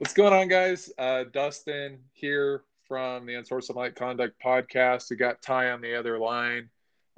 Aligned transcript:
What's 0.00 0.14
going 0.14 0.32
on, 0.32 0.48
guys? 0.48 0.90
Uh, 0.96 1.24
Dustin 1.30 1.98
here 2.14 2.62
from 2.88 3.26
the 3.26 3.34
Unsportsmanlike 3.34 3.96
Conduct 3.96 4.34
podcast. 4.42 5.10
We 5.10 5.16
got 5.16 5.42
Ty 5.42 5.72
on 5.72 5.82
the 5.82 5.94
other 5.94 6.18
line. 6.18 6.70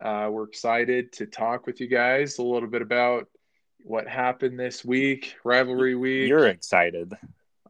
Uh, 0.03 0.31
we're 0.33 0.43
excited 0.49 1.13
to 1.13 1.27
talk 1.27 1.65
with 1.65 1.81
you 1.81 1.87
guys 1.87 2.39
a 2.39 2.43
little 2.43 2.69
bit 2.69 2.83
about 2.83 3.29
what 3.85 4.09
happened 4.09 4.59
this 4.59 4.85
week, 4.85 5.37
rivalry 5.45 5.95
week. 5.95 6.29
You're 6.29 6.49
excited. 6.49 7.13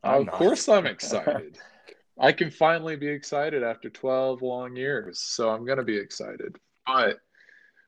of 0.03 0.29
course, 0.29 0.67
I'm 0.71 0.87
excited. 0.87 1.58
I 2.19 2.33
can 2.33 2.51
finally 2.51 2.97
be 2.97 3.08
excited 3.08 3.63
after 3.63 3.90
12 3.90 4.40
long 4.40 4.74
years, 4.76 5.19
so 5.19 5.51
I'm 5.51 5.67
going 5.67 5.76
to 5.76 5.85
be 5.85 5.99
excited. 5.99 6.56
But 6.87 7.19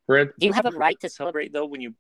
we're 0.06 0.18
in- 0.18 0.32
Do 0.38 0.46
you 0.46 0.52
have 0.52 0.66
a 0.66 0.72
right 0.72 1.00
to 1.00 1.08
celebrate 1.08 1.54
though 1.54 1.64
when 1.64 1.80
you 1.80 1.94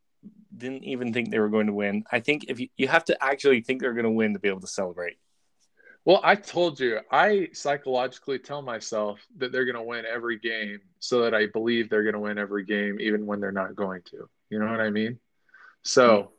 didn't 0.56 0.84
even 0.84 1.12
think 1.12 1.30
they 1.30 1.38
were 1.38 1.48
going 1.48 1.66
to 1.66 1.72
win? 1.72 2.04
I 2.10 2.20
think 2.20 2.44
if 2.48 2.60
you, 2.60 2.68
you 2.76 2.88
have 2.88 3.04
to 3.06 3.24
actually 3.24 3.60
think 3.60 3.80
they're 3.80 3.92
going 3.92 4.04
to 4.04 4.10
win 4.10 4.34
to 4.34 4.38
be 4.38 4.48
able 4.48 4.60
to 4.60 4.66
celebrate. 4.66 5.16
Well, 6.04 6.20
I 6.22 6.34
told 6.34 6.78
you, 6.80 7.00
I 7.10 7.48
psychologically 7.52 8.38
tell 8.38 8.60
myself 8.60 9.20
that 9.38 9.52
they're 9.52 9.64
going 9.64 9.76
to 9.76 9.82
win 9.82 10.04
every 10.04 10.38
game 10.38 10.80
so 10.98 11.22
that 11.22 11.34
I 11.34 11.46
believe 11.46 11.88
they're 11.88 12.02
going 12.02 12.14
to 12.14 12.20
win 12.20 12.36
every 12.36 12.64
game, 12.64 13.00
even 13.00 13.24
when 13.24 13.40
they're 13.40 13.52
not 13.52 13.74
going 13.74 14.02
to. 14.10 14.28
You 14.50 14.58
know 14.58 14.70
what 14.70 14.80
I 14.80 14.90
mean? 14.90 15.18
So, 15.82 16.32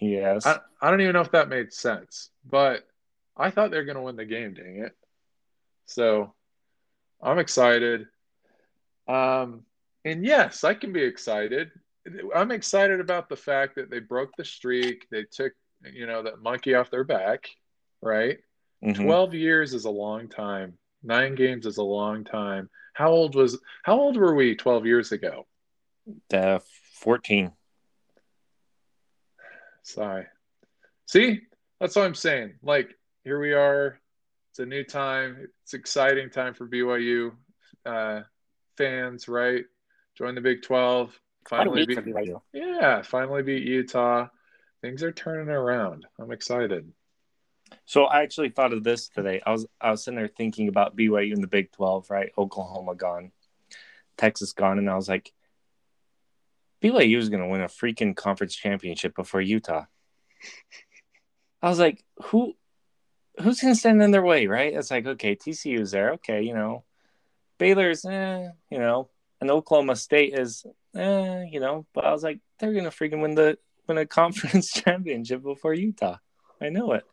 Yes. 0.00 0.46
I, 0.46 0.58
I 0.80 0.90
don't 0.90 1.02
even 1.02 1.12
know 1.12 1.20
if 1.20 1.32
that 1.32 1.50
made 1.50 1.72
sense, 1.74 2.30
but 2.48 2.88
I 3.36 3.50
thought 3.50 3.70
they're 3.70 3.84
going 3.84 3.96
to 3.96 4.02
win 4.02 4.16
the 4.16 4.24
game, 4.24 4.54
dang 4.54 4.78
it. 4.84 4.96
So, 5.84 6.32
I'm 7.22 7.38
excited. 7.38 8.06
Um, 9.06 9.64
and 10.04 10.24
yes, 10.24 10.64
I 10.64 10.72
can 10.74 10.92
be 10.92 11.02
excited. 11.02 11.70
I'm 12.34 12.50
excited 12.50 13.00
about 13.00 13.28
the 13.28 13.36
fact 13.36 13.76
that 13.76 13.90
they 13.90 14.00
broke 14.00 14.30
the 14.36 14.44
streak. 14.44 15.06
They 15.10 15.24
took, 15.24 15.52
you 15.92 16.06
know, 16.06 16.22
that 16.22 16.40
monkey 16.40 16.74
off 16.74 16.90
their 16.90 17.04
back, 17.04 17.48
right? 18.00 18.38
Mhm. 18.84 19.02
12 19.04 19.34
years 19.34 19.74
is 19.74 19.84
a 19.84 19.90
long 19.90 20.28
time. 20.28 20.78
Nine 21.02 21.34
games 21.34 21.66
is 21.66 21.78
a 21.78 21.82
long 21.82 22.24
time. 22.24 22.70
How 22.94 23.10
old 23.10 23.34
was 23.34 23.58
how 23.82 23.98
old 23.98 24.16
were 24.16 24.34
we 24.34 24.54
12 24.54 24.86
years 24.86 25.12
ago? 25.12 25.46
Uh, 26.32 26.58
14. 26.94 27.52
Sigh. 29.82 30.26
See? 31.06 31.40
That's 31.80 31.96
what 31.96 32.04
I'm 32.04 32.14
saying. 32.14 32.58
Like 32.62 32.94
here 33.24 33.40
we 33.40 33.52
are. 33.52 34.00
It's 34.50 34.58
a 34.58 34.66
new 34.66 34.84
time. 34.84 35.48
It's 35.62 35.74
exciting 35.74 36.30
time 36.30 36.54
for 36.54 36.66
BYU 36.66 37.32
uh, 37.86 38.22
fans, 38.76 39.28
right? 39.28 39.64
Join 40.16 40.34
the 40.34 40.40
Big 40.40 40.62
12. 40.62 41.18
Quite 41.44 41.58
a 41.58 41.70
Finally 41.70 41.80
week 41.80 41.88
beat, 41.88 41.94
for 41.96 42.02
BYU. 42.02 42.40
yeah, 42.52 43.02
finally 43.02 43.42
beat 43.42 43.62
Utah. 43.66 44.28
Things 44.82 45.02
are 45.02 45.12
turning 45.12 45.48
around. 45.48 46.06
I'm 46.18 46.32
excited. 46.32 46.92
So 47.84 48.04
I 48.04 48.22
actually 48.22 48.50
thought 48.50 48.72
of 48.72 48.82
this 48.84 49.08
today. 49.08 49.40
I 49.44 49.52
was 49.52 49.66
I 49.80 49.90
was 49.90 50.04
sitting 50.04 50.18
there 50.18 50.28
thinking 50.28 50.68
about 50.68 50.96
BYU 50.96 51.32
in 51.32 51.40
the 51.40 51.46
Big 51.46 51.70
12, 51.72 52.10
right? 52.10 52.30
Oklahoma 52.36 52.94
gone, 52.94 53.32
Texas 54.16 54.52
gone, 54.52 54.78
and 54.78 54.90
I 54.90 54.96
was 54.96 55.08
like, 55.08 55.32
BYU 56.82 57.16
is 57.18 57.28
going 57.28 57.42
to 57.42 57.48
win 57.48 57.60
a 57.60 57.66
freaking 57.66 58.16
conference 58.16 58.54
championship 58.54 59.14
before 59.14 59.40
Utah. 59.40 59.84
I 61.62 61.68
was 61.68 61.78
like, 61.78 62.02
who 62.24 62.54
who's 63.38 63.60
going 63.60 63.74
to 63.74 63.78
stand 63.78 64.02
in 64.02 64.10
their 64.10 64.24
way, 64.24 64.46
right? 64.46 64.72
It's 64.74 64.90
like, 64.90 65.06
okay, 65.06 65.36
TCU's 65.36 65.90
there, 65.92 66.12
okay, 66.14 66.42
you 66.42 66.54
know, 66.54 66.84
Baylor's, 67.58 68.04
eh, 68.04 68.48
you 68.70 68.78
know, 68.78 69.08
and 69.40 69.50
Oklahoma 69.50 69.96
State 69.96 70.34
is, 70.38 70.66
eh, 70.94 71.44
you 71.50 71.60
know, 71.60 71.86
but 71.94 72.04
I 72.04 72.12
was 72.12 72.22
like, 72.22 72.40
they're 72.58 72.72
going 72.72 72.84
to 72.84 72.90
freaking 72.90 73.22
win 73.22 73.34
the 73.34 73.58
win 73.86 73.98
a 73.98 74.06
conference 74.20 74.70
championship 74.72 75.42
before 75.42 75.74
Utah. 75.74 76.16
I 76.60 76.68
know 76.68 76.92
it. 76.92 77.04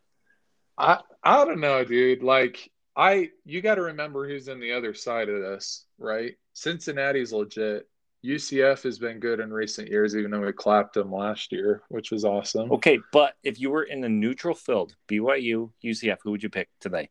I 0.76 1.00
I 1.22 1.44
don't 1.44 1.60
know, 1.60 1.84
dude. 1.84 2.22
Like 2.22 2.70
I 2.96 3.30
you 3.44 3.60
got 3.62 3.76
to 3.76 3.82
remember 3.82 4.28
who's 4.28 4.48
in 4.48 4.60
the 4.60 4.72
other 4.72 4.94
side 4.94 5.28
of 5.28 5.40
this, 5.40 5.84
right? 5.98 6.34
Cincinnati's 6.52 7.32
legit. 7.32 7.88
UCF 8.24 8.82
has 8.82 8.98
been 8.98 9.20
good 9.20 9.38
in 9.38 9.52
recent 9.52 9.88
years, 9.88 10.16
even 10.16 10.32
though 10.32 10.40
we 10.40 10.52
clapped 10.52 10.94
them 10.94 11.12
last 11.12 11.52
year, 11.52 11.82
which 11.88 12.10
was 12.10 12.24
awesome. 12.24 12.72
Okay, 12.72 12.98
but 13.12 13.34
if 13.44 13.60
you 13.60 13.70
were 13.70 13.84
in 13.84 14.02
a 14.02 14.08
neutral 14.08 14.56
field, 14.56 14.96
BYU, 15.08 15.70
UCF, 15.84 16.16
who 16.24 16.32
would 16.32 16.42
you 16.42 16.48
pick 16.50 16.68
today? 16.80 17.10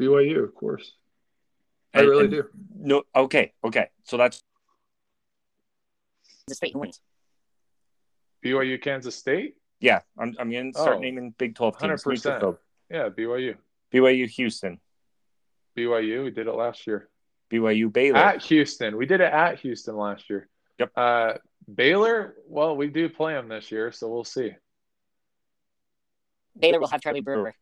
BYU, 0.00 0.42
of 0.42 0.54
course. 0.54 0.94
I 1.94 2.00
And- 2.00 2.08
really 2.08 2.28
do. 2.28 2.44
No, 2.74 3.02
okay, 3.14 3.52
okay. 3.62 3.88
So 4.04 4.16
that's 4.16 4.38
the 4.38 4.44
state 6.50 6.74
wins. 6.74 7.00
BYU, 8.44 8.80
Kansas 8.80 9.14
State. 9.14 9.54
Yeah, 9.80 10.00
I'm, 10.18 10.34
I'm 10.38 10.50
going 10.50 10.72
to 10.72 10.78
start 10.78 10.96
Oh, 10.96 11.00
naming 11.00 11.34
Big 11.38 11.54
12 11.54 11.78
teams. 11.78 12.04
100%. 12.04 12.56
Yeah, 12.90 13.08
BYU. 13.08 13.56
BYU, 13.92 14.28
Houston, 14.28 14.80
BYU. 15.76 16.24
We 16.24 16.30
did 16.30 16.46
it 16.46 16.52
last 16.54 16.86
year 16.86 17.08
BYU, 17.50 17.92
Baylor. 17.92 18.18
at 18.18 18.42
Houston. 18.44 18.96
We 18.96 19.06
did 19.06 19.20
it 19.20 19.32
at 19.32 19.60
Houston 19.60 19.96
last 19.96 20.30
year. 20.30 20.48
Yep. 20.78 20.92
Uh, 20.96 21.32
Baylor. 21.72 22.34
Well, 22.48 22.76
we 22.76 22.88
do 22.88 23.08
play 23.08 23.34
them 23.34 23.48
this 23.48 23.70
year, 23.70 23.92
so 23.92 24.08
we'll 24.08 24.24
see. 24.24 24.52
Baylor 26.58 26.80
will 26.80 26.88
have 26.88 27.00
Charlie 27.00 27.20
Brewer. 27.20 27.54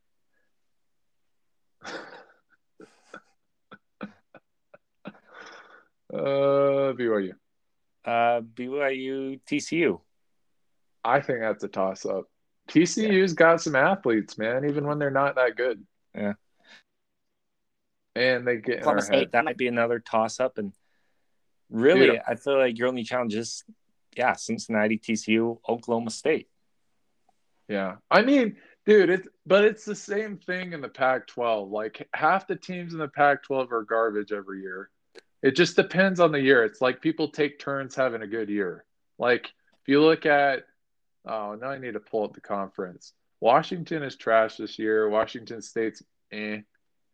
Uh, 6.12 6.92
BYU. 6.98 7.34
Uh, 8.04 8.40
BYU, 8.40 9.40
TCU. 9.48 10.00
I 11.04 11.20
think 11.20 11.40
that's 11.40 11.64
a 11.64 11.68
toss 11.68 12.04
up. 12.06 12.24
TCU's 12.68 13.34
got 13.34 13.60
some 13.60 13.74
athletes, 13.74 14.38
man, 14.38 14.64
even 14.68 14.86
when 14.86 14.98
they're 14.98 15.10
not 15.10 15.34
that 15.36 15.56
good. 15.56 15.84
Yeah. 16.14 16.34
And 18.14 18.46
they 18.46 18.56
get 18.56 18.78
in 18.78 18.84
our 18.84 18.96
Oklahoma 18.98 19.02
State, 19.02 19.32
that 19.32 19.44
might 19.44 19.56
be 19.56 19.66
another 19.66 19.98
toss 19.98 20.40
up. 20.40 20.58
And 20.58 20.72
really, 21.70 22.08
Dude. 22.08 22.20
I 22.26 22.34
feel 22.36 22.58
like 22.58 22.78
your 22.78 22.88
only 22.88 23.04
challenge 23.04 23.34
is, 23.34 23.64
yeah, 24.16 24.34
Cincinnati, 24.34 24.98
TCU, 24.98 25.58
Oklahoma 25.68 26.10
State. 26.10 26.48
Yeah. 27.68 27.96
I 28.10 28.22
mean, 28.22 28.56
dude, 28.84 29.10
it's 29.10 29.28
but 29.46 29.64
it's 29.64 29.84
the 29.84 29.94
same 29.94 30.38
thing 30.38 30.72
in 30.72 30.80
the 30.80 30.88
Pac 30.88 31.28
12. 31.28 31.70
Like 31.70 32.08
half 32.12 32.48
the 32.48 32.56
teams 32.56 32.92
in 32.92 32.98
the 32.98 33.08
Pac 33.08 33.44
12 33.44 33.72
are 33.72 33.84
garbage 33.84 34.32
every 34.32 34.60
year. 34.60 34.90
It 35.42 35.56
just 35.56 35.76
depends 35.76 36.20
on 36.20 36.32
the 36.32 36.40
year. 36.40 36.64
It's 36.64 36.80
like 36.80 37.00
people 37.00 37.28
take 37.28 37.58
turns 37.58 37.94
having 37.94 38.22
a 38.22 38.26
good 38.26 38.48
year. 38.48 38.84
Like 39.18 39.46
if 39.46 39.88
you 39.88 40.02
look 40.02 40.26
at 40.26 40.64
oh 41.26 41.54
now 41.60 41.68
I 41.68 41.78
need 41.78 41.94
to 41.94 42.00
pull 42.00 42.24
up 42.24 42.34
the 42.34 42.40
conference. 42.40 43.12
Washington 43.40 44.02
is 44.02 44.16
trash 44.16 44.56
this 44.56 44.78
year. 44.78 45.08
Washington 45.08 45.62
State's 45.62 46.02
eh. 46.32 46.58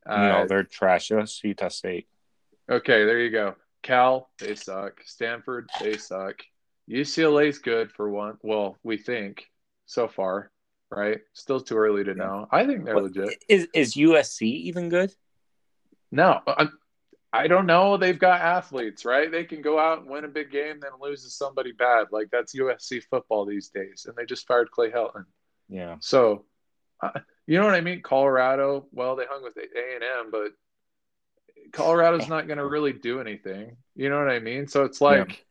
Uh, 0.05 0.17
no, 0.29 0.47
they're 0.47 0.65
trash. 0.65 1.09
That's 1.09 1.43
Utah 1.43 1.69
State. 1.69 2.07
Okay, 2.71 3.05
there 3.05 3.21
you 3.21 3.31
go. 3.31 3.55
Cal, 3.83 4.31
they 4.39 4.55
suck. 4.57 5.01
Stanford, 5.05 5.69
they 5.81 5.97
suck. 5.97 6.43
UCLA's 6.91 7.59
good 7.59 7.93
for 7.93 8.09
one. 8.11 8.39
Well, 8.43 8.77
we 8.83 8.97
think 8.97 9.45
so 9.87 10.09
far, 10.09 10.51
right? 10.91 11.21
Still 11.33 11.61
too 11.61 11.77
early 11.77 12.05
to 12.05 12.15
know. 12.15 12.49
I 12.51 12.67
think 12.67 12.85
they're 12.85 12.95
What- 12.95 13.05
legit. 13.15 13.45
Is 13.49 13.69
is 13.75 13.95
USC 13.95 14.43
even 14.43 14.89
good? 14.89 15.13
No, 16.13 16.41
I, 16.47 16.69
I 17.37 17.47
don't 17.49 17.67
know. 17.67 17.97
They've 17.97 18.19
got 18.19 18.41
athletes, 18.41 19.05
right? 19.05 19.31
They 19.31 19.45
can 19.45 19.63
go 19.63 19.79
out 19.79 20.01
and 20.01 20.09
win 20.09 20.25
a 20.25 20.29
big 20.29 20.51
game, 20.51 20.81
then 20.81 20.93
lose 21.01 21.25
to 21.25 21.31
somebody 21.31 21.73
bad. 21.73 22.09
Like 22.11 22.29
that's 22.31 22.55
USC 22.55 23.03
football 23.05 23.45
these 23.45 23.69
days. 23.69 24.07
And 24.07 24.17
they 24.17 24.25
just 24.25 24.47
fired 24.47 24.71
Clay 24.71 24.91
Helton. 24.91 25.25
Yeah. 25.69 25.97
So, 26.01 26.45
uh, 27.03 27.11
you 27.47 27.59
know 27.59 27.65
what 27.65 27.75
I 27.75 27.81
mean? 27.81 28.03
Colorado, 28.03 28.87
well, 28.93 29.17
they 29.17 29.25
hung 29.29 29.43
with 29.43 29.57
A 29.57 29.95
and 29.95 30.05
M, 30.05 30.31
but 30.31 30.53
Colorado's 31.73 32.29
not 32.29 32.47
going 32.47 32.59
to 32.65 32.67
really 32.67 32.93
do 32.93 33.21
anything. 33.21 33.77
You 33.95 34.09
know 34.11 34.19
what 34.19 34.31
I 34.31 34.39
mean? 34.39 34.67
So 34.69 34.85
it's 34.85 35.01
like 35.01 35.45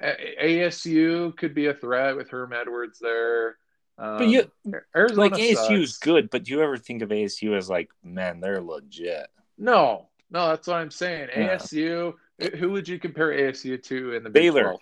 A- 0.00 0.60
ASU 0.66 1.36
could 1.36 1.54
be 1.54 1.66
a 1.66 1.74
threat 1.74 2.16
with 2.16 2.30
Herm 2.30 2.52
Edwards 2.52 2.98
there. 2.98 3.56
Um, 3.98 4.18
But 4.18 4.28
you 4.28 4.50
Arizona 4.96 5.20
like 5.20 5.32
ASU 5.34 5.80
is 5.82 5.98
good, 5.98 6.30
but 6.30 6.44
do 6.44 6.52
you 6.52 6.62
ever 6.62 6.76
think 6.76 7.02
of 7.02 7.10
ASU 7.10 7.56
as 7.56 7.68
like, 7.68 7.90
man, 8.02 8.40
they're 8.40 8.62
legit? 8.62 9.28
No, 9.58 10.08
no, 10.32 10.48
that's 10.48 10.66
what 10.66 10.76
I'm 10.76 10.90
saying. 10.90 11.28
Yeah. 11.36 11.56
ASU. 11.56 12.14
Who 12.58 12.70
would 12.70 12.88
you 12.88 12.98
compare 12.98 13.28
ASU 13.28 13.80
to 13.84 14.14
in 14.14 14.24
the 14.24 14.30
Big 14.30 14.44
Baylor. 14.44 14.62
12? 14.62 14.80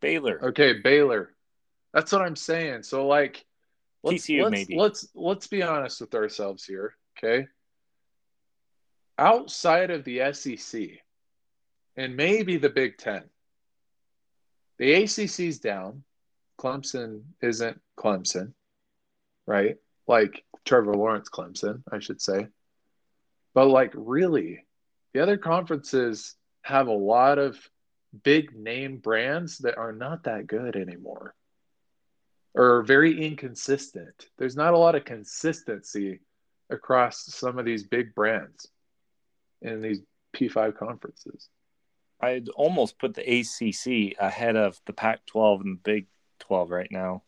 Baylor. 0.00 0.44
Okay, 0.48 0.74
Baylor. 0.74 1.34
That's 1.94 2.12
what 2.12 2.22
I'm 2.22 2.36
saying. 2.36 2.82
So 2.82 3.06
like 3.06 3.44
let's, 4.02 4.26
TCU 4.26 4.42
let's, 4.44 4.52
maybe. 4.52 4.76
let's 4.76 5.08
let's 5.14 5.46
be 5.46 5.62
honest 5.62 6.02
with 6.02 6.14
ourselves 6.14 6.64
here, 6.64 6.94
okay? 7.18 7.48
Outside 9.18 9.90
of 9.90 10.04
the 10.04 10.32
SEC 10.32 10.82
and 11.96 12.16
maybe 12.16 12.58
the 12.58 12.70
Big 12.70 12.98
10. 12.98 13.24
The 14.78 15.02
ACC's 15.02 15.58
down. 15.58 16.04
Clemson 16.58 17.22
isn't 17.40 17.80
Clemson, 17.98 18.52
right? 19.46 19.76
Like 20.06 20.44
Trevor 20.66 20.94
Lawrence 20.94 21.30
Clemson, 21.30 21.82
I 21.90 22.00
should 22.00 22.20
say. 22.20 22.48
But 23.54 23.68
like 23.68 23.92
really, 23.94 24.64
the 25.12 25.22
other 25.22 25.36
conferences 25.36 26.34
have 26.62 26.88
a 26.88 26.92
lot 26.92 27.38
of 27.38 27.58
big 28.22 28.56
name 28.56 28.98
brands 28.98 29.58
that 29.58 29.78
are 29.78 29.92
not 29.92 30.24
that 30.24 30.46
good 30.46 30.76
anymore 30.76 31.34
or 32.54 32.82
very 32.82 33.24
inconsistent. 33.24 34.28
There's 34.38 34.56
not 34.56 34.74
a 34.74 34.78
lot 34.78 34.94
of 34.94 35.04
consistency 35.04 36.20
across 36.68 37.24
some 37.26 37.58
of 37.58 37.64
these 37.64 37.84
big 37.84 38.14
brands 38.14 38.68
in 39.62 39.80
these 39.80 40.00
P5 40.36 40.76
conferences. 40.76 41.48
I'd 42.20 42.48
almost 42.50 42.98
put 42.98 43.14
the 43.14 43.22
ACC 43.22 44.16
ahead 44.20 44.56
of 44.56 44.78
the 44.86 44.92
Pac 44.92 45.24
12 45.26 45.60
and 45.62 45.76
the 45.76 45.80
Big 45.82 46.06
12 46.40 46.70
right 46.70 46.90
now. 46.90 47.22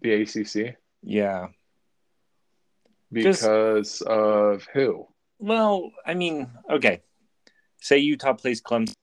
The 0.00 0.22
ACC? 0.22 0.76
Yeah. 1.02 1.48
Because 3.10 4.02
of 4.02 4.66
who? 4.72 5.08
Well, 5.38 5.92
I 6.04 6.14
mean, 6.14 6.48
okay. 6.70 7.02
Say 7.80 7.98
Utah 7.98 8.34
plays 8.34 8.62
Clemson. 8.62 8.94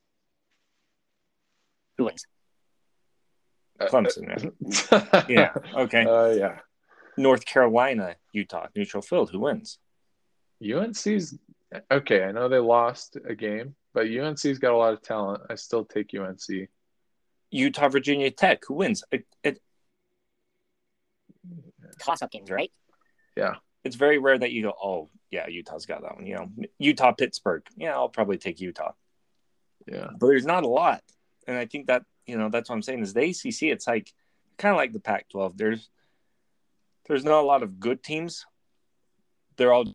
Who 1.97 2.05
wins? 2.05 2.25
Uh, 3.79 3.87
Clemson, 3.87 4.27
right? 4.27 5.25
yeah. 5.29 5.53
Okay. 5.75 6.05
Uh, 6.05 6.29
yeah. 6.29 6.59
North 7.17 7.45
Carolina, 7.45 8.15
Utah, 8.31 8.67
neutral 8.75 9.03
field. 9.03 9.29
Who 9.31 9.41
wins? 9.41 9.77
UNC's 10.63 11.37
okay. 11.91 12.23
I 12.23 12.31
know 12.31 12.49
they 12.49 12.59
lost 12.59 13.17
a 13.27 13.35
game, 13.35 13.75
but 13.93 14.07
UNC's 14.07 14.59
got 14.59 14.73
a 14.73 14.77
lot 14.77 14.93
of 14.93 15.01
talent. 15.01 15.43
I 15.49 15.55
still 15.55 15.85
take 15.85 16.11
UNC. 16.13 16.69
Utah, 17.51 17.89
Virginia 17.89 18.31
Tech. 18.31 18.63
Who 18.67 18.75
wins? 18.75 19.03
It, 19.11 19.25
it, 19.43 19.61
toss-up 21.99 22.31
games, 22.31 22.49
right? 22.49 22.71
Yeah. 23.37 23.55
It's 23.83 23.95
very 23.95 24.17
rare 24.17 24.37
that 24.37 24.51
you 24.51 24.63
go, 24.63 24.73
oh 24.81 25.09
yeah, 25.29 25.47
Utah's 25.47 25.85
got 25.85 26.01
that 26.03 26.15
one. 26.15 26.25
You 26.25 26.35
know, 26.35 26.49
Utah, 26.77 27.11
Pittsburgh. 27.11 27.63
Yeah, 27.75 27.93
I'll 27.93 28.09
probably 28.09 28.37
take 28.37 28.61
Utah. 28.61 28.93
Yeah. 29.87 30.07
But 30.17 30.27
there's 30.27 30.45
not 30.45 30.63
a 30.63 30.67
lot, 30.67 31.03
and 31.47 31.57
I 31.57 31.65
think 31.65 31.87
that 31.87 32.03
you 32.25 32.37
know 32.37 32.49
that's 32.49 32.69
what 32.69 32.75
I'm 32.75 32.81
saying 32.81 33.01
is 33.01 33.13
the 33.13 33.29
ACC. 33.29 33.63
It's 33.63 33.87
like 33.87 34.13
kind 34.57 34.71
of 34.71 34.77
like 34.77 34.93
the 34.93 34.99
Pac-12. 34.99 35.57
There's 35.57 35.89
there's 37.07 37.25
not 37.25 37.41
a 37.41 37.45
lot 37.45 37.63
of 37.63 37.79
good 37.79 38.03
teams. 38.03 38.45
They're 39.57 39.73
all 39.73 39.85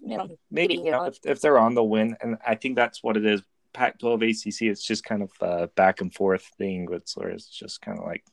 You 0.00 0.18
know, 0.18 0.28
maybe 0.50 0.74
you 0.74 0.90
know 0.90 1.04
if, 1.04 1.18
if 1.24 1.40
they're 1.40 1.58
on 1.58 1.74
the 1.74 1.84
win, 1.84 2.16
and 2.20 2.38
I 2.46 2.54
think 2.54 2.76
that's 2.76 3.02
what 3.02 3.16
it 3.16 3.26
is. 3.26 3.42
Pac-12, 3.72 4.30
ACC. 4.30 4.62
It's 4.70 4.84
just 4.84 5.04
kind 5.04 5.22
of 5.22 5.30
a 5.40 5.68
back 5.68 6.00
and 6.02 6.12
forth 6.12 6.44
thing 6.58 6.86
with 6.86 7.04
It's 7.16 7.48
just 7.48 7.80
kind 7.80 7.98
of 7.98 8.04
like 8.04 8.24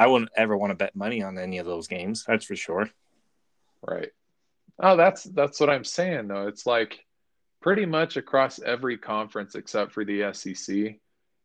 I 0.00 0.06
wouldn't 0.06 0.30
ever 0.34 0.56
want 0.56 0.70
to 0.70 0.76
bet 0.76 0.96
money 0.96 1.22
on 1.22 1.36
any 1.36 1.58
of 1.58 1.66
those 1.66 1.86
games. 1.86 2.24
That's 2.26 2.46
for 2.46 2.56
sure. 2.56 2.88
Right. 3.86 4.08
Oh, 4.82 4.96
that's 4.96 5.24
that's 5.24 5.60
what 5.60 5.68
I'm 5.68 5.84
saying 5.84 6.28
though. 6.28 6.48
It's 6.48 6.64
like 6.64 7.04
pretty 7.60 7.84
much 7.84 8.16
across 8.16 8.58
every 8.58 8.96
conference 8.96 9.54
except 9.54 9.92
for 9.92 10.06
the 10.06 10.32
SEC, 10.32 10.96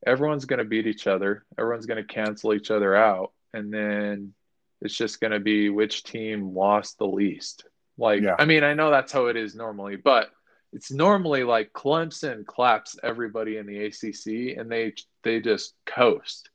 everyone's 0.08 0.46
going 0.46 0.60
to 0.60 0.64
beat 0.66 0.88
each 0.88 1.06
other. 1.06 1.44
Everyone's 1.60 1.86
going 1.86 2.02
to 2.02 2.14
cancel 2.14 2.54
each 2.54 2.72
other 2.72 2.96
out, 2.96 3.34
and 3.54 3.74
then 3.74 4.34
it's 4.82 4.96
just 4.96 5.20
going 5.20 5.32
to 5.32 5.42
be 5.42 5.68
which 5.68 6.04
team 6.04 6.56
lost 6.56 6.98
the 6.98 7.08
least. 7.08 7.66
Like, 7.98 8.22
Yeah. 8.22 8.36
I 8.40 8.46
mean, 8.46 8.64
I 8.64 8.74
know 8.74 8.90
that's 8.90 9.12
how 9.12 9.26
it 9.26 9.36
is 9.36 9.54
normally, 9.54 9.98
but 9.98 10.30
it's 10.72 10.94
normally 10.94 11.44
like 11.44 11.74
Clemson 11.74 12.46
claps 12.46 12.96
everybody 13.04 13.58
in 13.58 13.66
the 13.66 13.84
ACC, 13.86 14.58
and 14.58 14.72
they 14.72 14.94
they 15.24 15.42
just 15.42 15.74
coast. 15.86 16.50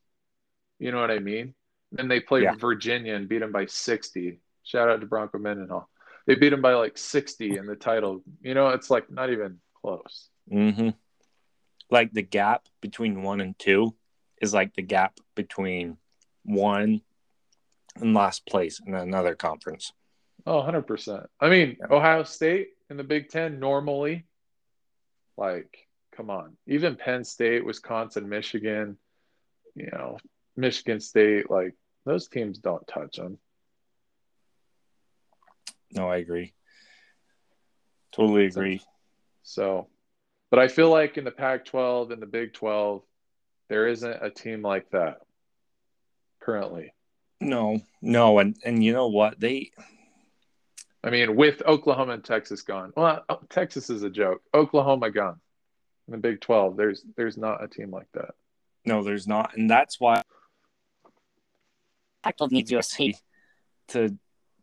You 0.79 0.93
know 0.93 1.01
what 1.03 1.11
I 1.11 1.19
mean? 1.19 1.55
And 1.99 2.11
they 2.11 2.21
played 2.21 2.45
Yeah. 2.45 2.55
Virginia 2.55 3.15
and 3.15 3.29
beat 3.29 3.39
them 3.41 3.53
by 3.53 3.67
60. 3.67 4.41
Shout 4.63 4.89
out 4.89 5.01
to 5.01 5.07
Bronco 5.07 5.39
Mendenhall. 5.39 5.89
They 6.27 6.35
beat 6.37 6.51
them 6.51 6.63
by 6.63 6.75
like 6.75 6.97
60 6.97 7.57
in 7.57 7.67
the 7.67 7.75
title. 7.77 8.23
You 8.43 8.55
know, 8.55 8.69
it's 8.69 8.91
like 8.91 9.11
not 9.11 9.31
even 9.31 9.59
close. 9.81 10.29
Mm-hmm. 10.53 10.91
Like 11.91 12.13
the 12.13 12.23
gap 12.23 12.67
between 12.81 13.23
one 13.23 13.41
and 13.41 13.59
two 13.59 13.95
is 14.41 14.55
like 14.55 14.75
the 14.75 14.83
gap 14.83 15.19
between 15.35 15.97
one 16.45 17.01
and 17.97 18.15
last 18.15 18.47
place 18.47 18.81
in 18.87 18.95
another 18.95 19.35
conference. 19.35 19.93
Oh, 20.47 20.63
100%. 20.63 21.27
I 21.41 21.49
mean, 21.49 21.77
Yeah. 21.81 21.87
Ohio 21.91 22.23
State 22.23 22.69
in 22.89 22.97
the 22.97 23.05
Big 23.05 23.29
Ten 23.29 23.59
normally, 23.59 24.27
like, 25.37 25.89
come 26.17 26.31
on. 26.31 26.57
Even 26.67 26.97
Penn 26.97 27.25
State, 27.25 27.65
Wisconsin, 27.65 28.29
Michigan, 28.29 28.97
you 29.75 29.89
know, 29.93 30.19
Michigan 30.57 31.01
State, 31.01 31.51
like, 31.51 31.75
those 32.05 32.29
teams 32.29 32.59
don't 32.59 32.87
touch 32.87 33.17
them. 33.17 33.39
No, 35.93 36.09
I 36.09 36.19
agree. 36.19 36.53
Totally 38.13 38.47
agree. 38.47 38.81
So, 39.43 39.89
but 40.51 40.61
I 40.61 40.69
feel 40.69 40.91
like 40.91 41.17
in 41.19 41.25
the 41.25 41.31
Pac 41.31 41.65
12 41.65 42.11
and 42.11 42.23
the 42.23 42.27
Big 42.27 42.53
12, 42.55 43.03
there 43.69 43.89
isn't 43.89 44.23
a 44.23 44.31
team 44.31 44.63
like 44.63 44.91
that 44.91 45.19
currently. 46.41 46.93
No, 47.41 47.81
no, 48.03 48.39
and 48.39 48.57
and 48.65 48.85
you 48.85 48.93
know 48.93 49.09
what 49.09 49.41
they 49.41 49.71
I 51.03 51.11
mean, 51.11 51.37
with 51.37 51.63
Oklahoma 51.67 52.13
and 52.13 52.25
Texas 52.25 52.63
gone. 52.63 52.93
Well, 52.97 53.25
oh, 53.29 53.41
Texas 53.49 53.89
is 53.89 54.03
a 54.03 54.11
joke. 54.11 54.43
Oklahoma 54.53 55.11
gone. 55.11 55.41
In 56.07 56.13
the 56.13 56.19
Big 56.19 56.41
12, 56.41 56.77
there's 56.77 57.05
there's 57.17 57.39
not 57.39 57.63
a 57.63 57.69
team 57.69 57.91
like 57.91 58.09
that. 58.15 58.35
no, 58.85 59.03
there's 59.03 59.27
not, 59.27 59.57
and 59.57 59.71
that's 59.71 59.99
why 60.01 60.23
Pac-12 62.23 62.51
needs 62.51 62.71
USC. 62.71 63.15
to 63.89 64.17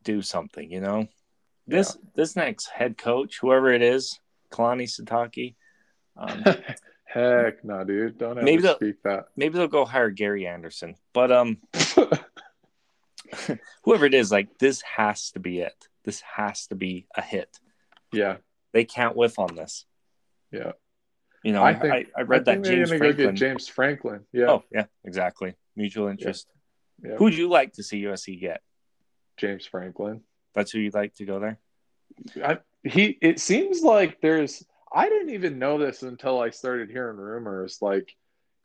do 0.03 0.21
something. 0.21 0.71
You 0.71 0.81
know, 0.81 1.07
this 1.67 1.97
this 2.15 2.35
next 2.35 2.67
head 2.67 2.97
coach, 2.97 3.39
whoever 3.39 3.71
it 3.71 3.81
is, 3.81 4.19
Kalani 4.51 4.83
Sitake, 4.87 5.55
um, 6.15 6.43
Heck 7.03 7.63
no, 7.63 7.83
dude. 7.83 8.17
Don't 8.17 8.37
ever 8.37 8.43
Maybe 8.43 8.61
the- 8.61 8.75
speak 8.75 9.01
that. 9.03 9.27
maybe 9.35 9.57
they'll 9.57 9.67
go 9.67 9.85
hire 9.85 10.09
Gary 10.09 10.45
Anderson, 10.45 10.95
but 11.13 11.31
um, 11.31 11.57
whoever 13.83 14.05
it 14.05 14.13
is, 14.13 14.31
like 14.31 14.57
this 14.59 14.81
has 14.81 15.31
to 15.31 15.39
be 15.39 15.59
it. 15.59 15.87
This 16.03 16.21
has 16.21 16.67
to 16.67 16.75
be 16.75 17.05
a 17.15 17.21
hit. 17.21 17.59
yeah, 18.13 18.37
They 18.73 18.85
can't 18.85 19.15
whiff 19.15 19.39
on 19.39 19.55
this. 19.55 19.85
yeah. 20.51 20.73
You 21.43 21.53
know, 21.53 21.63
I 21.63 21.69
I, 21.69 21.73
think- 21.75 21.93
I, 21.93 22.05
I 22.17 22.21
read 22.23 22.41
I 22.49 22.53
think 22.55 22.65
that 22.65 22.69
James 22.71 22.89
Franklin. 22.89 23.11
go 23.17 23.25
get 23.31 23.35
James 23.35 23.67
Franklin. 23.67 24.25
Yeah, 24.33 24.45
Oh 24.49 24.63
yeah, 24.71 24.85
exactly. 25.05 25.53
Mutual 25.75 26.07
interest. 26.07 26.47
Yeah. 27.03 27.15
Who 27.15 27.25
would 27.25 27.35
you 27.35 27.49
like 27.49 27.73
to 27.73 27.83
see 27.83 28.03
USC 28.03 28.39
get? 28.39 28.61
James 29.37 29.65
Franklin. 29.65 30.21
That's 30.55 30.71
who 30.71 30.79
you'd 30.79 30.93
like 30.93 31.13
to 31.15 31.25
go 31.25 31.39
there. 31.39 31.59
I, 32.43 32.57
he. 32.83 33.17
It 33.21 33.39
seems 33.39 33.81
like 33.83 34.21
there's. 34.21 34.65
I 34.91 35.09
didn't 35.09 35.31
even 35.31 35.59
know 35.59 35.77
this 35.77 36.03
until 36.03 36.39
I 36.39 36.49
started 36.49 36.89
hearing 36.89 37.17
rumors. 37.17 37.79
Like 37.81 38.15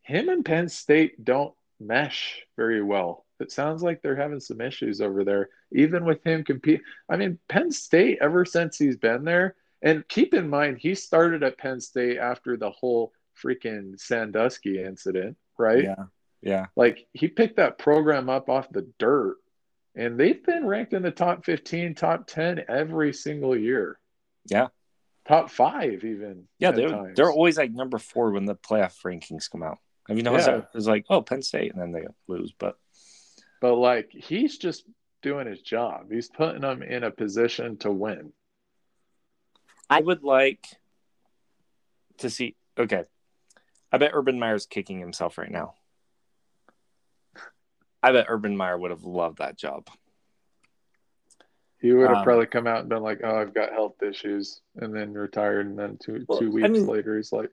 him 0.02 0.29
and 0.29 0.44
Penn 0.44 0.69
State 0.69 1.23
don't 1.23 1.55
mesh 1.81 2.40
very 2.56 2.82
well. 2.82 3.26
It 3.40 3.50
sounds 3.50 3.82
like 3.82 4.00
they're 4.00 4.17
having 4.17 4.40
some 4.40 4.61
issues 4.61 5.00
over 5.00 5.25
there, 5.25 5.49
even 5.73 6.05
with 6.05 6.25
him 6.25 6.44
compete. 6.44 6.81
I 7.08 7.17
mean, 7.17 7.38
Penn 7.49 7.73
State 7.73 8.18
ever 8.21 8.45
since 8.45 8.78
he's 8.78 8.97
been 8.97 9.25
there, 9.25 9.57
and 9.83 10.07
keep 10.09 10.33
in 10.33 10.49
mind 10.49 10.78
he 10.78 10.95
started 10.95 11.42
at 11.42 11.59
Penn 11.59 11.80
State 11.80 12.18
after 12.18 12.57
the 12.57 12.71
whole 12.71 13.12
freaking 13.42 13.99
Sandusky 13.99 14.83
incident, 14.83 15.37
right? 15.59 15.85
Yeah, 15.85 16.04
yeah, 16.42 16.66
Like 16.76 17.06
he 17.12 17.28
picked 17.28 17.56
that 17.56 17.78
program 17.78 18.28
up 18.28 18.49
off 18.49 18.68
the 18.70 18.88
dirt, 18.99 19.37
and 19.94 20.18
they've 20.18 20.44
been 20.44 20.66
ranked 20.66 20.92
in 20.92 21.02
the 21.02 21.11
top 21.11 21.44
15, 21.44 21.94
top 21.94 22.26
10 22.26 22.64
every 22.68 23.12
single 23.12 23.56
year. 23.56 23.99
Yeah. 24.46 24.68
Top 25.28 25.50
five, 25.50 26.02
even. 26.04 26.49
yeah. 26.58 26.72
They're 26.72 26.88
times. 26.88 27.16
they're 27.16 27.30
always 27.30 27.56
like 27.56 27.70
number 27.72 27.99
four 27.99 28.32
when 28.32 28.44
the 28.44 28.56
playoff 28.56 29.00
rankings 29.04 29.49
come 29.50 29.62
out. 29.62 29.78
Have 30.08 30.16
you 30.16 30.25
noticed 30.25 30.49
Yeah. 30.49 30.56
that? 30.56 30.70
It's 30.75 30.87
like 30.87 31.06
oh 31.08 31.22
Penn 31.22 31.42
State, 31.42 31.72
and 31.72 31.80
then 31.80 31.92
they 31.92 32.04
lose. 32.26 32.52
But 32.58 32.76
But 33.61 33.76
like 33.76 34.11
he's 34.11 34.58
just 34.58 34.84
doing 35.22 35.46
his 35.46 35.62
job. 35.62 36.11
He's 36.11 36.28
putting 36.28 36.62
them 36.62 36.82
in 36.82 37.04
a 37.04 37.12
position 37.12 37.76
to 37.78 37.92
win. 37.92 38.32
I 39.88 40.00
would 40.00 40.25
like 40.25 40.66
to 42.18 42.28
see. 42.28 42.56
Okay, 42.76 43.04
I 43.92 43.99
bet 43.99 44.11
Urban 44.14 44.40
Meyer's 44.40 44.66
kicking 44.66 44.99
himself 44.99 45.38
right 45.38 45.50
now. 45.50 45.75
I 48.02 48.12
bet 48.12 48.26
Urban 48.28 48.56
Meyer 48.56 48.76
would 48.78 48.90
have 48.90 49.04
loved 49.04 49.38
that 49.38 49.56
job. 49.56 49.88
He 51.80 51.92
would 51.92 52.09
have 52.09 52.18
Um, 52.18 52.25
probably 52.25 52.47
come 52.47 52.66
out 52.66 52.80
and 52.80 52.88
been 52.88 53.02
like, 53.02 53.21
"Oh, 53.25 53.37
I've 53.37 53.54
got 53.54 53.73
health 53.73 54.02
issues," 54.02 54.61
and 54.76 54.94
then 54.94 55.12
retired. 55.14 55.66
And 55.66 55.78
then 55.78 55.99
two 55.99 56.25
Well, 56.28 56.38
two 56.38 56.47
I 56.47 56.50
weeks 56.50 56.68
mean- 56.71 56.87
later, 56.87 57.16
he's 57.16 57.32
like, 57.32 57.50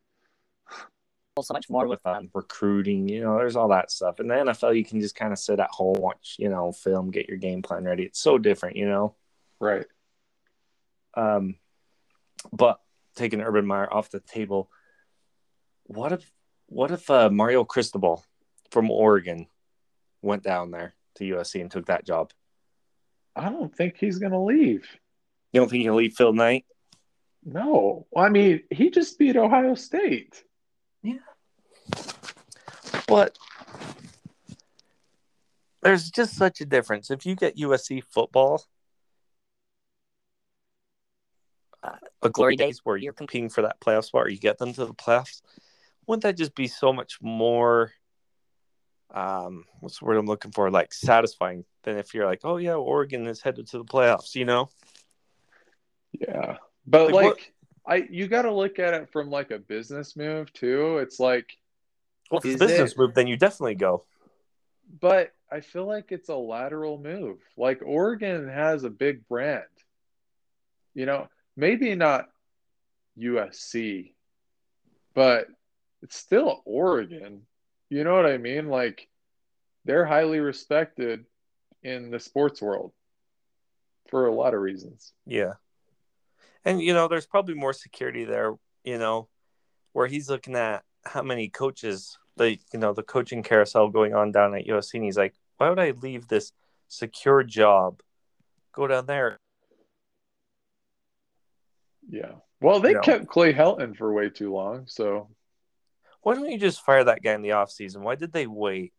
So 1.41 1.53
much 1.53 1.69
more 1.69 1.87
with 1.87 1.99
with 2.03 2.05
um, 2.05 2.29
recruiting, 2.33 3.07
you 3.07 3.21
know, 3.21 3.37
there's 3.37 3.55
all 3.55 3.69
that 3.69 3.91
stuff. 3.91 4.19
In 4.19 4.27
the 4.27 4.35
NFL, 4.35 4.73
you 4.75 4.83
can 4.83 4.99
just 4.99 5.15
kind 5.15 5.31
of 5.31 5.39
sit 5.39 5.59
at 5.61 5.69
home, 5.71 5.95
watch, 5.97 6.35
you 6.37 6.49
know, 6.49 6.73
film, 6.73 7.11
get 7.11 7.29
your 7.29 7.37
game 7.37 7.61
plan 7.61 7.85
ready. 7.85 8.03
It's 8.03 8.19
so 8.19 8.37
different, 8.37 8.75
you 8.75 8.87
know. 8.89 9.15
"Right, 9.59 9.85
Um, 11.13 11.57
but 12.51 12.81
taking 13.15 13.39
Urban 13.41 13.65
Meyer 13.65 13.91
off 13.91 14.09
the 14.09 14.19
table, 14.19 14.69
what 15.85 16.11
if 16.11 16.29
what 16.67 16.91
if 16.91 17.09
uh, 17.09 17.29
Mario 17.29 17.63
Cristobal 17.63 18.23
from 18.69 18.91
Oregon 18.91 19.47
went 20.21 20.43
down 20.43 20.71
there 20.71 20.95
to 21.15 21.23
USC 21.23 21.61
and 21.61 21.71
took 21.71 21.87
that 21.87 22.05
job? 22.05 22.31
I 23.35 23.49
don't 23.49 23.75
think 23.75 23.97
he's 23.97 24.19
gonna 24.19 24.43
leave." 24.43 24.87
You 25.51 25.61
don't 25.61 25.69
think 25.69 25.83
he'll 25.83 25.95
leave 25.95 26.13
Phil 26.13 26.33
Knight? 26.33 26.65
No, 27.43 28.07
I 28.15 28.29
mean 28.29 28.63
he 28.69 28.89
just 28.89 29.17
beat 29.17 29.37
Ohio 29.37 29.75
State. 29.75 30.43
Yeah. 31.01 31.19
But 33.07 33.37
there's 35.81 36.11
just 36.11 36.35
such 36.35 36.61
a 36.61 36.65
difference. 36.65 37.09
If 37.09 37.25
you 37.25 37.35
get 37.35 37.57
USC 37.57 38.03
football, 38.03 38.63
uh, 41.81 41.95
a 42.21 42.29
glory 42.29 42.55
days 42.55 42.81
where 42.83 42.97
you're 42.97 43.13
competing 43.13 43.49
for 43.49 43.61
that 43.61 43.79
playoff 43.79 44.05
spot, 44.05 44.25
or 44.25 44.29
you 44.29 44.39
get 44.39 44.57
them 44.57 44.73
to 44.73 44.85
the 44.85 44.93
playoffs, 44.93 45.41
wouldn't 46.05 46.23
that 46.23 46.37
just 46.37 46.55
be 46.55 46.67
so 46.67 46.91
much 46.91 47.21
more? 47.21 47.93
Um, 49.11 49.65
what's 49.79 49.99
the 49.99 50.05
word 50.05 50.17
I'm 50.17 50.25
looking 50.27 50.51
for? 50.51 50.69
Like 50.69 50.93
satisfying 50.93 51.65
than 51.83 51.97
if 51.97 52.13
you're 52.13 52.25
like, 52.25 52.41
oh 52.43 52.57
yeah, 52.57 52.75
Oregon 52.75 53.25
is 53.27 53.41
headed 53.41 53.67
to 53.69 53.77
the 53.79 53.85
playoffs. 53.85 54.35
You 54.35 54.45
know? 54.45 54.69
Yeah, 56.11 56.57
but 56.85 57.11
Like, 57.11 57.25
like, 57.25 57.53
I, 57.87 58.07
you 58.09 58.27
got 58.27 58.43
to 58.43 58.53
look 58.53 58.79
at 58.79 58.93
it 58.93 59.11
from 59.11 59.29
like 59.29 59.51
a 59.51 59.59
business 59.59 60.15
move 60.15 60.51
too. 60.53 60.97
It's 60.99 61.19
like, 61.19 61.47
Well, 62.29 62.39
if 62.39 62.45
it's 62.45 62.55
a 62.55 62.65
business 62.65 62.91
it- 62.91 62.97
move, 62.97 63.13
then 63.13 63.27
you 63.27 63.37
definitely 63.37 63.75
go. 63.75 64.03
but 64.99 65.31
I 65.51 65.61
feel 65.61 65.85
like 65.87 66.11
it's 66.11 66.29
a 66.29 66.35
lateral 66.35 66.99
move. 66.99 67.37
Like 67.57 67.81
Oregon 67.83 68.47
has 68.47 68.83
a 68.83 68.89
big 68.89 69.27
brand. 69.27 69.63
You 70.93 71.05
know, 71.07 71.27
maybe 71.55 71.95
not 71.95 72.29
USC, 73.17 74.13
but 75.15 75.47
it's 76.03 76.17
still 76.17 76.61
Oregon. 76.65 77.41
You 77.89 78.03
know 78.03 78.15
what 78.15 78.25
I 78.25 78.37
mean? 78.37 78.67
Like 78.69 79.07
they're 79.85 80.05
highly 80.05 80.39
respected 80.39 81.25
in 81.83 82.11
the 82.11 82.19
sports 82.19 82.61
world 82.61 82.91
for 84.09 84.27
a 84.27 84.33
lot 84.33 84.53
of 84.53 84.61
reasons. 84.61 85.13
Yeah. 85.25 85.53
And 86.65 86.81
you 86.81 86.93
know, 86.93 87.07
there's 87.07 87.25
probably 87.25 87.55
more 87.55 87.73
security 87.73 88.25
there, 88.25 88.53
you 88.83 88.97
know, 88.97 89.27
where 89.93 90.07
he's 90.07 90.29
looking 90.29 90.55
at 90.55 90.83
how 91.05 91.21
many 91.23 91.49
coaches 91.49 92.17
the 92.37 92.57
you 92.73 92.79
know, 92.79 92.93
the 92.93 93.03
coaching 93.03 93.43
carousel 93.43 93.89
going 93.89 94.13
on 94.13 94.31
down 94.31 94.55
at 94.55 94.65
USC 94.67 94.95
and 94.95 95.03
he's 95.03 95.17
like, 95.17 95.33
Why 95.57 95.69
would 95.69 95.79
I 95.79 95.91
leave 95.91 96.27
this 96.27 96.51
secure 96.87 97.43
job, 97.43 98.01
go 98.73 98.87
down 98.87 99.05
there? 99.05 99.39
Yeah. 102.09 102.33
Well, 102.61 102.79
they 102.79 102.89
You 102.89 102.95
know. 102.95 103.01
kept 103.01 103.27
Clay 103.27 103.53
Helton 103.53 103.95
for 103.95 104.11
way 104.11 104.29
too 104.29 104.51
long, 104.53 104.85
so 104.87 105.29
Why 106.21 106.35
don't 106.35 106.49
you 106.49 106.57
just 106.57 106.83
fire 106.83 107.03
that 107.03 107.23
guy 107.23 107.33
in 107.33 107.41
the 107.41 107.49
offseason? 107.49 107.97
Why 108.01 108.15
did 108.15 108.31
they 108.33 108.47
wait? 108.47 108.93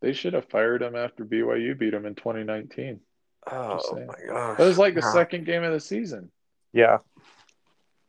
they 0.00 0.12
should 0.12 0.32
have 0.34 0.48
fired 0.48 0.82
him 0.82 0.96
after 0.96 1.24
BYU 1.24 1.78
beat 1.78 1.94
him 1.94 2.06
in 2.06 2.16
2019. 2.16 2.98
Oh 3.50 3.78
my 4.04 4.14
gosh. 4.26 4.58
That 4.58 4.64
was 4.66 4.76
like 4.76 4.94
the 4.94 5.00
Yeah. 5.00 5.12
second 5.12 5.46
game 5.46 5.62
of 5.62 5.72
the 5.72 5.78
season. 5.78 6.32
Yeah. 6.72 6.98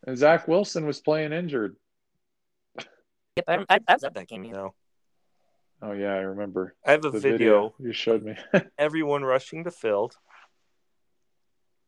And 0.08 0.18
Zach 0.18 0.48
Wilson 0.48 0.88
was 0.88 1.00
playing 1.00 1.34
injured. 1.34 1.76
Yep, 3.36 3.46
I, 3.48 3.66
I, 3.70 3.80
I 3.88 3.94
was 3.94 4.04
at 4.04 4.16
that 4.16 4.28
game. 4.28 4.44
You 4.44 4.54
know. 4.54 4.74
Oh 5.84 5.92
yeah, 5.92 6.14
I 6.14 6.22
remember 6.22 6.74
I 6.86 6.92
have 6.92 7.06
a 7.06 7.12
video, 7.12 7.32
video 7.38 7.76
you 7.80 7.94
showed 7.94 8.24
me. 8.24 8.36
everyone 8.80 9.24
rushing 9.24 9.64
the 9.64 9.70
field. 9.72 10.16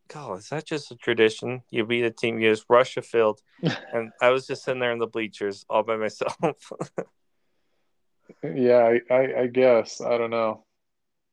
God, 0.07 0.39
is 0.39 0.49
that 0.49 0.65
just 0.65 0.91
a 0.91 0.95
tradition? 0.95 1.63
You 1.69 1.85
beat 1.85 2.03
a 2.03 2.11
team, 2.11 2.39
you 2.39 2.51
just 2.51 2.65
rush 2.69 2.97
a 2.97 3.01
field. 3.01 3.41
and 3.93 4.11
I 4.21 4.29
was 4.29 4.47
just 4.47 4.63
sitting 4.63 4.79
there 4.79 4.91
in 4.91 4.99
the 4.99 5.07
bleachers 5.07 5.65
all 5.69 5.83
by 5.83 5.97
myself. 5.97 6.35
yeah, 8.43 8.97
I, 9.09 9.13
I, 9.13 9.41
I 9.41 9.47
guess 9.47 10.01
I 10.01 10.17
don't 10.17 10.29
know. 10.29 10.65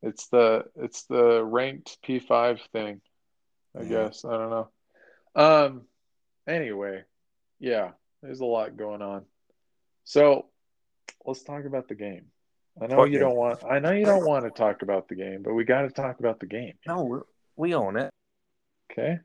It's 0.02 0.26
the 0.28 0.64
it's 0.76 1.04
the 1.04 1.44
ranked 1.44 1.98
P5 2.06 2.60
thing. 2.72 3.00
I 3.76 3.82
Yeah. 3.82 3.88
guess 3.88 4.24
I 4.24 4.36
don't 4.36 4.50
know. 4.50 4.68
Um. 5.34 5.82
Anyway, 6.48 7.04
yeah, 7.60 7.92
there's 8.22 8.40
a 8.40 8.44
lot 8.44 8.76
going 8.76 9.00
on. 9.00 9.24
So 10.04 10.46
let's 11.24 11.44
talk 11.44 11.64
about 11.64 11.88
the 11.88 11.94
game. 11.94 12.26
I 12.80 12.86
know 12.86 13.04
you 13.04 13.18
don't 13.18 13.36
want. 13.36 13.62
I 13.64 13.78
know 13.78 13.92
you 13.92 14.04
don't 14.06 14.24
want 14.24 14.44
to 14.44 14.50
talk 14.50 14.82
about 14.82 15.08
the 15.08 15.14
game, 15.14 15.42
but 15.42 15.54
we 15.54 15.64
got 15.64 15.82
to 15.82 15.90
talk 15.90 16.18
about 16.20 16.40
the 16.40 16.46
game. 16.46 16.74
no, 16.86 17.04
we're, 17.04 17.22
we 17.56 17.74
own 17.74 17.96
it. 17.96 18.10
Okay. 18.90 19.18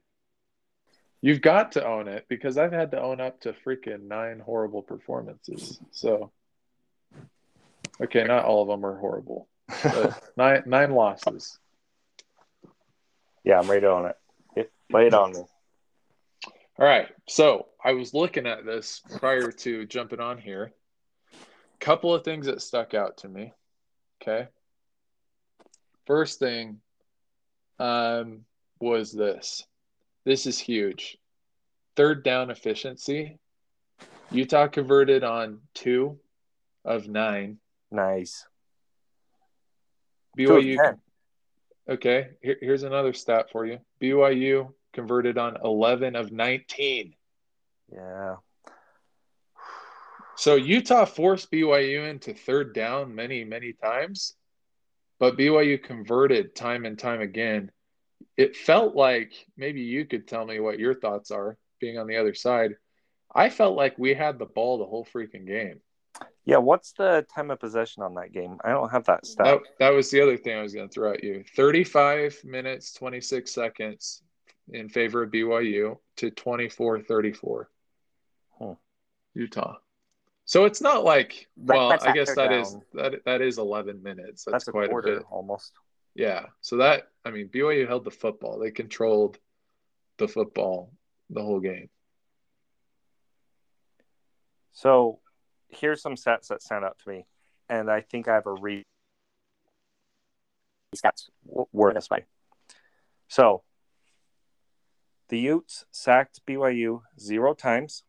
You've 1.22 1.42
got 1.42 1.74
to 1.74 1.86
own 1.86 2.08
it 2.08 2.26
because 2.30 2.58
I've 2.58 2.72
had 2.72 2.92
to 2.92 3.02
own 3.02 3.20
up 3.20 3.42
to 3.42 3.54
freaking 3.66 4.08
nine 4.08 4.40
horrible 4.40 4.84
performances. 4.84 5.80
So, 5.92 6.32
okay, 8.02 8.24
not 8.24 8.46
all 8.46 8.62
of 8.62 8.68
them 8.68 8.86
are 8.86 8.98
horrible, 8.98 9.50
nine 10.38 10.64
nine 10.68 10.92
losses. 10.92 11.58
Yeah, 13.44 13.60
I'm 13.60 13.68
ready 13.70 13.82
to 13.82 13.90
own 13.90 14.06
it. 14.06 14.18
it 14.56 14.72
lay 14.92 15.08
it 15.08 15.14
on 15.14 15.32
me. 15.32 15.40
All 16.80 16.86
right. 16.86 17.08
So 17.28 17.68
I 17.84 17.94
was 17.94 18.14
looking 18.14 18.46
at 18.46 18.66
this 18.66 19.02
prior 19.18 19.52
to 19.52 19.86
jumping 19.86 20.20
on 20.20 20.38
here. 20.38 20.74
Couple 21.80 22.14
of 22.14 22.24
things 22.24 22.46
that 22.46 22.62
stuck 22.62 22.94
out 22.94 23.18
to 23.18 23.30
me. 23.30 23.54
Okay. 24.22 24.48
First 26.06 26.40
thing 26.40 26.82
um, 27.80 28.42
was 28.80 29.12
this. 29.12 29.66
This 30.26 30.46
is 30.46 30.60
huge. 30.60 31.18
Third 31.96 32.24
down 32.24 32.52
efficiency. 32.52 33.40
Utah 34.32 34.68
converted 34.68 35.24
on 35.24 35.60
two 35.74 36.20
of 36.84 37.08
nine. 37.08 37.58
Nice. 37.92 38.46
BYU. 40.38 40.76
Two 40.76 40.80
of 40.80 40.86
10. 40.86 40.98
Okay. 41.90 42.28
Here, 42.42 42.58
here's 42.62 42.84
another 42.84 43.14
stat 43.14 43.50
for 43.52 43.66
you. 43.66 43.80
BYU 44.02 44.74
converted 44.94 45.38
on 45.38 45.58
11 45.64 46.16
of 46.16 46.32
19. 46.32 47.16
Yeah. 47.92 48.36
So 50.36 50.56
Utah 50.56 51.06
forced 51.06 51.52
BYU 51.52 52.08
into 52.08 52.34
third 52.34 52.74
down 52.74 53.16
many, 53.16 53.44
many 53.44 53.74
times, 53.74 54.36
but 55.20 55.36
BYU 55.36 55.82
converted 55.82 56.56
time 56.56 56.86
and 56.86 56.98
time 56.98 57.22
again. 57.22 57.72
It 58.38 58.56
felt 58.56 58.96
like 58.96 59.34
maybe 59.58 59.82
you 59.82 60.06
could 60.06 60.28
tell 60.28 60.46
me 60.46 60.60
what 60.60 60.80
your 60.80 60.94
thoughts 60.94 61.32
are 61.32 61.58
being 61.80 61.98
on 61.98 62.08
the 62.08 62.18
other 62.18 62.34
side. 62.36 62.76
I 63.34 63.50
felt 63.50 63.76
like 63.76 63.98
we 63.98 64.14
had 64.14 64.40
the 64.40 64.46
ball 64.46 64.78
the 64.78 64.86
whole 64.86 65.06
freaking 65.06 65.46
game. 65.46 65.82
Yeah, 66.46 66.58
what's 66.58 66.94
the 66.94 67.26
time 67.36 67.52
of 67.52 67.60
possession 67.60 68.04
on 68.04 68.14
that 68.16 68.32
game? 68.32 68.58
I 68.64 68.70
don't 68.70 68.90
have 68.90 69.04
that 69.06 69.26
stat. 69.26 69.46
That, 69.46 69.60
that 69.80 69.90
was 69.90 70.10
the 70.10 70.22
other 70.22 70.38
thing 70.38 70.58
I 70.58 70.62
was 70.62 70.74
going 70.74 70.88
to 70.88 70.94
throw 70.94 71.12
at 71.14 71.24
you 71.24 71.44
35 71.56 72.40
minutes, 72.46 72.94
26 72.94 73.52
seconds 73.52 74.24
in 74.72 74.88
favor 74.88 75.24
of 75.24 75.32
BYU 75.32 75.98
to 76.18 76.32
24 76.32 77.02
34. 77.02 77.70
Hmm. 78.60 78.72
Utah. 79.34 79.76
So 80.46 80.64
it's 80.64 80.80
not 80.82 81.04
like 81.04 81.48
That- 81.58 81.76
well, 81.76 81.98
I 82.02 82.14
guess 82.14 82.34
that 82.36 82.54
is 82.54 82.72
down. 82.72 82.82
that 82.94 83.26
that 83.26 83.42
is 83.42 83.58
11 83.58 84.02
minutes. 84.02 84.46
That's, 84.46 84.54
That's, 84.54 84.68
a 84.70 84.72
quite 84.72 84.90
quarter 84.90 85.16
a 85.16 85.18
bit. 85.18 85.26
almost. 85.30 85.74
Yeah. 86.16 86.46
So 86.62 86.78
that 86.78 87.10
I 87.28 87.32
mean 87.32 87.50
BYU 87.50 87.88
held 87.88 88.06
the 88.06 88.12
football. 88.12 88.58
They 88.60 88.72
controlled 88.72 89.38
the 90.18 90.28
football 90.28 90.92
the 91.30 91.42
whole 91.42 91.60
game. 91.60 91.90
So 94.72 95.20
here's 95.70 96.02
some 96.02 96.16
stats 96.16 96.48
that 96.48 96.62
stand 96.62 96.86
out 96.86 96.98
to 97.04 97.10
me, 97.10 97.26
and 97.70 97.90
I 97.92 98.02
think 98.02 98.28
I 98.28 98.36
have 98.36 98.46
a 98.46 98.54
read 98.54 98.84
Stats. 100.96 101.30
w- 101.46 101.68
word 101.74 101.96
this 101.96 102.10
way. 102.10 102.26
So 103.28 103.64
the 105.30 105.40
Utes 105.40 105.86
sacked 105.92 106.42
BYU 106.48 107.02
zero 107.20 107.54
times, 107.54 108.04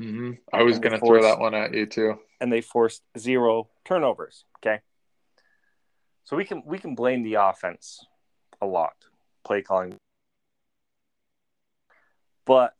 Mm-hmm. 0.00 0.30
I 0.50 0.62
was 0.62 0.78
going 0.78 0.92
to 0.92 0.98
throw 0.98 1.20
that 1.22 1.40
one 1.40 1.52
at 1.52 1.74
you 1.74 1.84
too. 1.84 2.14
and 2.40 2.50
they 2.50 2.62
forced 2.62 3.02
zero 3.18 3.68
turnovers. 3.84 4.46
Okay, 4.58 4.80
so 6.24 6.36
we 6.38 6.46
can 6.46 6.62
we 6.64 6.78
can 6.78 6.94
blame 6.94 7.22
the 7.22 7.34
offense 7.34 8.06
a 8.60 8.66
lot, 8.66 8.94
play 9.44 9.62
calling. 9.62 9.96
But 12.46 12.74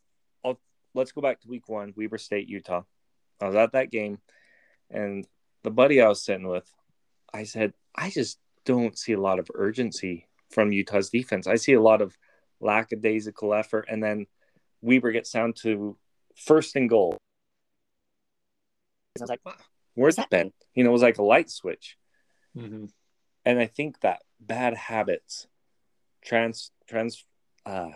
I'll, 0.45 0.61
let's 0.95 1.13
go 1.13 1.21
back 1.21 1.41
to 1.41 1.49
week 1.49 1.69
one, 1.69 1.95
Weber 1.97 2.19
State, 2.19 2.49
Utah. 2.49 2.83
I 3.41 3.47
was 3.47 3.57
at 3.57 3.73
that 3.73 3.91
game, 3.91 4.19
and 4.91 5.27
the 5.63 5.71
buddy 5.71 6.01
I 6.01 6.09
was 6.09 6.23
sitting 6.23 6.49
with, 6.49 6.71
I 7.33 7.45
said, 7.45 7.73
I 7.95 8.11
just 8.11 8.39
don't 8.65 8.99
see 8.99 9.13
a 9.13 9.21
lot 9.21 9.39
of 9.39 9.51
urgency 9.55 10.27
from 10.51 10.73
Utah's 10.73 11.11
defense. 11.11 11.47
I 11.47 11.57
see 11.57 11.73
a 11.73 11.81
lot 11.81 12.03
of 12.03 12.17
lackadaisical 12.61 13.55
effort, 13.55 13.87
and 13.89 14.03
then 14.03 14.27
Weber 14.83 15.13
gets 15.13 15.31
down 15.31 15.53
to 15.63 15.97
first 16.37 16.77
and 16.77 16.89
goal. 16.89 17.17
I 19.19 19.23
was 19.23 19.31
like, 19.31 19.41
Where's 19.95 20.17
that 20.17 20.31
been? 20.31 20.53
You 20.75 20.85
know, 20.85 20.91
it 20.91 20.93
was 20.95 21.03
like 21.03 21.19
a 21.19 21.23
light 21.23 21.51
switch. 21.51 21.97
Mm-hmm. 22.57 22.87
And 23.45 23.59
I 23.59 23.67
think 23.67 24.01
that 24.01 24.23
bad 24.41 24.75
habits 24.75 25.47
trans 26.23 26.71
trans 26.89 27.25
uh 27.67 27.91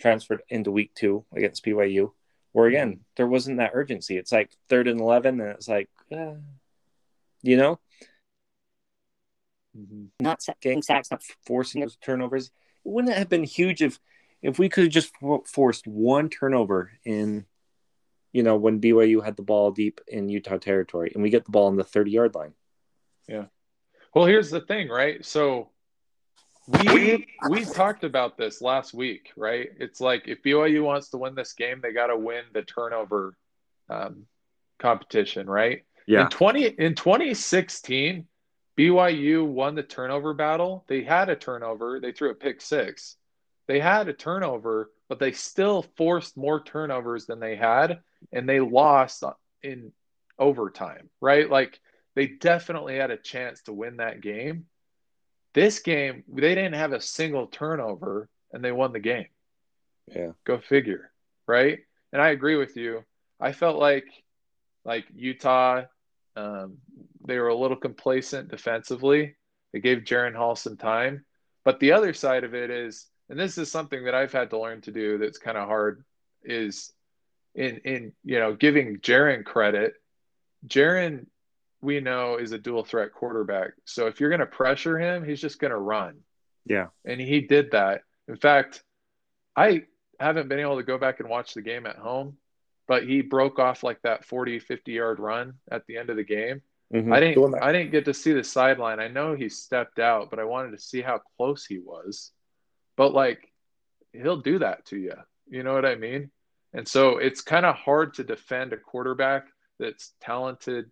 transferred 0.00 0.42
into 0.48 0.70
week 0.70 0.92
two 0.94 1.24
against 1.34 1.64
BYU, 1.64 2.12
where 2.52 2.66
again 2.66 3.00
there 3.16 3.26
wasn't 3.26 3.58
that 3.58 3.72
urgency. 3.74 4.16
It's 4.16 4.32
like 4.32 4.50
third 4.68 4.88
and 4.88 5.00
eleven, 5.00 5.40
and 5.40 5.50
it's 5.50 5.68
like, 5.68 5.88
uh, 6.12 6.34
you 7.42 7.56
know, 7.56 7.80
Mm-hmm. 9.76 10.04
not 10.20 10.40
getting 10.60 10.82
sacks. 10.82 11.10
not 11.10 11.22
forcing 11.44 11.80
those 11.80 11.96
turnovers. 11.96 12.46
It 12.46 12.52
wouldn't 12.84 13.12
it 13.12 13.18
have 13.18 13.28
been 13.28 13.42
huge 13.42 13.82
if 13.82 13.98
if 14.40 14.58
we 14.58 14.68
could 14.68 14.84
have 14.84 14.92
just 14.92 15.12
forced 15.46 15.86
one 15.86 16.28
turnover 16.28 16.92
in, 17.04 17.46
you 18.32 18.42
know, 18.42 18.56
when 18.56 18.80
BYU 18.80 19.24
had 19.24 19.36
the 19.36 19.42
ball 19.42 19.72
deep 19.72 20.00
in 20.06 20.28
Utah 20.28 20.58
territory, 20.58 21.10
and 21.14 21.22
we 21.22 21.30
get 21.30 21.44
the 21.44 21.50
ball 21.50 21.66
on 21.66 21.76
the 21.76 21.82
thirty 21.82 22.12
yard 22.12 22.34
line. 22.36 22.52
Yeah. 23.26 23.46
Well, 24.14 24.26
here's 24.26 24.50
the 24.50 24.60
thing, 24.60 24.88
right? 24.90 25.24
So 25.24 25.70
we 26.66 27.26
we 27.48 27.64
talked 27.64 28.04
about 28.04 28.36
this 28.36 28.62
last 28.62 28.94
week, 28.94 29.32
right? 29.36 29.68
It's 29.78 30.00
like 30.00 30.28
if 30.28 30.42
BYU 30.42 30.82
wants 30.82 31.10
to 31.10 31.18
win 31.18 31.34
this 31.34 31.52
game, 31.52 31.80
they 31.82 31.92
got 31.92 32.06
to 32.08 32.16
win 32.16 32.44
the 32.52 32.62
turnover 32.62 33.36
um, 33.90 34.26
competition, 34.78 35.48
right? 35.48 35.84
Yeah. 36.06 36.22
In 36.22 36.28
twenty 36.28 36.66
in 36.66 36.94
2016, 36.94 38.26
BYU 38.78 39.46
won 39.46 39.74
the 39.74 39.82
turnover 39.82 40.34
battle. 40.34 40.84
They 40.88 41.02
had 41.02 41.28
a 41.28 41.36
turnover. 41.36 42.00
They 42.00 42.12
threw 42.12 42.30
a 42.30 42.34
pick 42.34 42.60
six. 42.60 43.16
They 43.66 43.80
had 43.80 44.08
a 44.08 44.12
turnover, 44.12 44.90
but 45.08 45.18
they 45.18 45.32
still 45.32 45.86
forced 45.96 46.36
more 46.36 46.62
turnovers 46.62 47.26
than 47.26 47.40
they 47.40 47.56
had, 47.56 48.00
and 48.32 48.48
they 48.48 48.60
lost 48.60 49.22
in 49.62 49.92
overtime, 50.38 51.08
right? 51.20 51.48
Like 51.48 51.80
they 52.14 52.26
definitely 52.26 52.96
had 52.96 53.10
a 53.10 53.16
chance 53.16 53.62
to 53.62 53.72
win 53.72 53.98
that 53.98 54.20
game. 54.20 54.66
This 55.54 55.78
game, 55.78 56.24
they 56.28 56.54
didn't 56.54 56.74
have 56.74 56.92
a 56.92 57.00
single 57.00 57.46
turnover 57.46 58.28
and 58.52 58.62
they 58.62 58.72
won 58.72 58.92
the 58.92 59.00
game. 59.00 59.26
Yeah. 60.08 60.32
Go 60.44 60.58
figure, 60.58 61.10
right? 61.46 61.78
And 62.12 62.20
I 62.20 62.30
agree 62.30 62.56
with 62.56 62.76
you. 62.76 63.04
I 63.40 63.52
felt 63.52 63.78
like 63.78 64.06
like 64.84 65.06
Utah, 65.14 65.82
um, 66.36 66.76
they 67.26 67.38
were 67.38 67.48
a 67.48 67.56
little 67.56 67.76
complacent 67.76 68.50
defensively. 68.50 69.36
They 69.72 69.80
gave 69.80 69.98
Jaren 69.98 70.34
Hall 70.34 70.56
some 70.56 70.76
time. 70.76 71.24
But 71.64 71.80
the 71.80 71.92
other 71.92 72.12
side 72.12 72.44
of 72.44 72.54
it 72.54 72.70
is, 72.70 73.06
and 73.30 73.40
this 73.40 73.56
is 73.56 73.70
something 73.70 74.04
that 74.04 74.14
I've 74.14 74.32
had 74.32 74.50
to 74.50 74.60
learn 74.60 74.82
to 74.82 74.92
do 74.92 75.16
that's 75.18 75.38
kind 75.38 75.56
of 75.56 75.66
hard, 75.66 76.04
is 76.42 76.92
in 77.54 77.78
in 77.78 78.12
you 78.24 78.38
know 78.38 78.54
giving 78.54 78.98
Jaren 78.98 79.44
credit. 79.44 79.94
Jaren 80.66 81.26
we 81.84 82.00
know 82.00 82.36
is 82.36 82.52
a 82.52 82.58
dual 82.58 82.84
threat 82.84 83.12
quarterback. 83.12 83.72
So 83.84 84.06
if 84.06 84.18
you're 84.18 84.30
going 84.30 84.40
to 84.40 84.46
pressure 84.46 84.98
him, 84.98 85.24
he's 85.24 85.40
just 85.40 85.60
going 85.60 85.70
to 85.70 85.78
run. 85.78 86.20
Yeah. 86.64 86.86
And 87.04 87.20
he 87.20 87.42
did 87.42 87.72
that. 87.72 88.02
In 88.26 88.36
fact, 88.36 88.82
I 89.54 89.84
haven't 90.18 90.48
been 90.48 90.58
able 90.58 90.76
to 90.76 90.82
go 90.82 90.98
back 90.98 91.20
and 91.20 91.28
watch 91.28 91.54
the 91.54 91.62
game 91.62 91.86
at 91.86 91.96
home, 91.96 92.38
but 92.88 93.04
he 93.04 93.20
broke 93.20 93.58
off 93.58 93.82
like 93.82 94.00
that 94.02 94.24
40, 94.24 94.58
50 94.58 94.92
yard 94.92 95.20
run 95.20 95.54
at 95.70 95.86
the 95.86 95.98
end 95.98 96.10
of 96.10 96.16
the 96.16 96.24
game. 96.24 96.62
Mhm. 96.92 97.12
I 97.12 97.20
didn't 97.20 97.62
I 97.62 97.72
didn't 97.72 97.92
get 97.92 98.04
to 98.06 98.14
see 98.14 98.32
the 98.32 98.44
sideline. 98.44 99.00
I 99.00 99.08
know 99.08 99.34
he 99.34 99.48
stepped 99.48 99.98
out, 99.98 100.30
but 100.30 100.38
I 100.38 100.44
wanted 100.44 100.72
to 100.72 100.78
see 100.78 101.00
how 101.00 101.20
close 101.36 101.66
he 101.66 101.78
was. 101.78 102.32
But 102.96 103.12
like 103.12 103.52
he'll 104.12 104.40
do 104.40 104.58
that 104.60 104.84
to 104.86 104.96
you. 104.96 105.12
You 105.48 105.62
know 105.62 105.74
what 105.74 105.86
I 105.86 105.96
mean? 105.96 106.30
And 106.72 106.86
so 106.86 107.18
it's 107.18 107.40
kind 107.40 107.66
of 107.66 107.74
hard 107.74 108.14
to 108.14 108.24
defend 108.24 108.72
a 108.72 108.76
quarterback 108.76 109.46
that's 109.78 110.12
talented 110.20 110.90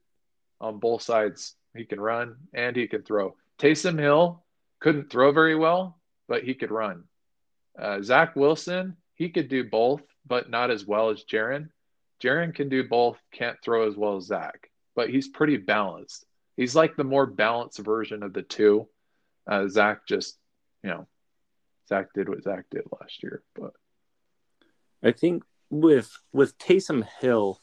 on 0.63 0.79
both 0.79 1.03
sides. 1.03 1.55
He 1.77 1.85
can 1.85 2.01
run 2.01 2.37
and 2.55 2.77
he 2.77 2.87
can 2.87 3.03
throw. 3.03 3.37
Taysom 3.59 3.99
Hill 3.99 4.45
couldn't 4.81 5.11
throw 5.11 5.33
very 5.33 5.57
well, 5.57 5.99
but 6.29 6.45
he 6.45 6.55
could 6.55 6.71
run. 6.71 7.05
Uh, 7.79 8.03
Zach 8.03 8.37
Wilson, 8.37 8.97
he 9.15 9.29
could 9.29 9.49
do 9.49 9.65
both, 9.65 10.03
but 10.27 10.51
not 10.51 10.71
as 10.71 10.87
well 10.87 11.11
as 11.11 11.25
Jaren. 11.25 11.69
Jaren 12.23 12.55
can 12.55 12.69
do 12.69 12.89
both, 12.89 13.19
can't 13.33 13.57
throw 13.63 13.89
as 13.89 13.97
well 13.97 14.17
as 14.17 14.27
Zach, 14.27 14.71
but 14.95 15.11
he's 15.11 15.29
pretty 15.29 15.57
balanced. 15.57 16.25
He's 16.57 16.77
like 16.77 16.97
the 16.97 17.05
more 17.05 17.27
balanced 17.27 17.79
version 17.79 18.23
of 18.23 18.33
the 18.33 18.43
two. 18.43 18.89
Uh, 19.47 19.69
Zach 19.69 20.07
just, 20.07 20.39
you 20.85 20.91
know, 20.91 21.09
Zach 21.89 22.13
did 22.15 22.29
what 22.29 22.45
Zach 22.45 22.67
did 22.71 22.85
last 23.01 23.23
year, 23.23 23.43
but 23.55 23.73
I 25.03 25.13
think 25.13 25.43
with 25.71 26.17
with 26.33 26.59
Taysom 26.59 27.07
Hill, 27.21 27.61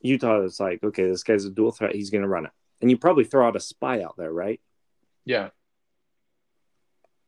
Utah 0.00 0.42
is 0.42 0.60
like, 0.60 0.82
okay, 0.82 1.08
this 1.08 1.22
guy's 1.22 1.44
a 1.44 1.50
dual 1.50 1.72
threat. 1.72 1.94
He's 1.94 2.10
going 2.10 2.22
to 2.22 2.28
run 2.28 2.46
it, 2.46 2.52
and 2.80 2.90
you 2.90 2.96
probably 2.96 3.24
throw 3.24 3.46
out 3.46 3.56
a 3.56 3.60
spy 3.60 4.02
out 4.02 4.16
there, 4.16 4.32
right? 4.32 4.60
yeah, 5.24 5.50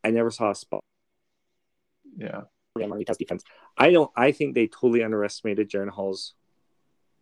I 0.02 0.11
never 0.11 0.31
saw 0.31 0.50
a 0.50 0.55
spy 0.55 0.81
yeah, 2.17 2.43
Utah's 2.76 3.17
defense. 3.17 3.45
I 3.76 3.91
don't. 3.91 4.11
I 4.17 4.32
think 4.32 4.54
they 4.54 4.67
totally 4.67 5.02
underestimated 5.02 5.71
Jaren 5.71 5.91
Hall's 5.91 6.35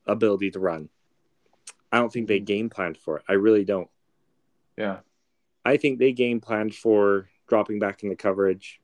ability 0.06 0.52
to 0.52 0.60
run. 0.60 0.88
I 1.92 1.98
don't 1.98 2.12
think 2.12 2.28
they 2.28 2.40
game 2.40 2.70
planned 2.70 2.96
for 2.96 3.18
it. 3.18 3.24
I 3.28 3.32
really 3.32 3.64
don't. 3.64 3.88
yeah, 4.76 4.98
I 5.64 5.76
think 5.76 5.98
they 5.98 6.12
game 6.12 6.40
planned 6.40 6.74
for 6.74 7.28
dropping 7.48 7.78
back 7.78 8.02
in 8.02 8.08
the 8.08 8.16
coverage. 8.16 8.80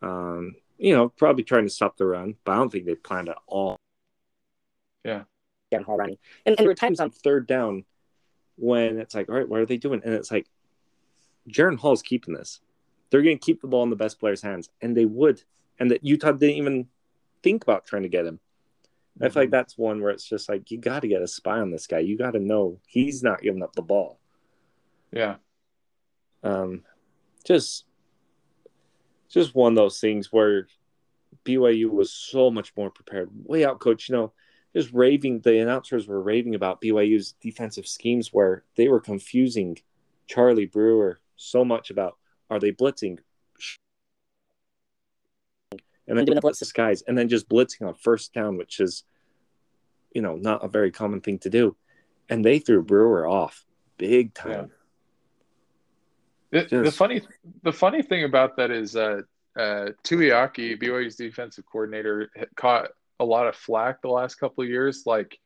Um, 0.00 0.56
you 0.78 0.94
know, 0.94 1.08
probably 1.08 1.44
trying 1.44 1.64
to 1.64 1.70
stop 1.70 1.96
the 1.96 2.06
run, 2.06 2.36
but 2.44 2.52
I 2.52 2.56
don't 2.56 2.70
think 2.70 2.86
they 2.86 2.94
planned 2.94 3.28
at 3.28 3.38
all. 3.46 3.76
yeah, 5.04 5.24
Jaren 5.72 5.84
Hall 5.84 5.96
running. 5.96 6.18
And, 6.44 6.52
and 6.52 6.58
there 6.58 6.68
were 6.68 6.74
times 6.74 7.00
on 7.00 7.10
third 7.10 7.46
down 7.46 7.84
when 8.56 8.98
it's 8.98 9.14
like, 9.14 9.28
all 9.28 9.34
right, 9.34 9.48
what 9.48 9.60
are 9.60 9.66
they 9.66 9.76
doing? 9.76 10.00
And 10.04 10.14
it's 10.14 10.30
like, 10.30 10.46
Jaren 11.48 11.78
Hall's 11.78 12.02
keeping 12.02 12.34
this. 12.34 12.60
They're 13.10 13.22
going 13.22 13.38
to 13.38 13.44
keep 13.44 13.62
the 13.62 13.68
ball 13.68 13.82
in 13.84 13.90
the 13.90 13.96
best 13.96 14.20
player's 14.20 14.42
hands, 14.42 14.68
and 14.82 14.96
they 14.96 15.06
would. 15.06 15.42
And 15.78 15.90
that 15.90 16.04
Utah 16.04 16.32
didn't 16.32 16.56
even 16.56 16.88
think 17.42 17.62
about 17.62 17.86
trying 17.86 18.02
to 18.02 18.08
get 18.08 18.26
him. 18.26 18.40
I 19.20 19.30
feel 19.30 19.42
like 19.42 19.50
that's 19.50 19.76
one 19.76 20.00
where 20.00 20.12
it's 20.12 20.28
just 20.28 20.48
like 20.48 20.70
you 20.70 20.78
got 20.78 21.00
to 21.00 21.08
get 21.08 21.22
a 21.22 21.26
spy 21.26 21.58
on 21.58 21.70
this 21.70 21.88
guy. 21.88 21.98
You 21.98 22.16
got 22.16 22.32
to 22.32 22.38
know 22.38 22.78
he's 22.86 23.22
not 23.22 23.42
giving 23.42 23.62
up 23.62 23.74
the 23.74 23.82
ball. 23.82 24.20
yeah, 25.10 25.36
Um, 26.44 26.84
just, 27.44 27.84
just 29.28 29.56
one 29.56 29.72
of 29.72 29.76
those 29.76 29.98
things 29.98 30.32
where 30.32 30.68
BYU 31.44 31.90
was 31.90 32.12
so 32.12 32.50
much 32.50 32.72
more 32.76 32.90
prepared, 32.90 33.30
way 33.44 33.64
out 33.64 33.80
coach. 33.80 34.08
You 34.08 34.14
know, 34.14 34.32
just 34.78 34.94
raving. 34.94 35.40
The 35.40 35.58
announcers 35.58 36.06
were 36.06 36.22
raving 36.22 36.54
about 36.54 36.80
BYU's 36.80 37.32
defensive 37.40 37.86
schemes 37.86 38.32
where 38.32 38.62
they 38.76 38.88
were 38.88 39.00
confusing 39.00 39.78
Charlie 40.28 40.66
Brewer 40.66 41.18
so 41.36 41.64
much 41.64 41.90
about 41.90 42.16
are 42.50 42.60
they 42.60 42.70
blitzing, 42.70 43.18
and 46.06 46.16
then 46.16 46.24
Doing 46.24 46.36
the 46.36 46.40
blitz. 46.40 46.72
guys, 46.72 47.02
and 47.02 47.18
then 47.18 47.28
just 47.28 47.48
blitzing 47.48 47.86
on 47.86 47.94
first 47.94 48.32
down, 48.32 48.56
which 48.56 48.78
is, 48.80 49.04
you 50.14 50.22
know, 50.22 50.36
not 50.36 50.64
a 50.64 50.68
very 50.68 50.90
common 50.90 51.20
thing 51.20 51.38
to 51.40 51.50
do, 51.50 51.76
and 52.28 52.44
they 52.44 52.58
threw 52.58 52.82
Brewer 52.82 53.26
off 53.26 53.66
big 53.96 54.32
time. 54.32 54.70
The, 56.50 56.62
the 56.70 56.84
Just- 56.84 56.96
funny, 56.96 57.22
the 57.62 57.72
funny 57.72 58.02
thing 58.02 58.24
about 58.24 58.56
that 58.56 58.70
is, 58.70 58.96
uh, 58.96 59.22
uh, 59.56 59.90
Tuiaki, 60.04 60.80
BYU's 60.80 61.16
defensive 61.16 61.64
coordinator, 61.66 62.30
caught 62.54 62.90
a 63.20 63.24
lot 63.24 63.46
of 63.46 63.56
flack 63.56 64.02
the 64.02 64.08
last 64.08 64.36
couple 64.36 64.64
of 64.64 64.70
years. 64.70 65.02
Like 65.06 65.38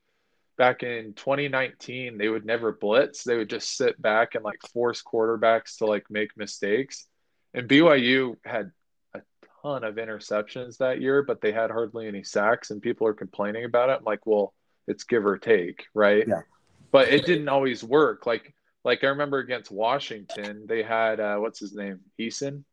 back 0.57 0.83
in 0.83 1.15
2019, 1.15 2.19
they 2.19 2.29
would 2.29 2.45
never 2.45 2.73
blitz; 2.73 3.25
they 3.25 3.37
would 3.37 3.51
just 3.51 3.77
sit 3.77 4.01
back 4.01 4.35
and 4.35 4.45
like 4.45 4.61
force 4.73 5.03
quarterbacks 5.03 5.79
to 5.79 5.87
like 5.87 6.05
make 6.11 6.37
mistakes. 6.37 7.07
And 7.55 7.69
BYU 7.69 8.37
had 8.45 8.73
a 9.15 9.21
ton 9.63 9.85
of 9.85 9.97
interceptions 9.97 10.79
that 10.79 11.01
year, 11.01 11.23
but 11.23 11.41
they 11.41 11.53
had 11.53 11.71
hardly 11.71 12.09
any 12.09 12.25
sacks, 12.25 12.71
and 12.71 12.81
people 12.81 13.07
are 13.07 13.15
complaining 13.15 13.65
about 13.65 13.91
it. 13.91 13.99
I'm 13.99 14.05
like, 14.05 14.27
well, 14.27 14.55
it's 14.87 15.05
give 15.05 15.27
or 15.27 15.39
take, 15.39 15.87
right? 15.95 16.27
Yeah. 16.27 16.43
But 16.91 17.09
it 17.09 17.25
didn't 17.25 17.49
always 17.49 17.83
work. 17.83 18.27
Like 18.27 18.55
like 18.85 19.05
I 19.05 19.09
remember 19.09 19.39
against 19.39 19.71
Washington, 19.71 20.67
they 20.67 20.83
had 20.83 21.21
uh, 21.21 21.37
what's 21.37 21.61
his 21.61 21.75
name, 21.75 22.01
Eason, 22.21 22.65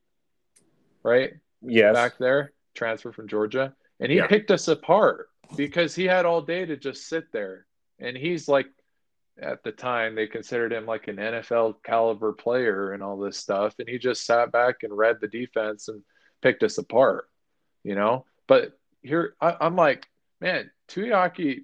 right 1.03 1.33
Yes, 1.61 1.93
back 1.93 2.17
there, 2.17 2.53
transfer 2.73 3.11
from 3.11 3.27
Georgia, 3.27 3.75
and 3.99 4.11
he 4.11 4.17
Yeah. 4.17 4.27
picked 4.27 4.51
us 4.51 4.67
apart 4.67 5.29
because 5.55 5.95
he 5.95 6.05
had 6.05 6.25
all 6.25 6.41
day 6.41 6.65
to 6.65 6.77
just 6.77 7.07
sit 7.07 7.31
there, 7.31 7.65
and 7.99 8.15
he's 8.15 8.47
like, 8.47 8.67
at 9.41 9.63
the 9.63 9.71
time 9.71 10.15
they 10.15 10.27
considered 10.27 10.73
him 10.73 10.85
like 10.85 11.07
an 11.07 11.15
NFL 11.15 11.81
caliber 11.83 12.33
player 12.33 12.91
and 12.91 13.01
all 13.01 13.17
this 13.17 13.37
stuff, 13.37 13.73
and 13.79 13.87
he 13.87 13.97
just 13.97 14.25
sat 14.25 14.51
back 14.51 14.83
and 14.83 14.97
read 14.97 15.17
the 15.21 15.27
defense 15.29 15.87
and 15.87 16.03
picked 16.41 16.61
us 16.63 16.77
apart, 16.77 17.29
you 17.83 17.95
know. 17.95 18.25
But 18.47 18.77
here 19.01 19.35
I, 19.39 19.55
I'm 19.61 19.75
like, 19.77 20.07
man, 20.41 20.69
Tuiaki, 20.89 21.63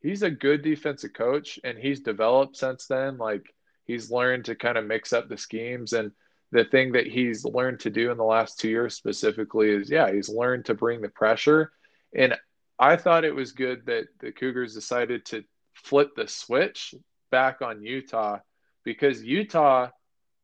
he's 0.00 0.22
a 0.22 0.30
good 0.30 0.62
defensive 0.62 1.12
coach, 1.12 1.58
and 1.62 1.78
he's 1.78 2.00
developed 2.00 2.56
since 2.56 2.86
then. 2.88 3.16
Like 3.16 3.46
he's 3.84 4.10
learned 4.10 4.46
to 4.46 4.56
kind 4.56 4.76
of 4.76 4.84
mix 4.84 5.12
up 5.12 5.28
the 5.28 5.36
schemes 5.36 5.92
and 5.92 6.10
the 6.54 6.64
thing 6.64 6.92
that 6.92 7.08
he's 7.08 7.44
learned 7.44 7.80
to 7.80 7.90
do 7.90 8.12
in 8.12 8.16
the 8.16 8.24
last 8.24 8.60
two 8.60 8.68
years 8.68 8.94
specifically 8.94 9.70
is 9.70 9.90
yeah 9.90 10.10
he's 10.10 10.28
learned 10.28 10.64
to 10.64 10.72
bring 10.72 11.02
the 11.02 11.08
pressure. 11.08 11.72
And 12.16 12.34
i 12.78 12.96
thought 12.96 13.24
it 13.24 13.34
was 13.34 13.52
good 13.52 13.84
that 13.86 14.04
the 14.20 14.32
cougars 14.32 14.72
decided 14.72 15.26
to 15.26 15.44
flip 15.74 16.10
the 16.14 16.28
switch 16.28 16.94
back 17.30 17.60
on 17.60 17.82
utah 17.82 18.38
because 18.84 19.22
utah 19.22 19.88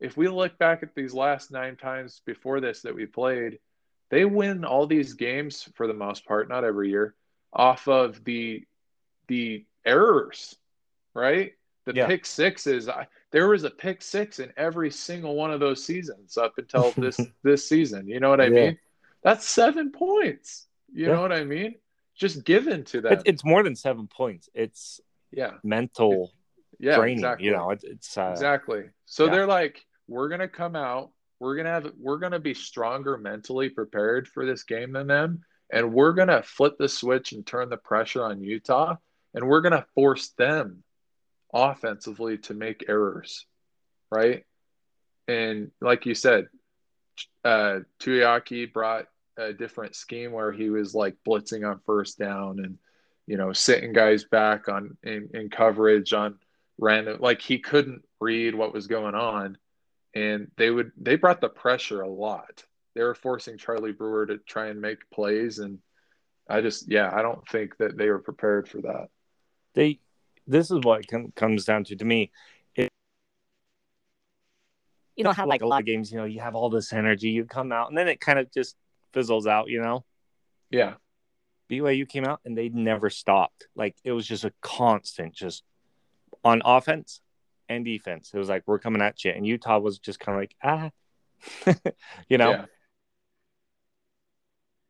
if 0.00 0.16
we 0.16 0.26
look 0.28 0.58
back 0.58 0.82
at 0.82 0.94
these 0.94 1.14
last 1.14 1.52
nine 1.52 1.76
times 1.76 2.22
before 2.26 2.60
this 2.60 2.82
that 2.82 2.94
we 2.94 3.06
played 3.06 3.60
they 4.10 4.24
win 4.24 4.64
all 4.64 4.88
these 4.88 5.14
games 5.14 5.68
for 5.76 5.86
the 5.86 5.94
most 5.94 6.26
part 6.26 6.48
not 6.48 6.64
every 6.64 6.90
year 6.90 7.14
off 7.52 7.86
of 7.86 8.24
the 8.24 8.64
the 9.28 9.64
errors 9.84 10.56
right 11.14 11.52
the 11.92 11.98
Yeah. 12.00 12.06
pick 12.06 12.24
sixes 12.24 12.88
I, 12.88 13.06
there 13.32 13.48
was 13.48 13.64
a 13.64 13.70
pick 13.70 14.02
six 14.02 14.38
in 14.38 14.52
every 14.56 14.90
single 14.90 15.34
one 15.34 15.50
of 15.50 15.60
those 15.60 15.84
seasons 15.84 16.36
up 16.36 16.54
until 16.58 16.92
this 16.96 17.18
this 17.42 17.68
season. 17.68 18.06
You 18.08 18.20
know 18.20 18.30
what 18.30 18.40
I 18.40 18.46
Yeah. 18.46 18.66
mean? 18.66 18.78
That's 19.22 19.46
seven 19.46 19.90
points. 19.92 20.66
You 20.92 21.06
Yeah. 21.06 21.14
know 21.14 21.20
what 21.22 21.32
I 21.32 21.44
mean? 21.44 21.74
Just 22.14 22.44
given 22.44 22.84
to 22.84 23.00
that. 23.02 23.22
It's 23.26 23.44
more 23.44 23.62
than 23.62 23.74
seven 23.76 24.06
points. 24.08 24.48
It's 24.54 25.00
yeah, 25.32 25.54
mental 25.62 26.32
Yeah, 26.78 26.96
draining. 26.96 27.18
exactly. 27.18 27.46
You 27.46 27.52
know, 27.52 27.70
it, 27.70 27.80
it's 27.84 28.16
uh, 28.16 28.30
exactly. 28.32 28.84
So 29.06 29.28
they're 29.28 29.46
like, 29.46 29.84
we're 30.08 30.28
gonna 30.28 30.48
come 30.48 30.76
out, 30.76 31.12
we're 31.38 31.56
gonna 31.56 31.70
have, 31.70 31.92
we're 31.98 32.18
gonna 32.18 32.38
be 32.40 32.54
stronger 32.54 33.16
mentally 33.18 33.68
prepared 33.68 34.28
for 34.28 34.44
this 34.46 34.64
game 34.64 34.92
than 34.92 35.06
them, 35.06 35.42
and 35.72 35.92
we're 35.92 36.12
gonna 36.12 36.42
flip 36.42 36.76
the 36.78 36.88
switch 36.88 37.32
and 37.32 37.46
turn 37.46 37.68
the 37.68 37.76
pressure 37.76 38.24
on 38.24 38.42
Utah, 38.42 38.96
and 39.34 39.46
we're 39.48 39.60
gonna 39.60 39.86
force 39.94 40.30
them 40.30 40.82
offensively 41.52 42.38
to 42.38 42.54
make 42.54 42.84
errors, 42.88 43.46
right? 44.10 44.44
And 45.28 45.70
like 45.80 46.06
you 46.06 46.14
said, 46.14 46.48
uh, 47.44 47.80
Tuiaki 48.00 48.72
brought 48.72 49.06
a 49.36 49.52
different 49.52 49.94
scheme 49.94 50.32
where 50.32 50.52
he 50.52 50.70
was 50.70 50.94
like 50.94 51.16
blitzing 51.26 51.68
on 51.68 51.80
first 51.86 52.18
down 52.18 52.58
and 52.60 52.78
you 53.26 53.36
know 53.36 53.52
sitting 53.52 53.92
guys 53.92 54.24
back 54.24 54.68
on 54.68 54.96
in, 55.02 55.30
in 55.32 55.48
coverage 55.48 56.12
on 56.12 56.38
random 56.78 57.18
like 57.20 57.40
he 57.40 57.58
couldn't 57.58 58.02
read 58.20 58.54
what 58.54 58.74
was 58.74 58.86
going 58.86 59.14
on. 59.14 59.56
And 60.14 60.50
they 60.56 60.70
would 60.70 60.92
they 61.00 61.16
brought 61.16 61.40
the 61.40 61.48
pressure 61.48 62.00
a 62.00 62.08
lot. 62.08 62.64
They 62.94 63.02
were 63.02 63.14
forcing 63.14 63.56
charlie 63.56 63.92
brewer 63.92 64.26
to 64.26 64.38
try 64.38 64.66
and 64.66 64.80
make 64.80 65.08
plays. 65.10 65.58
And 65.58 65.78
i 66.48 66.60
just 66.60 66.90
yeah 66.90 67.10
i 67.14 67.22
don't 67.22 67.46
think 67.48 67.76
that 67.78 67.96
they 67.96 68.08
were 68.08 68.18
prepared 68.18 68.68
for 68.68 68.82
that. 68.82 69.08
They 69.74 70.00
this 70.46 70.70
is 70.70 70.80
what 70.82 71.06
com- 71.06 71.32
comes 71.36 71.64
down 71.64 71.84
to 71.84 71.96
to 71.96 72.04
me 72.04 72.30
You 75.16 75.24
don't 75.24 75.36
have 75.36 75.48
like 75.48 75.60
like 75.60 75.62
a 75.62 75.66
lot 75.66 75.80
of 75.80 75.86
games 75.86 76.10
you 76.10 76.16
know 76.18 76.24
you 76.24 76.40
have 76.40 76.54
all 76.54 76.70
this 76.70 76.92
energy 76.94 77.28
you 77.28 77.44
come 77.44 77.72
out 77.72 77.88
and 77.88 77.98
then 77.98 78.08
it 78.08 78.20
kind 78.20 78.38
of 78.38 78.50
just 78.50 78.76
fizzles 79.12 79.46
out 79.46 79.68
you 79.68 79.82
know 79.82 80.04
yeah 80.70 80.94
BYU 81.70 82.08
came 82.08 82.24
out 82.24 82.40
and 82.44 82.58
they 82.58 82.68
never 82.68 83.08
stopped. 83.10 83.68
Like 83.76 83.96
it 84.02 84.12
was 84.12 84.26
just 84.26 84.44
a 84.44 84.52
constant, 84.60 85.32
just 85.32 85.62
on 86.44 86.62
offense 86.64 87.20
and 87.68 87.84
defense. 87.84 88.32
It 88.34 88.38
was 88.38 88.48
like 88.48 88.64
we're 88.66 88.80
coming 88.80 89.00
at 89.00 89.24
you, 89.24 89.30
and 89.30 89.46
Utah 89.46 89.78
was 89.78 89.98
just 90.00 90.18
kind 90.18 90.34
of 90.36 90.42
like 90.42 90.56
ah, 90.64 90.90
you 92.28 92.38
know. 92.38 92.50
yeah 92.50 92.64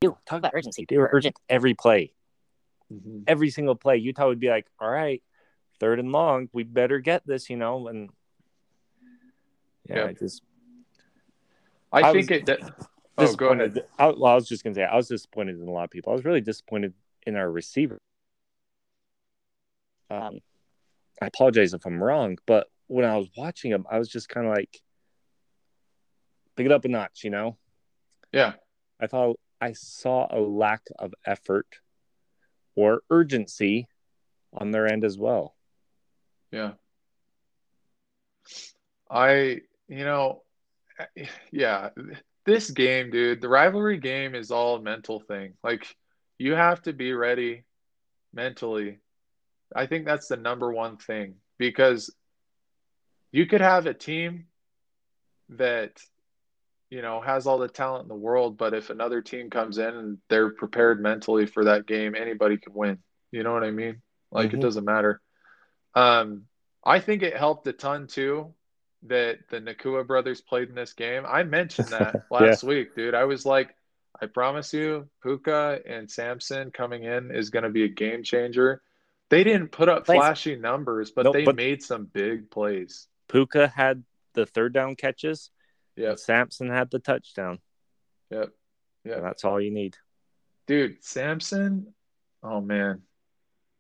you 0.02 0.16
talk 0.24 0.38
about 0.38 0.52
urgency. 0.54 0.86
They 0.88 0.96
were 0.96 1.10
urgent 1.12 1.36
every 1.50 1.74
play, 1.74 2.14
Mhm. 2.90 3.24
every 3.26 3.50
single 3.50 3.74
play. 3.74 3.98
Utah 3.98 4.28
would 4.28 4.40
be 4.40 4.48
like, 4.48 4.66
"All 4.80 4.88
right, 4.88 5.22
third 5.80 5.98
and 5.98 6.12
long, 6.12 6.48
we 6.52 6.62
better 6.62 6.98
get 7.00 7.26
this," 7.26 7.50
you 7.50 7.56
know. 7.56 7.88
And 7.88 8.10
yeah, 9.88 9.96
Yeah. 9.96 10.04
I 10.06 10.12
just 10.12 10.42
i, 11.92 12.02
I 12.02 12.12
think 12.12 12.30
was 12.30 12.48
it 12.48 12.60
oh 13.18 13.34
go 13.34 13.48
ahead. 13.48 13.84
I, 13.98 14.06
well, 14.06 14.26
I 14.26 14.34
was 14.34 14.48
just 14.48 14.62
gonna 14.62 14.74
say 14.74 14.84
I 14.84 14.96
was 14.96 15.08
disappointed 15.08 15.60
in 15.60 15.66
a 15.66 15.70
lot 15.72 15.84
of 15.84 15.90
people. 15.90 16.12
I 16.12 16.16
was 16.16 16.24
really 16.24 16.40
disappointed 16.40 16.94
in 17.26 17.36
our 17.36 17.50
receiver. 17.50 18.00
Um, 20.10 20.40
I 21.22 21.26
apologize 21.26 21.74
if 21.74 21.86
I'm 21.86 22.02
wrong, 22.02 22.38
but 22.46 22.68
when 22.88 23.04
I 23.04 23.16
was 23.16 23.28
watching 23.36 23.70
him, 23.70 23.86
I 23.88 23.98
was 23.98 24.08
just 24.08 24.28
kind 24.28 24.46
of 24.46 24.52
like, 24.52 24.80
pick 26.56 26.66
it 26.66 26.72
up 26.72 26.84
a 26.84 26.88
notch, 26.88 27.22
you 27.22 27.30
know? 27.30 27.56
yeah 28.32 28.52
I 29.00 29.06
thought 29.06 29.38
I 29.60 29.72
saw 29.72 30.26
a 30.30 30.40
lack 30.40 30.82
of 30.98 31.14
effort 31.24 31.66
or 32.76 33.02
urgency 33.10 33.88
on 34.52 34.70
their 34.70 34.86
end 34.86 35.04
as 35.04 35.18
well. 35.18 35.54
Yeah. 36.52 36.72
I, 39.10 39.60
you 39.88 40.04
know, 40.04 40.42
yeah, 41.50 41.90
this 42.44 42.70
game, 42.70 43.10
dude, 43.10 43.40
the 43.40 43.48
rivalry 43.48 43.98
game 43.98 44.34
is 44.34 44.50
all 44.50 44.76
a 44.76 44.82
mental 44.82 45.20
thing. 45.20 45.54
Like, 45.62 45.86
you 46.38 46.54
have 46.54 46.82
to 46.82 46.92
be 46.92 47.12
ready 47.12 47.64
mentally. 48.32 48.98
I 49.74 49.86
think 49.86 50.04
that's 50.04 50.28
the 50.28 50.36
number 50.36 50.72
one 50.72 50.96
thing 50.96 51.34
because 51.58 52.14
you 53.32 53.46
could 53.46 53.60
have 53.60 53.86
a 53.86 53.94
team 53.94 54.46
that, 55.50 55.92
you 56.90 57.02
know, 57.02 57.20
has 57.20 57.46
all 57.46 57.58
the 57.58 57.68
talent 57.68 58.02
in 58.02 58.08
the 58.08 58.14
world, 58.14 58.56
but 58.56 58.74
if 58.74 58.90
another 58.90 59.22
team 59.22 59.50
comes 59.50 59.78
in 59.78 59.94
and 59.94 60.18
they're 60.28 60.50
prepared 60.50 61.00
mentally 61.00 61.46
for 61.46 61.64
that 61.64 61.86
game, 61.86 62.14
anybody 62.16 62.56
can 62.56 62.72
win. 62.74 62.98
You 63.30 63.42
know 63.42 63.52
what 63.52 63.64
I 63.64 63.70
mean? 63.70 64.02
Like, 64.32 64.50
Mhm. 64.50 64.54
it 64.54 64.60
doesn't 64.60 64.84
matter. 64.84 65.20
Um, 65.94 66.46
I 66.84 67.00
think 67.00 67.22
it 67.22 67.36
helped 67.36 67.66
a 67.66 67.72
ton 67.72 68.06
too 68.06 68.54
that 69.04 69.38
the 69.50 69.60
Nacua 69.60 70.06
brothers 70.06 70.40
played 70.40 70.68
in 70.68 70.74
this 70.74 70.92
game. 70.92 71.24
I 71.26 71.42
mentioned 71.42 71.88
that 71.90 72.24
last 72.30 72.62
week, 72.62 72.94
dude. 72.94 73.14
I 73.14 73.24
was 73.24 73.44
like, 73.46 73.74
I 74.20 74.26
promise 74.26 74.72
you, 74.74 75.08
Puka 75.22 75.80
and 75.86 76.10
Samson 76.10 76.70
coming 76.70 77.04
in 77.04 77.30
is 77.30 77.50
going 77.50 77.62
to 77.62 77.70
be 77.70 77.84
a 77.84 77.88
game 77.88 78.22
changer. 78.22 78.82
They 79.30 79.44
didn't 79.44 79.68
put 79.68 79.88
up 79.88 80.04
Plays. 80.06 80.18
flashy 80.18 80.56
numbers, 80.56 81.10
but 81.12 81.22
Nope, 81.24 81.32
they 81.34 81.44
but- 81.44 81.56
made 81.56 81.82
some 81.82 82.04
big 82.04 82.50
plays. 82.50 83.06
Puka 83.28 83.68
had 83.68 84.02
the 84.34 84.44
third 84.44 84.72
down 84.74 84.96
catches, 84.96 85.50
Yeah. 85.96 86.10
and 86.10 86.20
Samson 86.20 86.68
had 86.68 86.90
the 86.90 86.98
touchdown. 86.98 87.60
yep, 88.30 88.50
Yeah. 89.04 89.20
That's 89.20 89.44
all 89.44 89.60
you 89.60 89.70
need. 89.70 89.96
dude. 90.66 91.02
Samson, 91.02 91.94
oh 92.42 92.60
man, 92.60 93.02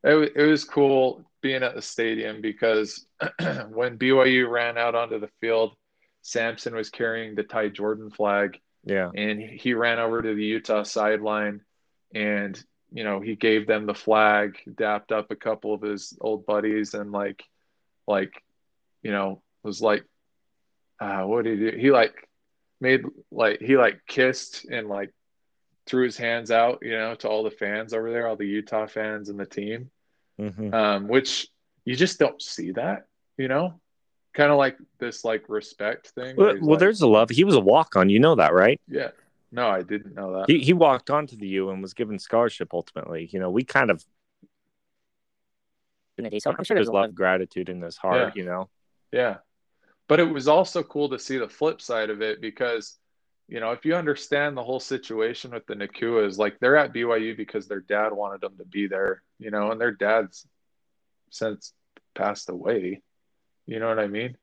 it 0.04 0.32
it 0.36 0.46
was 0.46 0.64
cool 0.64 1.24
being 1.40 1.62
at 1.62 1.74
the 1.74 1.82
stadium 1.82 2.40
because 2.40 3.06
when 3.70 3.98
BYU 3.98 4.48
ran 4.48 4.76
out 4.76 4.94
onto 4.94 5.18
the 5.18 5.30
field, 5.40 5.74
Samson 6.22 6.74
was 6.74 6.90
carrying 6.90 7.34
the 7.34 7.42
Ty 7.42 7.68
Jordan 7.68 8.10
flag. 8.10 8.58
Yeah. 8.82 9.10
and 9.14 9.38
he 9.38 9.74
ran 9.74 9.98
over 9.98 10.22
to 10.22 10.34
the 10.34 10.42
Utah 10.42 10.84
sideline 10.84 11.60
and 12.14 12.62
you 12.92 13.04
know 13.04 13.20
he 13.20 13.36
gave 13.36 13.66
them 13.66 13.86
the 13.86 13.94
flag 13.94 14.58
dapped 14.74 15.12
up 15.12 15.30
a 15.30 15.36
couple 15.36 15.74
of 15.74 15.82
his 15.82 16.16
old 16.20 16.46
buddies 16.46 16.94
and 16.94 17.12
like 17.12 17.44
like 18.06 18.32
you 19.02 19.10
know 19.12 19.42
was 19.62 19.80
like 19.80 20.04
uh 20.98 21.22
what 21.22 21.44
did 21.44 21.58
he 21.58 21.70
do 21.70 21.76
he 21.76 21.90
like 21.90 22.28
made 22.80 23.02
like 23.30 23.60
he 23.60 23.76
like 23.76 24.00
kissed 24.08 24.64
and 24.64 24.88
like 24.88 25.12
threw 25.90 26.04
his 26.04 26.16
hands 26.16 26.52
out 26.52 26.78
you 26.82 26.92
know 26.96 27.16
to 27.16 27.28
all 27.28 27.42
the 27.42 27.50
fans 27.50 27.92
over 27.92 28.10
there 28.12 28.28
all 28.28 28.36
the 28.36 28.46
Utah 28.46 28.86
fans 28.86 29.28
and 29.28 29.38
the 29.40 29.44
team 29.46 29.90
hmm 30.38 30.72
um 30.72 31.08
which 31.08 31.48
you 31.84 31.96
just 31.96 32.18
don't 32.18 32.40
see 32.40 32.70
that 32.72 33.06
you 33.36 33.48
know 33.48 33.74
kind 34.32 34.52
of 34.52 34.58
like 34.58 34.78
this 35.00 35.24
like 35.24 35.44
respect 35.48 36.08
thing 36.10 36.36
Well, 36.36 36.54
well 36.54 36.70
like- 36.70 36.78
there's 36.78 37.00
a 37.00 37.08
love. 37.08 37.28
He 37.30 37.42
was 37.42 37.56
a 37.56 37.60
walk 37.60 37.96
on. 37.96 38.08
You 38.08 38.20
know 38.20 38.36
that, 38.36 38.54
right? 38.54 38.80
yeah 38.88 39.10
no 39.50 39.68
I 39.68 39.82
didn't 39.82 40.14
know 40.14 40.32
that 40.38 40.48
He, 40.48 40.60
he 40.60 40.72
walked 40.72 41.10
on 41.10 41.26
to 41.26 41.36
the 41.36 41.48
U 41.48 41.70
and 41.70 41.82
was 41.82 41.92
given 41.92 42.18
scholarship 42.20 42.72
ultimately. 42.72 43.28
You 43.32 43.40
know, 43.40 43.50
we 43.50 43.64
kind 43.64 43.90
of. 43.90 44.04
So 46.38 46.50
I'm 46.50 46.64
sure 46.64 46.76
there's 46.76 46.86
there's 46.86 46.88
a 46.88 46.92
lot 46.92 47.00
love, 47.00 47.08
of 47.10 47.14
gratitude 47.16 47.68
in 47.68 47.80
this 47.80 47.96
heart, 47.96 48.34
Yeah. 48.36 48.42
you 48.42 48.44
know? 48.44 48.68
Yeah. 49.10 49.36
But 50.06 50.20
it 50.20 50.30
was 50.30 50.46
also 50.48 50.82
cool 50.84 51.08
to 51.08 51.18
see 51.18 51.38
the 51.38 51.48
flip 51.48 51.80
side 51.80 52.10
of 52.10 52.20
it 52.20 52.40
because, 52.40 52.98
you 53.50 53.58
know, 53.58 53.72
if 53.72 53.84
you 53.84 53.96
understand 53.96 54.56
the 54.56 54.62
whole 54.62 54.78
situation 54.78 55.50
with 55.50 55.66
the 55.66 55.74
Nacuas, 55.74 56.38
like 56.38 56.60
they're 56.60 56.76
at 56.76 56.94
BYU 56.94 57.36
because 57.36 57.66
their 57.66 57.80
dad 57.80 58.12
wanted 58.12 58.40
them 58.40 58.56
to 58.58 58.64
be 58.64 58.86
there, 58.86 59.24
you 59.40 59.50
know, 59.50 59.72
and 59.72 59.80
their 59.80 59.90
dad's 59.90 60.46
since 61.30 61.72
passed 62.14 62.48
away. 62.48 63.02
You 63.66 63.80
know 63.80 63.88
what 63.88 63.98
I 63.98 64.06
mean? 64.06 64.36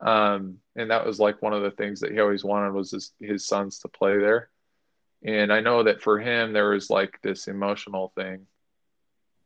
Um, 0.00 0.56
and 0.74 0.90
that 0.90 1.04
was 1.04 1.20
like 1.20 1.42
one 1.42 1.52
of 1.52 1.62
the 1.62 1.70
things 1.70 2.00
that 2.00 2.12
he 2.12 2.18
always 2.18 2.44
wanted 2.44 2.72
was 2.72 2.92
his, 2.92 3.12
his 3.20 3.46
sons 3.46 3.80
to 3.80 3.88
play 3.88 4.16
there. 4.18 4.48
And 5.22 5.52
I 5.52 5.60
know 5.60 5.82
that 5.82 6.00
for 6.00 6.18
him, 6.18 6.54
there 6.54 6.70
was 6.70 6.88
like 6.88 7.20
this 7.22 7.48
emotional 7.48 8.10
thing. 8.14 8.46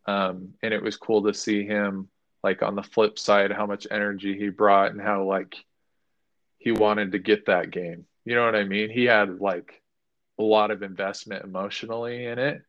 Um, 0.06 0.54
and 0.62 0.72
it 0.72 0.84
was 0.84 0.96
cool 0.96 1.24
to 1.24 1.34
see 1.34 1.66
him 1.66 2.08
like 2.44 2.62
on 2.62 2.76
the 2.76 2.82
flip 2.84 3.18
side 3.18 3.50
how 3.50 3.66
much 3.66 3.88
energy 3.90 4.38
he 4.38 4.50
brought 4.50 4.92
and 4.92 5.00
how 5.00 5.24
like 5.24 5.56
he 6.58 6.70
wanted 6.70 7.10
to 7.12 7.18
get 7.18 7.46
that 7.46 7.72
game 7.72 8.06
you 8.24 8.35
know 8.35 8.44
what 8.44 8.56
i 8.56 8.64
mean 8.64 8.90
he 8.90 9.04
had 9.04 9.40
like 9.40 9.80
a 10.38 10.42
lot 10.42 10.70
of 10.70 10.83
investment 10.83 11.44
emotionally 11.44 12.26
in 12.26 12.38
it 12.38 12.62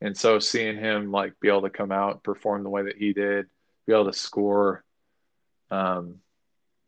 and 0.00 0.16
so 0.16 0.38
seeing 0.38 0.76
him 0.76 1.10
like 1.10 1.38
be 1.40 1.48
able 1.48 1.62
to 1.62 1.70
come 1.70 1.92
out 1.92 2.22
perform 2.22 2.62
the 2.62 2.70
way 2.70 2.82
that 2.84 2.96
he 2.96 3.12
did 3.12 3.46
be 3.86 3.92
able 3.92 4.06
to 4.06 4.12
score 4.12 4.84
um 5.70 6.16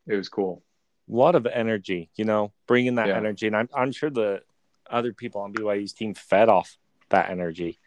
it 0.07 0.15
was 0.15 0.29
cool 0.29 0.63
A 1.11 1.15
lot 1.15 1.35
of 1.35 1.45
energy, 1.45 2.09
you 2.15 2.25
know, 2.25 2.51
bringing 2.67 2.95
that 2.95 3.07
Yeah. 3.07 3.17
energy. 3.17 3.47
And 3.47 3.55
I'm, 3.55 3.69
I'm 3.73 3.91
sure 3.91 4.09
the 4.09 4.41
other 4.89 5.13
people 5.13 5.41
on 5.41 5.53
BYU's 5.53 5.93
team 5.93 6.13
fed 6.13 6.49
off 6.49 6.77
that 7.09 7.29
energy. 7.29 7.79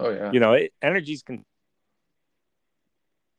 oh 0.00 0.10
yeah 0.10 0.30
You 0.32 0.40
know, 0.40 0.52
it, 0.54 0.72
energies 0.82 1.22
can 1.22 1.44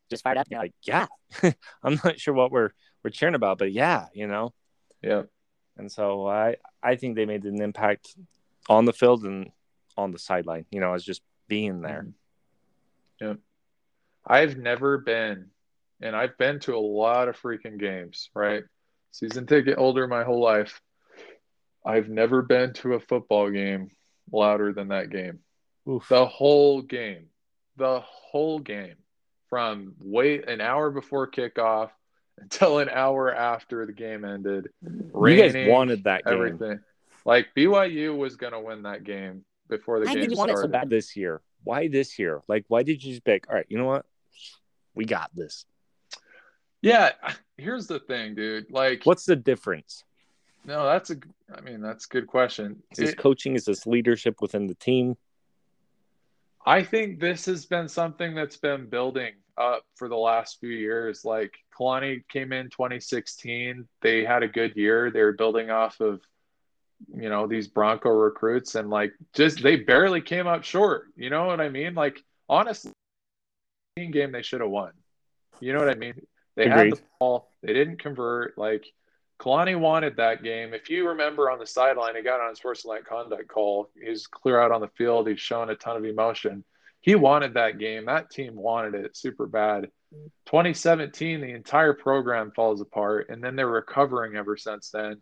just 0.10 0.24
fired 0.24 0.38
up. 0.38 0.50
be 0.50 0.56
like, 0.56 0.74
yeah, 0.84 1.08
I'm 1.84 2.00
not 2.04 2.20
sure 2.20 2.34
what 2.34 2.52
we're, 2.52 2.72
we're 3.04 3.10
cheering 3.12 3.36
about, 3.36 3.58
but 3.58 3.72
yeah, 3.72 4.08
you 4.14 4.28
know? 4.28 4.54
yeah 5.02 5.24
And 5.78 5.92
so 5.92 6.28
I, 6.28 6.56
I 6.82 6.96
think 6.96 7.16
they 7.16 7.26
made 7.26 7.44
an 7.44 7.62
impact 7.62 8.16
on 8.68 8.86
the 8.86 8.94
field 8.94 9.24
and 9.24 9.52
on 9.96 10.12
the 10.12 10.20
sideline, 10.20 10.66
you 10.72 10.80
know, 10.80 10.94
as 10.94 11.04
just 11.04 11.22
being 11.48 11.82
there. 11.82 12.08
Mm-hmm. 13.22 13.26
Yeah, 13.26 13.34
I've 14.26 14.58
never 14.58 14.98
been, 14.98 15.48
and 16.02 16.16
I've 16.16 16.38
been 16.38 16.60
to 16.62 16.76
a 16.76 16.80
lot 16.80 17.28
of 17.28 17.40
freaking 17.40 17.80
games, 17.80 18.30
right? 18.36 18.64
Season 19.12 19.48
ticket 19.48 19.78
holder 19.78 20.08
my 20.08 20.24
whole 20.24 20.42
life. 20.42 20.82
I've 21.86 22.10
never 22.10 22.42
been 22.42 22.74
to 22.74 22.94
a 22.94 23.00
football 23.00 23.50
game 23.50 23.90
louder 24.32 24.74
than 24.74 24.90
that 24.90 25.10
game. 25.10 25.40
Oof. 25.90 26.08
The 26.10 26.26
whole 26.26 26.82
game. 26.82 27.28
The 27.78 28.02
whole 28.02 28.60
game. 28.60 28.96
from 29.50 29.94
wait 30.00 30.48
an 30.50 30.62
hour 30.62 30.92
before 30.92 31.30
kickoff 31.30 31.90
until 32.40 32.80
an 32.80 32.90
hour 32.90 33.34
after 33.34 33.86
the 33.86 33.94
game 33.94 34.24
ended. 34.26 34.70
you 34.84 35.12
guys 35.38 35.68
wanted 35.68 36.04
that 36.06 36.24
game. 36.26 36.34
everything. 36.34 36.80
Like 37.26 37.48
BYU 37.56 38.16
was 38.18 38.36
going 38.36 38.54
to 38.54 38.60
win 38.60 38.84
that 38.84 39.04
game 39.04 39.44
before 39.70 40.00
the 40.00 40.10
I 40.10 40.14
game 40.14 40.24
didn't 40.24 40.38
want 40.38 40.52
it 40.52 40.58
so 40.58 40.68
bad. 40.68 40.90
this 40.90 41.16
year. 41.16 41.42
Why 41.64 41.88
this 41.90 42.18
year? 42.20 42.42
Like, 42.48 42.66
why 42.68 42.84
did 42.84 43.04
you 43.04 43.12
just 43.12 43.26
pick? 43.26 43.50
All 43.50 43.56
right, 43.56 43.66
you 43.68 43.78
know 43.78 43.86
what? 43.86 44.06
We 44.96 45.06
got 45.06 45.32
this. 45.36 45.66
Yeah, 46.82 47.12
here's 47.58 47.88
the 47.88 48.00
thing, 48.00 48.36
dude. 48.36 48.72
Like, 48.72 49.02
What's 49.04 49.26
the 49.26 49.36
difference? 49.36 50.04
no, 50.64 50.86
that's 50.86 51.10
a. 51.10 51.18
I 51.54 51.62
mean, 51.62 51.82
that's 51.82 52.06
a 52.06 52.10
good 52.10 52.28
question. 52.28 52.82
Is 52.92 52.98
this 53.00 53.10
It- 53.12 53.18
coaching? 53.18 53.56
Is 53.56 53.66
this 53.66 53.86
leadership 53.88 54.42
within 54.42 54.68
the 54.68 54.76
team? 54.76 55.18
I 56.66 56.84
think 56.84 57.20
this 57.20 57.46
has 57.46 57.66
been 57.66 57.88
something 57.88 58.36
that's 58.36 58.58
been 58.58 58.88
building 58.88 59.34
up 59.58 59.84
for 59.96 60.08
the 60.10 60.18
last 60.18 60.60
few 60.60 60.70
years. 60.70 61.24
Like 61.26 61.54
Kalani 61.78 62.28
came 62.28 62.54
in 62.54 62.70
2016, 62.70 63.88
they 64.02 64.24
had 64.24 64.44
a 64.44 64.48
good 64.48 64.76
year. 64.76 65.12
They 65.12 65.22
were 65.22 65.34
building 65.34 65.70
off 65.70 66.00
of, 66.00 66.22
you 67.16 67.30
know, 67.30 67.48
these 67.48 67.68
Bronco 67.68 68.10
recruits, 68.10 68.76
and 68.76 68.90
like 68.90 69.14
just 69.34 69.62
they 69.62 69.76
barely 69.76 70.22
came 70.22 70.48
up 70.48 70.64
short. 70.64 71.08
You 71.16 71.30
know 71.30 71.46
what 71.46 71.62
I 71.62 71.70
mean? 71.70 71.94
Like 71.94 72.24
honestly, 72.50 72.92
game 73.96 74.32
they 74.32 74.42
should 74.42 74.62
have 74.62 74.70
won. 74.70 74.92
You 75.60 75.74
know 75.74 75.80
what 75.80 75.90
I 75.90 75.96
mean? 75.96 76.14
They 76.56 76.68
had 76.68 76.92
the 76.92 77.00
ball, 77.20 77.52
they 77.62 77.74
didn't 77.74 78.00
convert. 78.00 78.58
Like 78.58 78.86
Kalani 79.40 79.80
wanted 79.80 80.18
that 80.18 80.44
game. 80.44 80.74
If 80.74 80.90
you 80.90 81.10
remember 81.10 81.52
on 81.52 81.60
the 81.60 81.68
sideline, 81.68 82.16
he 82.16 82.24
got 82.24 82.42
on 82.42 82.50
his 82.50 82.60
sportsmanlike 82.60 83.06
conduct 83.06 83.48
call. 83.48 83.90
He's 83.96 84.26
clear 84.28 84.60
out 84.60 84.72
on 84.72 84.82
the 84.82 84.90
field. 84.90 85.28
He's 85.28 85.40
shown 85.40 85.70
a 85.70 85.76
ton 85.76 85.98
of 85.98 86.06
emotion. 86.06 86.64
He 87.02 87.16
wanted 87.16 87.54
that 87.54 87.78
game. 87.78 88.06
That 88.06 88.32
team 88.32 88.56
wanted 88.56 88.96
it 88.96 89.16
super 89.16 89.46
bad. 89.46 89.90
2017, 90.46 91.42
the 91.42 91.52
entire 91.52 91.94
program 91.94 92.52
falls 92.56 92.82
apart, 92.82 93.30
and 93.30 93.44
then 93.44 93.56
they're 93.56 93.68
recovering 93.68 94.36
ever 94.36 94.58
since 94.58 94.90
then. 94.92 95.22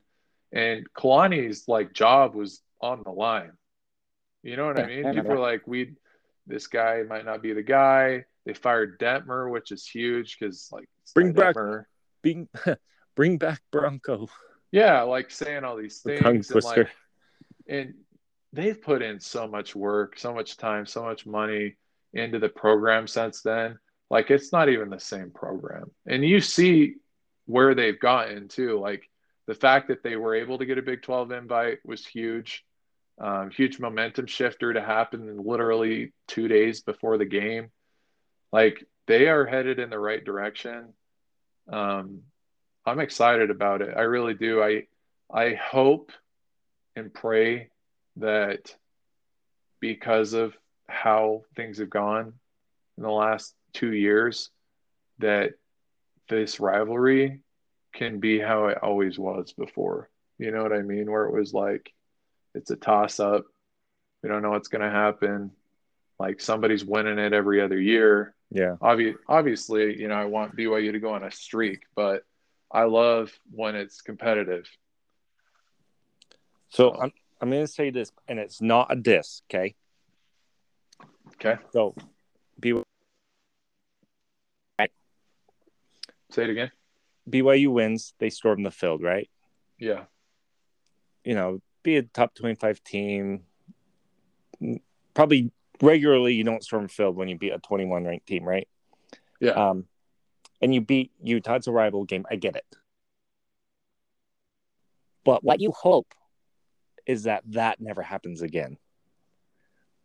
And 0.51 0.85
Kalani's 0.93 1.67
like 1.67 1.93
job 1.93 2.35
was 2.35 2.61
on 2.81 3.01
the 3.03 3.11
line. 3.11 3.51
You 4.43 4.57
know 4.57 4.67
what 4.67 4.79
I 4.79 4.85
mean? 4.85 5.13
People 5.13 5.33
are 5.33 5.39
like, 5.39 5.65
we 5.65 5.95
this 6.47 6.67
guy 6.67 7.01
might 7.07 7.25
not 7.25 7.41
be 7.41 7.53
the 7.53 7.63
guy. 7.63 8.25
They 8.45 8.53
fired 8.53 8.99
Detmer, 8.99 9.49
which 9.49 9.71
is 9.71 9.87
huge 9.87 10.37
because 10.39 10.69
like 10.71 10.87
Bring 11.13 11.33
back- 11.33 11.55
Detmer. 11.55 11.85
Being, 12.21 12.47
bring 13.15 13.37
back 13.37 13.61
Bronco. 13.71 14.27
Yeah, 14.71 15.01
like 15.03 15.31
saying 15.31 15.63
all 15.63 15.77
these 15.77 16.01
The 16.01 16.17
things 16.17 16.47
tongue 16.47 16.57
and 16.57 16.65
like 16.65 16.89
and 17.67 17.93
they've 18.53 18.81
put 18.81 19.01
in 19.01 19.19
so 19.19 19.47
much 19.47 19.75
work, 19.75 20.19
so 20.19 20.33
much 20.33 20.57
time, 20.57 20.85
so 20.85 21.03
much 21.03 21.25
money 21.25 21.77
into 22.13 22.39
the 22.39 22.49
program 22.49 23.07
since 23.07 23.41
then. 23.41 23.77
Like 24.09 24.31
it's 24.31 24.51
not 24.51 24.69
even 24.69 24.89
the 24.89 24.99
same 24.99 25.31
program. 25.31 25.91
And 26.05 26.23
you 26.23 26.39
see 26.39 26.95
where 27.45 27.75
they've 27.75 27.99
gotten 27.99 28.47
to. 28.49 28.79
Like 28.79 29.09
the 29.47 29.55
fact 29.55 29.87
that 29.87 30.03
they 30.03 30.15
were 30.15 30.35
able 30.35 30.57
to 30.57 30.65
get 30.65 30.77
a 30.77 30.83
Big 30.83 31.01
12 31.01 31.31
invite 31.31 31.79
was 31.85 32.05
huge. 32.05 32.63
Um, 33.19 33.49
huge 33.49 33.79
momentum 33.79 34.27
shifter 34.27 34.73
to 34.73 34.81
happen 34.81 35.37
literally 35.43 36.11
two 36.27 36.47
days 36.47 36.81
before 36.81 37.17
the 37.17 37.25
game. 37.25 37.71
Like 38.51 38.85
they 39.07 39.27
are 39.27 39.45
headed 39.45 39.79
in 39.79 39.89
the 39.89 39.99
right 39.99 40.23
direction. 40.23 40.93
Um, 41.71 42.21
I'm 42.85 42.99
excited 42.99 43.49
about 43.49 43.81
it. 43.81 43.95
I 43.95 44.01
really 44.01 44.33
do. 44.33 44.61
I 44.61 44.83
I 45.33 45.55
hope 45.55 46.11
and 46.95 47.13
pray 47.13 47.69
that 48.17 48.75
because 49.79 50.33
of 50.33 50.55
how 50.87 51.43
things 51.55 51.79
have 51.79 51.89
gone 51.89 52.33
in 52.97 53.03
the 53.03 53.09
last 53.09 53.55
two 53.75 53.93
years, 53.93 54.49
that 55.19 55.51
this 56.29 56.59
rivalry 56.59 57.41
can 57.93 58.19
be 58.19 58.39
how 58.39 58.65
it 58.67 58.79
always 58.81 59.19
was 59.19 59.53
before. 59.53 60.09
You 60.37 60.51
know 60.51 60.63
what 60.63 60.73
I 60.73 60.81
mean? 60.81 61.09
Where 61.11 61.25
it 61.25 61.33
was 61.33 61.53
like 61.53 61.93
it's 62.53 62.71
a 62.71 62.75
toss 62.75 63.19
up. 63.19 63.45
We 64.23 64.29
don't 64.29 64.41
know 64.41 64.49
what's 64.49 64.69
going 64.69 64.81
to 64.81 64.89
happen. 64.89 65.51
Like 66.19 66.41
somebody's 66.41 66.83
winning 66.83 67.19
it 67.19 67.33
every 67.33 67.61
other 67.61 67.79
year 67.79 68.33
Yeah. 68.49 68.75
obvi- 68.81 69.17
obviously, 69.27 69.99
you 69.99 70.07
know, 70.07 70.15
I 70.15 70.25
want 70.25 70.55
BYU 70.55 70.93
to 70.93 70.99
go 70.99 71.13
on 71.13 71.23
a 71.23 71.31
streak, 71.31 71.83
but 71.95 72.23
I 72.71 72.83
love 72.85 73.31
when 73.51 73.75
it's 73.75 74.01
competitive. 74.01 74.65
So 76.69 76.93
I'm 76.95 77.11
I'm 77.41 77.49
gonna 77.51 77.67
say 77.67 77.89
this, 77.91 78.11
and 78.27 78.39
it's 78.39 78.61
not 78.61 78.87
a 78.89 78.95
diss, 78.95 79.41
okay? 79.49 79.75
Okay. 81.35 81.61
So, 81.71 81.95
B- 82.59 82.81
Say 86.35 86.43
it 86.43 86.49
again. 86.49 86.71
BYU 87.29 87.71
wins, 87.71 88.13
they 88.19 88.29
storm 88.29 88.63
the 88.63 88.69
field, 88.69 89.01
right? 89.01 89.29
Yeah. 89.79 90.03
You 91.23 91.33
know, 91.33 91.61
be 91.81 91.95
a 91.95 92.03
top 92.03 92.35
25 92.35 92.83
team. 92.83 93.43
Probably 95.13 95.53
regularly, 95.81 96.33
you 96.33 96.43
don't 96.43 96.61
storm 96.61 96.83
the 96.83 96.89
field 96.89 97.15
when 97.15 97.29
you 97.29 97.37
beat 97.37 97.53
a 97.53 97.59
21 97.59 98.03
ranked 98.03 98.27
team, 98.27 98.43
right? 98.43 98.67
Yeah. 99.39 99.51
Um, 99.51 99.85
and 100.61 100.73
you 100.73 100.81
beat 100.81 101.13
Utah. 101.23 101.55
It's 101.55 101.67
a 101.67 101.71
rival 101.71 102.03
game. 102.03 102.25
I 102.29 102.35
get 102.35 102.57
it. 102.57 102.65
But 105.23 105.41
what 105.41 105.61
you 105.61 105.71
hope 105.71 106.13
is 107.05 107.23
that 107.23 107.43
that 107.51 107.79
never 107.79 108.01
happens 108.01 108.41
again. 108.41 108.77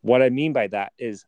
What 0.00 0.22
I 0.22 0.30
mean 0.30 0.52
by 0.52 0.68
that 0.68 0.92
is 0.96 1.24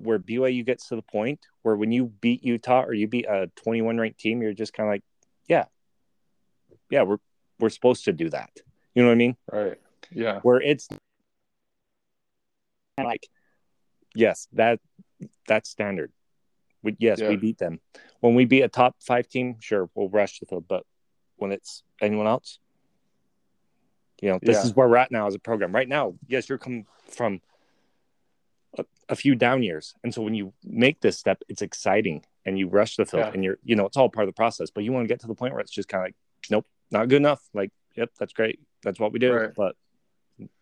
where 0.00 0.18
BYU 0.18 0.64
gets 0.64 0.88
to 0.88 0.96
the 0.96 1.02
point 1.02 1.40
where 1.62 1.76
when 1.76 1.92
you 1.92 2.06
beat 2.06 2.42
Utah 2.44 2.82
or 2.82 2.92
you 2.94 3.06
beat 3.06 3.26
a 3.26 3.50
21 3.56 3.98
ranked 3.98 4.18
team, 4.18 4.42
you're 4.42 4.52
just 4.52 4.72
kind 4.72 4.88
of 4.88 4.92
like, 4.92 5.02
yeah, 5.48 5.64
yeah, 6.90 7.02
we're 7.02 7.18
we're 7.58 7.68
supposed 7.68 8.04
to 8.06 8.12
do 8.12 8.30
that. 8.30 8.50
You 8.94 9.02
know 9.02 9.08
what 9.08 9.12
I 9.12 9.16
mean? 9.16 9.36
Right. 9.52 9.80
Yeah. 10.10 10.40
Where 10.40 10.60
it's 10.60 10.88
like, 12.98 13.28
yes, 14.14 14.48
that 14.54 14.80
that's 15.46 15.68
standard. 15.68 16.12
We, 16.82 16.96
yes, 16.98 17.20
Yeah. 17.20 17.28
we 17.28 17.36
beat 17.36 17.58
them. 17.58 17.80
When 18.20 18.34
we 18.34 18.46
beat 18.46 18.62
a 18.62 18.68
top 18.68 18.96
five 19.00 19.28
team, 19.28 19.56
sure, 19.60 19.90
we'll 19.94 20.08
rush 20.08 20.40
the 20.40 20.46
field. 20.46 20.66
But 20.66 20.84
when 21.36 21.52
it's 21.52 21.82
anyone 22.00 22.26
else, 22.26 22.58
you 24.22 24.30
know, 24.30 24.38
this 24.42 24.56
Yeah. 24.56 24.64
is 24.64 24.74
where 24.74 24.88
we're 24.88 24.96
at 24.96 25.10
now 25.10 25.26
as 25.26 25.34
a 25.34 25.38
program. 25.38 25.74
Right 25.74 25.88
now, 25.88 26.14
yes, 26.26 26.48
you're 26.48 26.58
coming 26.58 26.86
from 27.08 27.40
a, 29.10 29.12
a 29.12 29.16
few 29.16 29.34
down 29.34 29.62
years, 29.62 29.94
and 30.04 30.12
so 30.14 30.22
when 30.22 30.34
you 30.34 30.52
make 30.64 31.00
this 31.00 31.18
step, 31.18 31.42
it's 31.48 31.62
exciting, 31.62 32.24
and 32.46 32.58
you 32.58 32.68
rush 32.68 32.96
the 32.96 33.04
field, 33.04 33.24
Yeah. 33.26 33.32
and 33.34 33.44
you're, 33.44 33.58
you 33.64 33.76
know, 33.76 33.86
it's 33.86 33.96
all 33.96 34.08
part 34.08 34.26
of 34.28 34.34
the 34.34 34.36
process. 34.36 34.70
But 34.70 34.84
you 34.84 34.92
want 34.92 35.04
to 35.04 35.08
get 35.08 35.20
to 35.20 35.26
the 35.26 35.34
point 35.34 35.52
where 35.52 35.60
it's 35.60 35.72
just 35.72 35.88
kind 35.88 36.02
of 36.02 36.06
like, 36.08 36.16
nope, 36.50 36.66
not 36.90 37.08
good 37.08 37.16
enough. 37.16 37.42
Like, 37.54 37.70
yep, 37.96 38.10
that's 38.18 38.32
great, 38.32 38.60
that's 38.82 38.98
what 38.98 39.12
we 39.12 39.18
do. 39.18 39.32
Right. 39.32 39.54
But 39.54 39.76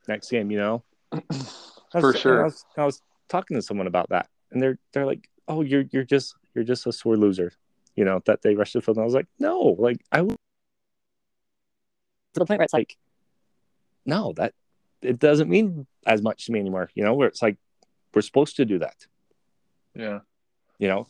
next 0.06 0.30
game, 0.30 0.50
you 0.50 0.58
know, 0.58 0.82
I 1.12 2.00
For 2.00 2.12
sure. 2.12 2.42
I 2.42 2.44
was, 2.44 2.64
I 2.76 2.84
was 2.84 3.02
talking 3.28 3.56
to 3.56 3.62
someone 3.62 3.86
about 3.86 4.08
that, 4.10 4.28
and 4.50 4.60
they're 4.62 4.78
they're 4.92 5.06
like, 5.06 5.28
"Oh, 5.46 5.62
you're 5.62 5.84
you're 5.92 6.04
just 6.04 6.34
you're 6.54 6.64
just 6.64 6.86
a 6.86 6.92
sore 6.92 7.16
loser," 7.16 7.52
you 7.96 8.04
know, 8.04 8.20
that 8.26 8.42
they 8.42 8.54
rushed 8.54 8.74
the 8.74 8.82
field. 8.82 8.96
And 8.98 9.02
I 9.02 9.06
was 9.06 9.14
like, 9.14 9.26
"No, 9.38 9.76
like 9.78 9.98
I 10.12 10.22
was 10.22 10.34
to 12.34 12.40
the 12.40 12.46
point 12.46 12.58
where 12.58 12.64
it's 12.64 12.72
like, 12.74 12.88
like, 12.90 12.98
no, 14.04 14.32
that 14.36 14.52
it 15.00 15.18
doesn't 15.18 15.48
mean 15.48 15.86
as 16.06 16.20
much 16.22 16.46
to 16.46 16.52
me 16.52 16.60
anymore." 16.60 16.90
You 16.94 17.04
know, 17.04 17.14
where 17.14 17.28
it's 17.28 17.40
like 17.42 17.56
we're 18.18 18.22
supposed 18.22 18.56
to 18.56 18.64
do 18.64 18.80
that. 18.80 18.96
Yeah. 19.94 20.18
You 20.80 20.88
know, 20.88 21.06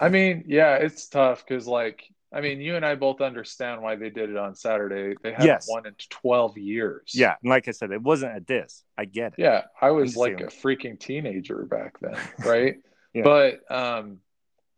I 0.00 0.08
mean, 0.08 0.44
yeah, 0.46 0.76
it's 0.76 1.06
tough 1.08 1.44
because, 1.46 1.66
like, 1.66 2.02
I 2.32 2.40
mean, 2.40 2.60
you 2.62 2.76
and 2.76 2.84
I 2.84 2.94
both 2.94 3.20
understand 3.20 3.82
why 3.82 3.96
they 3.96 4.08
did 4.08 4.30
it 4.30 4.36
on 4.38 4.54
Saturday. 4.54 5.14
They 5.22 5.32
haven't 5.32 5.46
Yes. 5.46 5.66
won 5.68 5.86
in 5.86 5.94
12 6.08 6.56
years. 6.56 7.12
yeah, 7.14 7.34
and 7.42 7.50
like 7.50 7.68
I 7.68 7.72
said, 7.72 7.90
it 7.92 8.00
wasn't 8.02 8.36
a 8.36 8.40
diss. 8.40 8.84
I 8.96 9.04
get 9.04 9.34
it. 9.36 9.42
Yeah, 9.42 9.64
I 9.82 9.90
was 9.90 10.16
like 10.16 10.40
a 10.40 10.46
freaking 10.46 10.98
teenager 10.98 11.64
back 11.66 11.98
then, 12.00 12.16
right? 12.46 12.76
Yeah. 13.12 13.22
But 13.24 13.70
um 13.70 14.20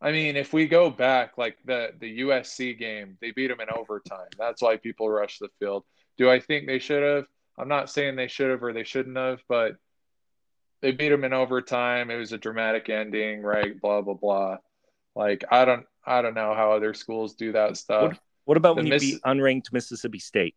I 0.01 0.11
mean, 0.13 0.35
if 0.37 0.51
we 0.53 0.67
go 0.67 0.89
back 0.89 1.37
like 1.37 1.57
the 1.65 1.91
the 1.99 2.19
USC 2.21 2.77
game, 2.77 3.17
they 3.21 3.31
beat 3.31 3.47
them 3.47 3.61
in 3.61 3.69
overtime. 3.73 4.27
That's 4.37 4.61
why 4.61 4.75
people 4.77 5.09
rush 5.09 5.39
the 5.39 5.49
field. 5.59 5.83
Do 6.17 6.29
I 6.29 6.39
think 6.41 6.65
they 6.67 6.79
should 6.79 7.03
have? 7.03 7.25
I'm 7.57 7.67
not 7.69 7.89
saying 7.89 8.15
they 8.15 8.27
should 8.29 8.49
have 8.51 8.63
or 8.63 8.71
they 8.73 8.85
shouldn't 8.85 9.17
have, 9.17 9.41
but 9.49 9.75
they 10.81 10.91
beat 10.91 11.09
them 11.09 11.23
in 11.23 11.33
overtime. 11.33 12.09
It 12.09 12.15
was 12.15 12.31
a 12.31 12.37
dramatic 12.37 12.89
ending, 12.89 13.41
right? 13.41 13.79
Blah 13.79 14.01
blah 14.01 14.13
blah. 14.13 14.57
Like 15.15 15.43
I 15.51 15.65
don't 15.65 15.85
I 16.05 16.21
don't 16.21 16.33
know 16.35 16.53
how 16.53 16.71
other 16.71 16.93
schools 16.93 17.35
do 17.35 17.51
that 17.53 17.77
stuff. 17.77 18.19
What 18.45 18.57
about 18.57 18.75
The 18.75 18.83
when 18.83 18.91
you 18.91 18.99
beat 18.99 19.21
unranked 19.23 19.71
Mississippi 19.71 20.19
State? 20.19 20.55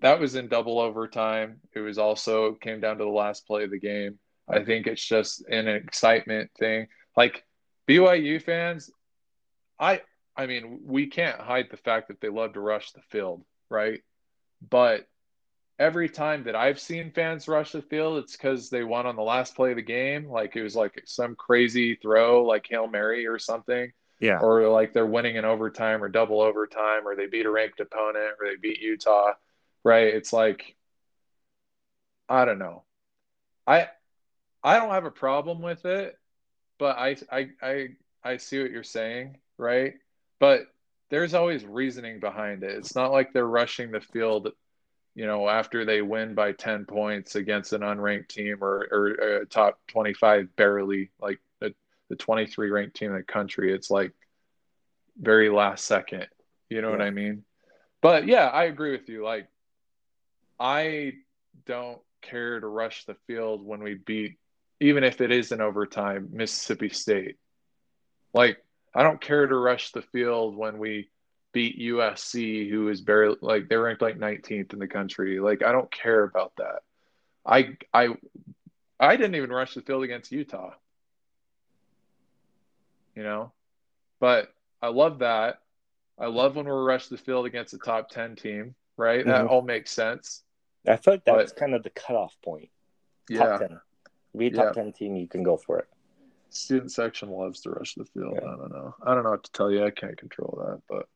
that 0.00 0.18
was 0.18 0.34
in 0.34 0.48
double 0.48 0.78
overtime. 0.78 1.60
It 1.74 1.80
was 1.80 1.98
also 1.98 2.54
came 2.54 2.80
down 2.80 2.98
to 2.98 3.04
the 3.04 3.10
last 3.10 3.46
play 3.46 3.64
of 3.64 3.70
the 3.70 3.78
game. 3.78 4.18
I 4.48 4.64
think 4.64 4.86
it's 4.86 5.04
just 5.04 5.44
an 5.48 5.68
excitement 5.68 6.50
thing. 6.58 6.88
Like 7.16 7.44
BYU 7.86 8.42
fans, 8.42 8.90
I 9.78 10.00
I 10.36 10.46
mean, 10.46 10.80
we 10.84 11.06
can't 11.06 11.38
hide 11.38 11.66
the 11.70 11.76
fact 11.76 12.08
that 12.08 12.20
they 12.20 12.30
love 12.30 12.54
to 12.54 12.60
rush 12.60 12.92
the 12.92 13.02
field, 13.10 13.44
right? 13.68 14.00
But 14.68 15.06
every 15.80 16.10
time 16.10 16.44
that 16.44 16.54
I've 16.54 16.78
seen 16.78 17.10
fans 17.10 17.48
rush 17.48 17.72
the 17.72 17.80
field, 17.80 18.18
it's 18.18 18.36
because 18.36 18.68
they 18.68 18.84
won 18.84 19.06
on 19.06 19.16
the 19.16 19.22
last 19.22 19.56
play 19.56 19.70
of 19.70 19.76
the 19.76 19.82
game. 19.82 20.28
Like 20.28 20.54
it 20.54 20.62
was 20.62 20.76
like 20.76 21.02
some 21.06 21.34
crazy 21.34 21.96
throw, 21.96 22.44
like 22.44 22.66
Hail 22.68 22.86
Mary 22.86 23.26
or 23.26 23.38
something. 23.38 23.90
Yeah. 24.20 24.38
Or 24.38 24.68
like 24.68 24.92
they're 24.92 25.06
winning 25.06 25.36
in 25.36 25.46
overtime 25.46 26.04
or 26.04 26.10
double 26.10 26.42
overtime, 26.42 27.08
or 27.08 27.16
they 27.16 27.26
beat 27.26 27.46
a 27.46 27.50
ranked 27.50 27.80
opponent, 27.80 28.34
or 28.38 28.46
they 28.46 28.56
beat 28.56 28.80
Utah. 28.80 29.32
Right. 29.82 30.14
It's 30.14 30.32
like 30.32 30.76
I 32.28 32.44
don't 32.44 32.58
know. 32.58 32.84
I 33.66 33.88
I 34.62 34.76
don't 34.76 34.90
have 34.90 35.06
a 35.06 35.10
problem 35.10 35.62
with 35.62 35.86
it, 35.86 36.18
but 36.78 36.98
I 36.98 37.16
I 37.32 37.48
I 37.62 37.88
I 38.22 38.36
see 38.36 38.60
what 38.60 38.70
you're 38.70 38.82
saying, 38.82 39.38
right? 39.56 39.94
But 40.38 40.66
there's 41.08 41.32
always 41.32 41.64
reasoning 41.64 42.20
behind 42.20 42.62
it. 42.62 42.76
It's 42.76 42.94
not 42.94 43.12
like 43.12 43.32
they're 43.32 43.46
rushing 43.46 43.90
the 43.90 44.02
field, 44.02 44.52
you 45.14 45.26
know, 45.26 45.48
after 45.48 45.84
they 45.84 46.02
win 46.02 46.34
by 46.34 46.52
10 46.52 46.84
points 46.84 47.34
against 47.34 47.72
an 47.72 47.82
unranked 47.82 48.28
team 48.28 48.58
or, 48.62 48.86
or 48.90 49.06
a 49.40 49.46
top 49.46 49.78
25 49.88 50.54
barely, 50.56 51.10
like 51.20 51.40
the, 51.60 51.74
the 52.08 52.16
23 52.16 52.70
ranked 52.70 52.96
team 52.96 53.10
in 53.10 53.16
the 53.16 53.22
country. 53.22 53.72
It's 53.72 53.90
like 53.90 54.12
very 55.18 55.50
last 55.50 55.84
second. 55.84 56.26
You 56.68 56.80
know 56.80 56.88
yeah. 56.88 56.98
what 56.98 57.06
I 57.06 57.10
mean? 57.10 57.44
But 58.00 58.26
yeah, 58.26 58.46
I 58.46 58.64
agree 58.64 58.92
with 58.92 59.08
you. 59.08 59.24
Like, 59.24 59.48
I 60.58 61.14
don't 61.66 62.00
care 62.22 62.60
to 62.60 62.66
rush 62.66 63.04
the 63.04 63.16
field 63.26 63.64
when 63.64 63.82
we 63.82 63.94
beat, 63.94 64.38
even 64.80 65.04
if 65.04 65.20
it 65.20 65.30
is 65.32 65.52
in 65.52 65.60
overtime, 65.60 66.28
Mississippi 66.32 66.90
State. 66.90 67.36
Like, 68.32 68.58
I 68.94 69.02
don't 69.02 69.20
care 69.20 69.46
to 69.46 69.56
rush 69.56 69.92
the 69.92 70.02
field 70.02 70.56
when 70.56 70.78
we 70.78 71.10
beat 71.52 71.78
USC, 71.78 72.70
who 72.70 72.88
is 72.88 73.00
barely 73.00 73.36
like 73.40 73.68
they're 73.68 73.82
ranked 73.82 74.02
like 74.02 74.18
19th 74.18 74.72
in 74.72 74.78
the 74.78 74.88
country. 74.88 75.40
Like, 75.40 75.64
I 75.64 75.72
don't 75.72 75.90
care 75.90 76.22
about 76.22 76.52
that. 76.58 76.82
I 77.44 77.76
I 77.92 78.08
I 78.98 79.16
didn't 79.16 79.34
even 79.34 79.50
rush 79.50 79.74
the 79.74 79.82
field 79.82 80.04
against 80.04 80.32
Utah. 80.32 80.72
You 83.14 83.22
know, 83.22 83.52
but 84.20 84.52
I 84.80 84.88
love 84.88 85.18
that. 85.20 85.60
I 86.18 86.26
love 86.26 86.56
when 86.56 86.66
we're 86.66 86.84
rushed 86.84 87.10
the 87.10 87.16
field 87.16 87.46
against 87.46 87.72
a 87.72 87.78
top 87.78 88.10
10 88.10 88.36
team, 88.36 88.74
right? 88.96 89.20
Mm-hmm. 89.20 89.30
That 89.30 89.46
all 89.46 89.62
makes 89.62 89.90
sense. 89.90 90.42
I 90.86 90.96
feel 90.96 91.14
like 91.14 91.24
that's 91.24 91.52
but, 91.52 91.58
kind 91.58 91.74
of 91.74 91.82
the 91.82 91.90
cutoff 91.90 92.36
point. 92.44 92.68
Yeah. 93.28 93.46
Top 93.46 93.60
10. 93.60 93.80
Be 94.36 94.50
top 94.50 94.76
yeah. 94.76 94.82
10 94.82 94.92
team, 94.92 95.16
you 95.16 95.26
can 95.26 95.42
go 95.42 95.56
for 95.56 95.78
it. 95.78 95.88
Student 96.50 96.92
section 96.92 97.30
loves 97.30 97.60
to 97.62 97.70
rush 97.70 97.94
the 97.94 98.04
field. 98.04 98.38
Yeah. 98.40 98.48
I 98.48 98.56
don't 98.56 98.70
know. 98.70 98.94
I 99.02 99.14
don't 99.14 99.24
know 99.24 99.30
what 99.30 99.44
to 99.44 99.52
tell 99.52 99.70
you. 99.70 99.84
I 99.84 99.90
can't 99.90 100.18
control 100.18 100.62
that, 100.66 100.82
but. 100.88 101.08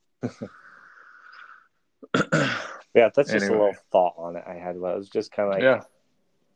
Yeah, 2.94 3.10
that's 3.14 3.30
just 3.30 3.44
anyway. 3.44 3.48
a 3.48 3.58
little 3.58 3.74
thought 3.90 4.14
on 4.16 4.36
it 4.36 4.44
I 4.46 4.54
had. 4.54 4.80
But 4.80 4.94
it 4.94 4.98
was 4.98 5.08
just 5.08 5.32
kind 5.32 5.48
of 5.48 5.54
like, 5.54 5.62
yeah. 5.62 5.82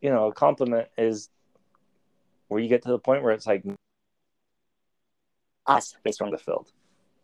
you 0.01 0.11
know, 0.11 0.29
a 0.29 0.33
compliment 0.33 0.89
is 0.97 1.29
where 2.49 2.61
you 2.61 2.69
get 2.69 2.83
to 2.83 2.91
the 2.91 2.99
point 2.99 3.23
where 3.23 3.33
it's 3.33 3.47
like 3.47 3.65
us 5.67 5.95
based 6.03 6.23
on 6.23 6.31
the 6.31 6.39
field. 6.39 6.71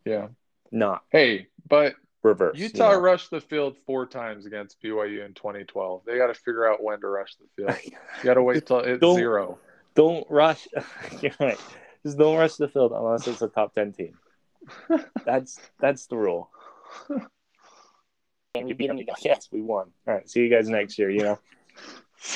Yeah. 0.05 0.27
Not. 0.71 1.03
Hey, 1.11 1.47
but 1.67 1.95
reverse. 2.23 2.57
Utah 2.57 2.91
you 2.91 2.95
know? 2.95 3.01
rushed 3.01 3.31
the 3.31 3.41
field 3.41 3.75
four 3.85 4.05
times 4.05 4.45
against 4.45 4.81
BYU 4.81 5.25
in 5.25 5.33
2012. 5.33 6.01
They 6.05 6.17
got 6.17 6.27
to 6.27 6.33
figure 6.33 6.69
out 6.69 6.83
when 6.83 6.99
to 7.01 7.07
rush 7.07 7.35
the 7.35 7.47
field. 7.55 7.77
You 7.85 8.23
got 8.23 8.35
to 8.35 8.43
wait 8.43 8.65
till 8.65 8.79
it's 8.79 8.99
don't, 8.99 9.15
zero. 9.15 9.59
Don't 9.95 10.25
rush. 10.29 10.67
You're 11.21 11.31
right. 11.39 11.59
Just 12.03 12.17
don't 12.17 12.37
rush 12.37 12.55
the 12.55 12.67
field 12.67 12.91
unless 12.93 13.27
it's 13.27 13.41
a 13.41 13.47
top 13.47 13.73
10 13.73 13.93
team. 13.93 14.17
That's 15.25 15.59
that's 15.79 16.07
the 16.07 16.17
rule. 16.17 16.49
And 18.55 18.69
you 18.69 18.75
beat 18.75 18.87
them, 18.87 18.99
yes, 19.21 19.49
we 19.51 19.61
won. 19.61 19.91
All 20.07 20.13
right, 20.13 20.29
see 20.29 20.39
you 20.39 20.49
guys 20.49 20.69
next 20.69 20.97
year, 20.97 21.09
you 21.09 21.23
know. 21.23 21.39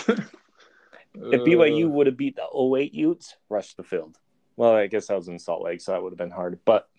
if 0.07 1.41
BYU 1.41 1.89
would 1.89 2.07
have 2.07 2.17
beat 2.17 2.35
the 2.35 2.77
08 2.77 2.93
Utes, 2.93 3.37
rush 3.47 3.73
the 3.75 3.83
field. 3.83 4.17
Well, 4.57 4.75
I 4.75 4.87
guess 4.87 5.09
I 5.09 5.15
was 5.15 5.29
in 5.29 5.39
Salt 5.39 5.63
Lake, 5.63 5.79
so 5.79 5.93
that 5.93 6.03
would 6.03 6.11
have 6.11 6.17
been 6.17 6.29
hard. 6.29 6.59
But 6.65 6.89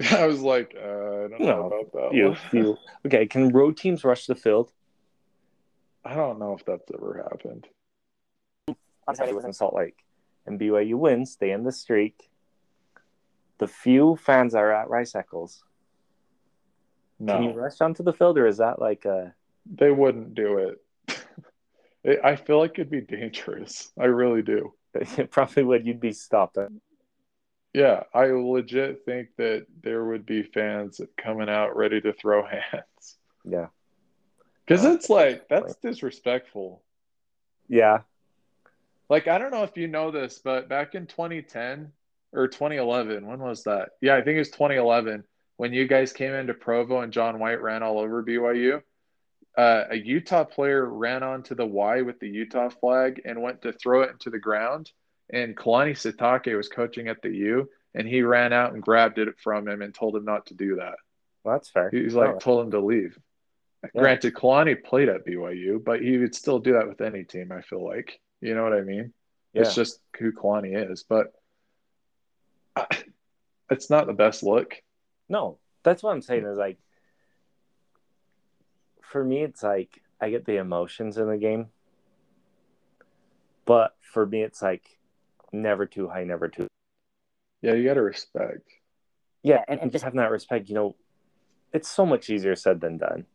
I 0.10 0.26
was 0.26 0.40
like, 0.40 0.74
uh, 0.76 0.80
I 0.80 1.28
don't 1.28 1.40
know 1.40 1.46
no, 1.46 1.66
about 1.66 1.92
that. 1.92 2.10
You, 2.12 2.36
you, 2.52 2.76
okay? 3.06 3.26
Can 3.26 3.48
road 3.48 3.76
teams 3.76 4.04
rush 4.04 4.26
the 4.26 4.34
field? 4.34 4.70
I 6.04 6.14
don't 6.14 6.38
know 6.38 6.54
if 6.54 6.64
that's 6.64 6.90
ever 6.94 7.26
happened. 7.30 7.66
I 9.08 9.32
was 9.32 9.44
in 9.44 9.52
Salt 9.52 9.74
Lake, 9.74 9.96
and 10.46 10.60
BYU 10.60 10.94
wins. 10.94 11.36
They 11.36 11.52
end 11.52 11.66
the 11.66 11.72
streak. 11.72 12.27
The 13.58 13.66
few 13.66 14.16
fans 14.16 14.54
are 14.54 14.72
at 14.72 14.88
Rice 14.88 15.14
Eccles. 15.14 15.62
No. 17.18 17.34
Can 17.34 17.42
you 17.44 17.50
rush 17.50 17.80
onto 17.80 18.02
the 18.02 18.12
field, 18.12 18.38
or 18.38 18.46
is 18.46 18.58
that 18.58 18.80
like 18.80 19.04
a? 19.04 19.34
They 19.66 19.90
wouldn't 19.90 20.34
do 20.34 20.58
it. 20.58 22.20
I 22.24 22.36
feel 22.36 22.58
like 22.58 22.72
it'd 22.78 22.90
be 22.90 23.00
dangerous. 23.00 23.90
I 23.98 24.06
really 24.06 24.42
do. 24.42 24.72
It 25.18 25.30
probably 25.30 25.64
would. 25.64 25.86
You'd 25.86 26.00
be 26.00 26.12
stopped. 26.12 26.58
Yeah, 27.72 28.04
I 28.14 28.26
legit 28.26 29.04
think 29.04 29.28
that 29.36 29.66
there 29.82 30.04
would 30.04 30.24
be 30.24 30.42
fans 30.42 31.00
coming 31.16 31.48
out 31.48 31.76
ready 31.76 32.00
to 32.00 32.12
throw 32.12 32.44
hands. 32.46 33.18
Yeah. 33.44 33.66
Because 34.66 34.84
uh, 34.84 34.92
it's 34.92 35.10
like, 35.10 35.48
that's 35.48 35.76
disrespectful. 35.76 36.82
Yeah. 37.68 38.00
Like, 39.08 39.28
I 39.28 39.38
don't 39.38 39.50
know 39.50 39.62
if 39.62 39.76
you 39.76 39.86
know 39.86 40.10
this, 40.10 40.40
but 40.42 40.68
back 40.68 40.94
in 40.94 41.06
2010 41.06 41.92
or 42.32 42.48
2011, 42.48 43.26
when 43.26 43.38
was 43.40 43.64
that? 43.64 43.90
Yeah, 44.00 44.14
I 44.14 44.22
think 44.22 44.36
it 44.36 44.40
was 44.40 44.50
2011 44.50 45.24
when 45.56 45.72
you 45.72 45.86
guys 45.86 46.12
came 46.12 46.32
into 46.32 46.54
Provo 46.54 47.00
and 47.00 47.12
John 47.12 47.38
White 47.38 47.62
ran 47.62 47.82
all 47.82 47.98
over 47.98 48.22
BYU. 48.22 48.82
Uh, 49.56 49.84
a 49.90 49.96
Utah 49.96 50.44
player 50.44 50.84
ran 50.84 51.22
onto 51.22 51.54
the 51.54 51.66
Y 51.66 52.02
with 52.02 52.20
the 52.20 52.28
Utah 52.28 52.68
flag 52.68 53.22
and 53.24 53.42
went 53.42 53.62
to 53.62 53.72
throw 53.72 54.02
it 54.02 54.10
into 54.10 54.30
the 54.30 54.38
ground 54.38 54.92
and 55.30 55.56
Kalani 55.56 55.92
Sitake 55.92 56.56
was 56.56 56.68
coaching 56.68 57.08
at 57.08 57.22
the 57.22 57.30
U, 57.30 57.68
and 57.94 58.06
he 58.06 58.22
ran 58.22 58.52
out 58.52 58.72
and 58.72 58.82
grabbed 58.82 59.18
it 59.18 59.38
from 59.38 59.68
him 59.68 59.82
and 59.82 59.94
told 59.94 60.16
him 60.16 60.24
not 60.24 60.46
to 60.46 60.54
do 60.54 60.76
that. 60.76 60.94
Well, 61.44 61.54
that's 61.54 61.70
fair. 61.70 61.90
He's 61.90 62.14
like 62.14 62.30
oh. 62.30 62.38
told 62.38 62.64
him 62.64 62.70
to 62.72 62.80
leave. 62.80 63.18
Yeah. 63.94 64.00
Granted, 64.00 64.34
Kalani 64.34 64.82
played 64.82 65.08
at 65.08 65.26
BYU, 65.26 65.82
but 65.82 66.00
he 66.00 66.18
would 66.18 66.34
still 66.34 66.58
do 66.58 66.74
that 66.74 66.88
with 66.88 67.00
any 67.00 67.24
team. 67.24 67.52
I 67.52 67.60
feel 67.60 67.84
like 67.84 68.20
you 68.40 68.54
know 68.54 68.62
what 68.62 68.72
I 68.72 68.82
mean. 68.82 69.12
Yeah. 69.52 69.62
It's 69.62 69.74
just 69.74 70.00
who 70.18 70.32
Kalani 70.32 70.90
is, 70.90 71.04
but 71.08 71.32
it's 73.70 73.90
not 73.90 74.06
the 74.06 74.12
best 74.12 74.42
look. 74.42 74.74
No, 75.28 75.58
that's 75.82 76.02
what 76.02 76.12
I'm 76.12 76.22
saying. 76.22 76.44
Is 76.44 76.58
like 76.58 76.78
for 79.02 79.24
me, 79.24 79.42
it's 79.42 79.62
like 79.62 80.02
I 80.20 80.30
get 80.30 80.44
the 80.44 80.56
emotions 80.56 81.16
in 81.18 81.28
the 81.28 81.36
game, 81.36 81.66
but 83.64 83.94
for 84.12 84.26
me, 84.26 84.42
it's 84.42 84.62
like 84.62 84.98
never 85.52 85.86
too 85.86 86.08
high, 86.08 86.24
never 86.24 86.48
too. 86.48 86.66
Yeah, 87.62 87.74
you 87.74 87.84
got 87.84 87.94
to 87.94 88.02
respect. 88.02 88.68
Yeah, 89.42 89.64
and, 89.68 89.80
and 89.80 89.92
just 89.92 90.04
having 90.04 90.18
that 90.18 90.30
respect, 90.30 90.68
you 90.68 90.74
know, 90.74 90.96
it's 91.72 91.88
so 91.88 92.06
much 92.06 92.30
easier 92.30 92.56
said 92.56 92.80
than 92.80 92.98
done. 92.98 93.26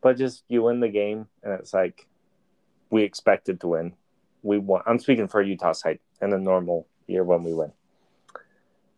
But 0.00 0.16
just 0.16 0.44
you 0.48 0.62
win 0.62 0.80
the 0.80 0.88
game, 0.88 1.26
and 1.42 1.52
it's 1.54 1.74
like 1.74 2.06
we 2.90 3.02
expected 3.02 3.60
to 3.60 3.68
win. 3.68 3.94
We 4.42 4.58
won. 4.58 4.82
I'm 4.86 4.98
speaking 4.98 5.28
for 5.28 5.42
Utah 5.42 5.72
side 5.72 5.98
in 6.22 6.32
a 6.32 6.38
normal 6.38 6.86
year 7.06 7.24
when 7.24 7.42
we 7.42 7.52
win. 7.52 7.72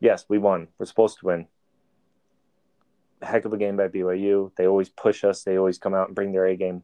Yes, 0.00 0.24
we 0.28 0.38
won. 0.38 0.68
We're 0.78 0.86
supposed 0.86 1.18
to 1.20 1.26
win. 1.26 1.46
Heck 3.22 3.44
of 3.44 3.52
a 3.52 3.58
game 3.58 3.76
by 3.76 3.88
BYU. 3.88 4.50
They 4.56 4.66
always 4.66 4.88
push 4.88 5.24
us. 5.24 5.42
They 5.42 5.58
always 5.58 5.78
come 5.78 5.94
out 5.94 6.08
and 6.08 6.14
bring 6.14 6.32
their 6.32 6.46
A 6.46 6.56
game. 6.56 6.82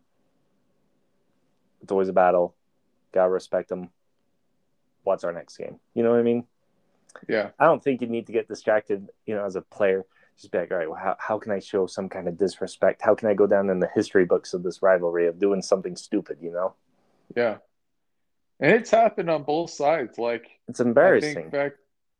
It's 1.82 1.90
always 1.90 2.08
a 2.08 2.12
battle. 2.12 2.54
Gotta 3.12 3.30
respect 3.30 3.70
them 3.70 3.90
what's 5.06 5.24
our 5.24 5.32
next 5.32 5.56
game? 5.56 5.78
You 5.94 6.02
know 6.02 6.10
what 6.10 6.18
I 6.18 6.22
mean? 6.22 6.44
Yeah. 7.28 7.50
I 7.58 7.64
don't 7.64 7.82
think 7.82 8.00
you 8.00 8.08
need 8.08 8.26
to 8.26 8.32
get 8.32 8.48
distracted, 8.48 9.08
you 9.24 9.34
know, 9.34 9.44
as 9.44 9.56
a 9.56 9.62
player. 9.62 10.04
Just 10.36 10.52
be 10.52 10.58
like, 10.58 10.70
all 10.70 10.76
right, 10.76 10.90
well, 10.90 11.00
how, 11.00 11.16
how 11.18 11.38
can 11.38 11.52
I 11.52 11.60
show 11.60 11.86
some 11.86 12.10
kind 12.10 12.28
of 12.28 12.36
disrespect? 12.36 13.00
How 13.00 13.14
can 13.14 13.28
I 13.28 13.34
go 13.34 13.46
down 13.46 13.70
in 13.70 13.80
the 13.80 13.88
history 13.94 14.26
books 14.26 14.52
of 14.52 14.62
this 14.62 14.82
rivalry 14.82 15.28
of 15.28 15.38
doing 15.38 15.62
something 15.62 15.96
stupid, 15.96 16.38
you 16.42 16.52
know? 16.52 16.74
Yeah. 17.34 17.58
And 18.60 18.72
it's 18.72 18.90
happened 18.90 19.30
on 19.30 19.44
both 19.44 19.70
sides. 19.70 20.18
Like, 20.18 20.50
it's 20.68 20.80
embarrassing. 20.80 21.50
back, 21.50 21.72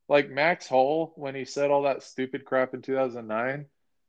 like 0.08 0.30
Max 0.30 0.66
Hall, 0.66 1.12
when 1.16 1.34
he 1.34 1.44
said 1.44 1.70
all 1.70 1.82
that 1.82 2.02
stupid 2.02 2.44
crap 2.44 2.74
in 2.74 2.82
2009, 2.82 3.66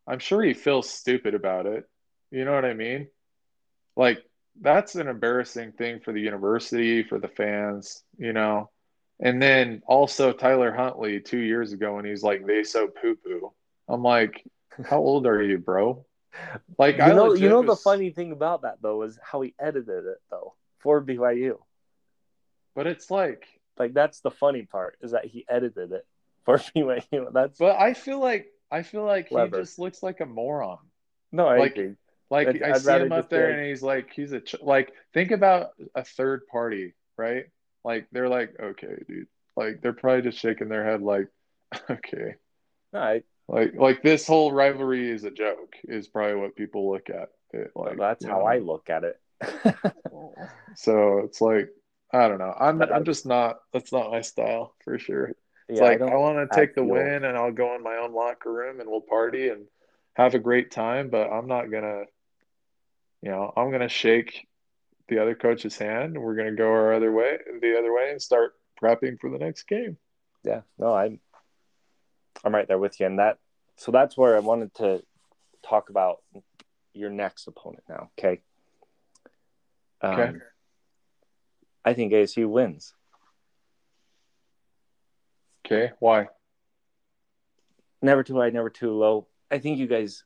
I'm 0.07 0.19
sure 0.19 0.41
he 0.43 0.53
feels 0.53 0.89
stupid 0.89 1.33
about 1.33 1.65
it. 1.65 1.89
You 2.31 2.45
know 2.45 2.53
what 2.53 2.65
I 2.65 2.73
mean? 2.73 3.07
Like, 3.95 4.23
that's 4.59 4.95
an 4.95 5.07
embarrassing 5.07 5.73
thing 5.73 5.99
for 5.99 6.13
the 6.13 6.21
university, 6.21 7.03
for 7.03 7.19
the 7.19 7.27
fans, 7.27 8.03
you 8.17 8.33
know. 8.33 8.69
And 9.19 9.41
then 9.41 9.81
also 9.87 10.31
Tyler 10.31 10.71
Huntley 10.71 11.19
two 11.19 11.39
years 11.39 11.73
ago 11.73 11.95
when 11.95 12.05
he's 12.05 12.23
like 12.23 12.45
they 12.45 12.63
so 12.63 12.87
poo 12.87 13.15
poo. 13.15 13.51
I'm 13.87 14.03
like, 14.03 14.43
how 14.85 14.99
old 14.99 15.25
are 15.25 15.41
you, 15.41 15.57
bro? 15.57 16.05
Like 16.77 16.97
you 16.97 17.03
I 17.03 17.13
know, 17.13 17.33
you 17.33 17.49
know 17.49 17.61
was... 17.61 17.77
the 17.77 17.83
funny 17.83 18.11
thing 18.11 18.31
about 18.31 18.61
that 18.61 18.81
though 18.81 19.01
is 19.03 19.17
how 19.23 19.41
he 19.41 19.55
edited 19.59 20.05
it 20.05 20.17
though 20.29 20.53
for 20.79 21.01
BYU. 21.03 21.57
But 22.75 22.85
it's 22.85 23.09
like, 23.09 23.47
like 23.79 23.93
that's 23.93 24.19
the 24.21 24.31
funny 24.31 24.63
part 24.63 24.97
is 25.01 25.11
that 25.11 25.25
he 25.25 25.45
edited 25.49 25.91
it 25.91 26.05
for 26.45 26.57
BYU. 26.75 27.31
That's 27.33 27.59
but 27.59 27.79
I 27.79 27.93
feel 27.93 28.19
like 28.19 28.47
I 28.71 28.83
feel 28.83 29.03
like 29.05 29.29
clever. 29.29 29.57
he 29.57 29.63
just 29.63 29.79
looks 29.79 30.03
like 30.03 30.19
a 30.19 30.25
moron. 30.25 30.79
No, 31.31 31.47
I 31.47 31.57
like, 31.57 31.71
agree 31.73 31.95
Like 32.29 32.47
I'd- 32.49 32.63
I 32.63 32.69
I'd 32.71 32.81
see 32.81 32.91
him 32.91 33.11
up 33.11 33.29
there, 33.29 33.49
like- 33.49 33.57
and 33.59 33.67
he's 33.67 33.81
like, 33.81 34.11
he's 34.13 34.31
a 34.33 34.39
ch- 34.41 34.61
like. 34.61 34.93
Think 35.13 35.31
about 35.31 35.69
a 35.95 36.03
third 36.03 36.47
party, 36.47 36.93
right? 37.17 37.45
Like 37.83 38.07
they're 38.11 38.29
like, 38.29 38.55
okay, 38.59 39.03
dude. 39.07 39.27
Like 39.55 39.81
they're 39.81 39.93
probably 39.93 40.21
just 40.23 40.37
shaking 40.39 40.69
their 40.69 40.83
head, 40.83 41.01
like, 41.01 41.27
okay, 41.89 42.35
No, 42.93 42.99
I, 42.99 43.23
like 43.47 43.75
like 43.75 44.01
this 44.03 44.27
whole 44.27 44.51
rivalry 44.51 45.09
is 45.09 45.23
a 45.23 45.31
joke. 45.31 45.75
Is 45.85 46.07
probably 46.07 46.35
what 46.35 46.55
people 46.55 46.91
look 46.91 47.09
at 47.09 47.29
it 47.53 47.71
like. 47.75 47.97
that's 47.97 48.25
how 48.25 48.39
know? 48.39 48.45
I 48.45 48.59
look 48.59 48.89
at 48.89 49.03
it. 49.03 49.19
So 50.75 51.19
it's 51.19 51.41
like, 51.41 51.69
I 52.11 52.27
don't 52.27 52.37
know. 52.39 52.53
I'm 52.57 52.81
I- 52.81 52.91
I'm 52.91 53.03
just 53.05 53.25
not. 53.25 53.59
That's 53.73 53.91
not 53.91 54.11
my 54.11 54.21
style 54.21 54.73
for 54.83 54.97
sure. 54.97 55.33
It's 55.69 55.79
Yeah, 55.79 55.83
like 55.83 55.99
don't- 55.99 56.11
I, 56.11 56.15
want 56.15 56.49
to 56.49 56.55
take 56.55 56.73
the 56.75 56.81
feel- 56.81 56.89
win 56.91 57.25
and 57.25 57.37
I'll 57.37 57.51
go 57.51 57.75
in 57.75 57.83
my 57.83 57.97
own 57.97 58.13
locker 58.13 58.51
room 58.51 58.79
and 58.79 58.89
we'll 58.89 59.01
party 59.01 59.49
and 59.49 59.67
have 60.15 60.33
a 60.33 60.39
great 60.39 60.71
time, 60.71 61.09
but 61.09 61.29
I'm 61.29 61.47
not 61.47 61.69
gonna, 61.69 62.03
you 63.21 63.29
know, 63.31 63.51
I'm 63.55 63.71
gonna 63.71 63.89
shake 63.89 64.47
the 65.09 65.19
other 65.19 65.35
coach's 65.35 65.77
hand 65.77 66.15
and 66.15 66.23
we're 66.23 66.35
gonna 66.35 66.53
go 66.55 66.69
our 66.69 66.93
other 66.93 67.11
way, 67.11 67.37
the 67.61 67.77
other 67.77 67.93
way, 67.93 68.11
and 68.11 68.21
start 68.21 68.53
prepping 68.81 69.19
for 69.19 69.29
the 69.29 69.37
next 69.39 69.63
game. 69.63 69.97
yeah 70.43 70.61
no 70.77 70.93
i'm 70.93 71.19
i'm 72.43 72.53
right 72.53 72.67
there 72.67 72.77
with 72.77 72.99
you 72.99 73.07
and 73.07 73.17
that 73.17 73.39
so 73.75 73.91
that's 73.91 74.15
where 74.15 74.35
i 74.35 74.39
wanted 74.39 74.71
to 74.75 75.03
talk 75.63 75.89
about 75.89 76.21
your 76.93 77.09
next 77.09 77.47
opponent 77.47 77.83
now 77.89 78.11
okay 78.17 78.39
um, 80.01 80.19
Okay. 80.19 80.37
I 81.87 81.93
think 81.93 82.11
asu 82.13 82.47
wins 82.49 82.93
Okay, 85.65 85.91
why? 85.99 86.27
never 88.01 88.23
too 88.23 88.37
high 88.39 88.49
never 88.49 88.69
too 88.69 88.91
low 88.91 89.27
i 89.51 89.57
think 89.59 89.77
you 89.79 89.87
guys 89.87 90.23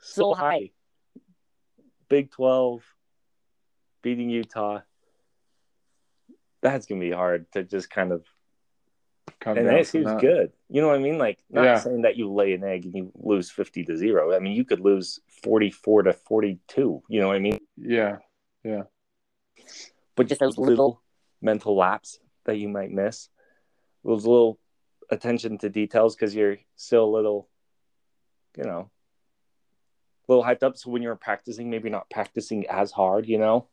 so 0.00 0.32
high 0.34 0.70
big 2.08 2.30
12 2.30 2.82
beating 4.02 4.30
utah 4.30 4.80
that's 6.62 6.86
gonna 6.86 7.00
be 7.00 7.10
hard 7.10 7.50
to 7.52 7.62
just 7.64 7.90
kind 7.90 8.12
of 8.12 8.24
Come 9.40 9.58
and 9.58 9.66
down 9.66 9.84
from 9.84 10.00
ASU's 10.02 10.20
good. 10.20 10.52
You 10.68 10.80
know 10.80 10.88
what 10.88 10.96
I 10.96 11.00
mean? 11.00 11.18
Like 11.18 11.38
not 11.50 11.64
Yeah. 11.64 11.78
saying 11.80 12.02
that 12.02 12.16
you 12.16 12.32
lay 12.32 12.54
an 12.54 12.64
egg 12.64 12.84
and 12.86 12.94
you 12.94 13.12
lose 13.14 13.50
fifty 13.50 13.84
to 13.84 13.96
zero. 13.96 14.34
I 14.34 14.38
mean 14.40 14.54
you 14.54 14.64
could 14.64 14.80
lose 14.80 15.20
forty 15.44 15.70
four 15.70 16.02
to 16.02 16.12
forty 16.12 16.58
two. 16.66 17.02
You 17.08 17.20
know 17.20 17.28
what 17.28 17.36
I 17.36 17.40
mean? 17.40 17.58
Yeah, 17.76 18.16
But 20.16 20.26
just 20.28 20.40
those 20.40 20.58
little 20.58 21.02
mental 21.40 21.76
laps 21.76 22.18
that 22.44 22.58
you 22.58 22.68
might 22.68 22.90
miss, 22.90 23.28
those 24.04 24.26
little 24.26 24.58
attention 25.10 25.58
to 25.58 25.68
details 25.68 26.14
because 26.14 26.34
you're 26.34 26.58
still 26.76 27.04
a 27.04 27.14
little, 27.14 27.48
you 28.56 28.64
know, 28.64 28.90
a 30.28 30.32
little 30.32 30.44
hyped 30.44 30.62
up. 30.62 30.76
So 30.76 30.90
when 30.90 31.02
you're 31.02 31.16
practicing, 31.16 31.70
maybe 31.70 31.88
not 31.88 32.10
practicing 32.10 32.66
as 32.68 32.90
hard. 32.90 33.26
You 33.26 33.38
know, 33.38 33.68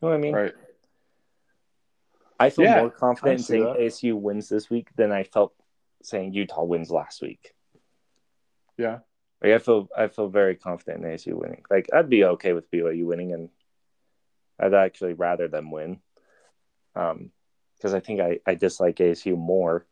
you 0.00 0.06
know 0.06 0.08
what 0.08 0.14
I 0.14 0.18
mean? 0.18 0.34
right. 0.34 0.54
I 2.40 2.50
feel 2.50 2.64
Yeah, 2.64 2.76
more 2.76 2.90
confident 2.90 3.40
in 3.40 3.44
saying 3.44 3.64
that. 3.64 3.78
ASU 3.80 4.14
wins 4.14 4.48
this 4.48 4.70
week 4.70 4.94
than 4.94 5.10
I 5.10 5.24
felt 5.24 5.52
saying 6.04 6.32
Utah 6.32 6.62
wins 6.62 6.90
last 6.90 7.20
week. 7.20 7.52
Yeah, 8.76 9.00
Like 9.42 9.52
I 9.54 9.58
feel 9.58 9.88
I 9.96 10.06
feel 10.06 10.28
very 10.28 10.54
confident 10.54 11.04
in 11.04 11.10
ASU 11.10 11.34
winning. 11.34 11.64
Like 11.68 11.88
I'd 11.92 12.08
be 12.08 12.22
okay 12.24 12.52
with 12.52 12.70
BYU 12.70 13.06
winning, 13.06 13.32
and 13.32 13.48
I'd 14.58 14.74
actually 14.74 15.14
rather 15.14 15.48
them 15.48 15.70
win, 15.70 16.00
um, 16.96 17.30
because 17.76 17.94
I 17.94 18.00
think 18.00 18.20
I, 18.20 18.40
I 18.46 18.54
dislike 18.54 18.96
ASU 18.96 19.36
more. 19.36 19.86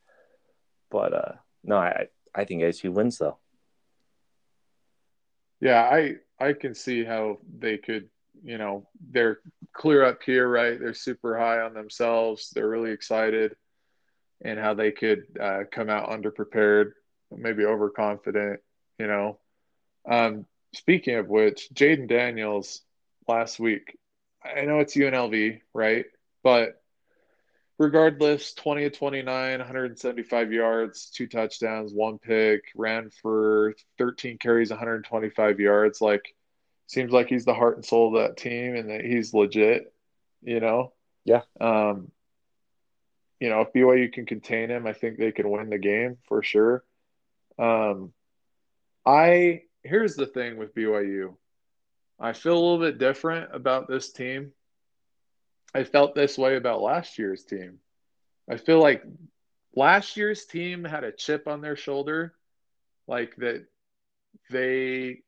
But 0.91 1.13
uh, 1.13 1.33
no, 1.65 1.77
I 1.77 2.09
I 2.35 2.45
think 2.45 2.63
ASU 2.63 2.93
wins 2.93 3.19
though. 3.19 3.39
yeah. 5.61 5.83
I 5.83 6.17
I 6.39 6.53
can 6.53 6.75
see 6.75 7.05
how 7.05 7.39
they 7.59 7.79
could, 7.79 8.09
you 8.45 8.59
know, 8.59 8.87
they're 9.11 9.39
clear 9.73 10.05
up 10.05 10.23
here, 10.23 10.49
right? 10.49 10.79
They're 10.79 10.95
super 10.95 11.39
high 11.39 11.61
on 11.61 11.75
themselves. 11.75 12.51
They're 12.51 12.69
really 12.69 12.93
excited, 12.93 13.57
and 14.43 14.59
how 14.59 14.75
they 14.75 14.93
could 14.93 15.25
uh, 15.41 15.65
come 15.71 15.89
out 15.91 16.11
underprepared, 16.11 16.93
maybe 17.31 17.65
overconfident. 17.65 18.61
You 18.99 19.07
know, 19.07 19.39
um, 20.09 20.47
speaking 20.75 21.17
of 21.17 21.29
which, 21.29 21.69
Jayden 21.75 22.09
Daniels 22.09 22.83
last 23.29 23.59
week. 23.59 23.99
I 24.57 24.65
know 24.65 24.81
it's 24.81 24.97
UNLV, 24.97 25.61
right? 25.75 26.07
But 26.43 26.83
regardless, 27.79 28.55
20 28.55 28.83
to 28.83 28.91
29, 28.91 29.59
175 29.59 30.53
yards, 30.53 31.11
two 31.11 31.27
touchdowns, 31.27 31.93
one 31.93 32.19
pick, 32.19 32.65
ran 32.75 33.11
for 33.11 33.75
13 33.99 34.39
carries, 34.39 34.71
125 34.71 35.61
yards. 35.61 36.01
Like, 36.01 36.35
seems 36.87 37.13
like 37.13 37.29
he's 37.29 37.45
the 37.45 37.55
heart 37.55 37.77
and 37.77 37.85
soul 37.85 38.17
of 38.17 38.23
that 38.23 38.37
team 38.37 38.77
and 38.77 38.91
that 38.91 39.05
he's 39.05 39.35
legit, 39.35 39.93
you 40.43 40.61
know? 40.61 40.93
Yeah. 41.25 41.43
Um, 41.61 42.13
you 43.41 43.51
know, 43.51 43.63
if 43.63 43.73
BYU 43.73 44.13
can 44.13 44.25
contain 44.25 44.71
him, 44.71 44.87
I 44.87 44.93
think 44.93 45.19
they 45.19 45.33
can 45.33 45.51
win 45.51 45.69
the 45.69 45.79
game 45.79 46.17
for 46.29 46.43
sure. 46.43 46.85
Um, 47.59 48.13
I 49.05 49.63
here's 49.83 50.17
the 50.17 50.27
thing 50.27 50.57
with 50.57 50.75
BYU. 50.75 51.37
I 52.19 52.33
feel 52.33 52.55
a 52.55 52.61
little 52.61 52.79
bit 52.79 52.99
different 52.99 53.55
about 53.55 53.89
this 53.89 54.13
team. 54.13 54.53
I 55.75 55.85
felt 55.85 56.15
this 56.15 56.39
way 56.39 56.57
about 56.57 56.81
last 56.81 57.19
year's 57.19 57.45
team. 57.45 57.79
I 58.51 58.57
feel 58.57 58.81
like 58.81 59.03
last 59.75 60.17
year's 60.17 60.47
team 60.47 60.85
had 60.85 61.05
a 61.05 61.13
chip 61.13 61.47
on 61.47 61.61
their 61.61 61.77
shoulder, 61.77 62.35
like 63.07 63.37
that 63.37 63.67
they 64.51 65.21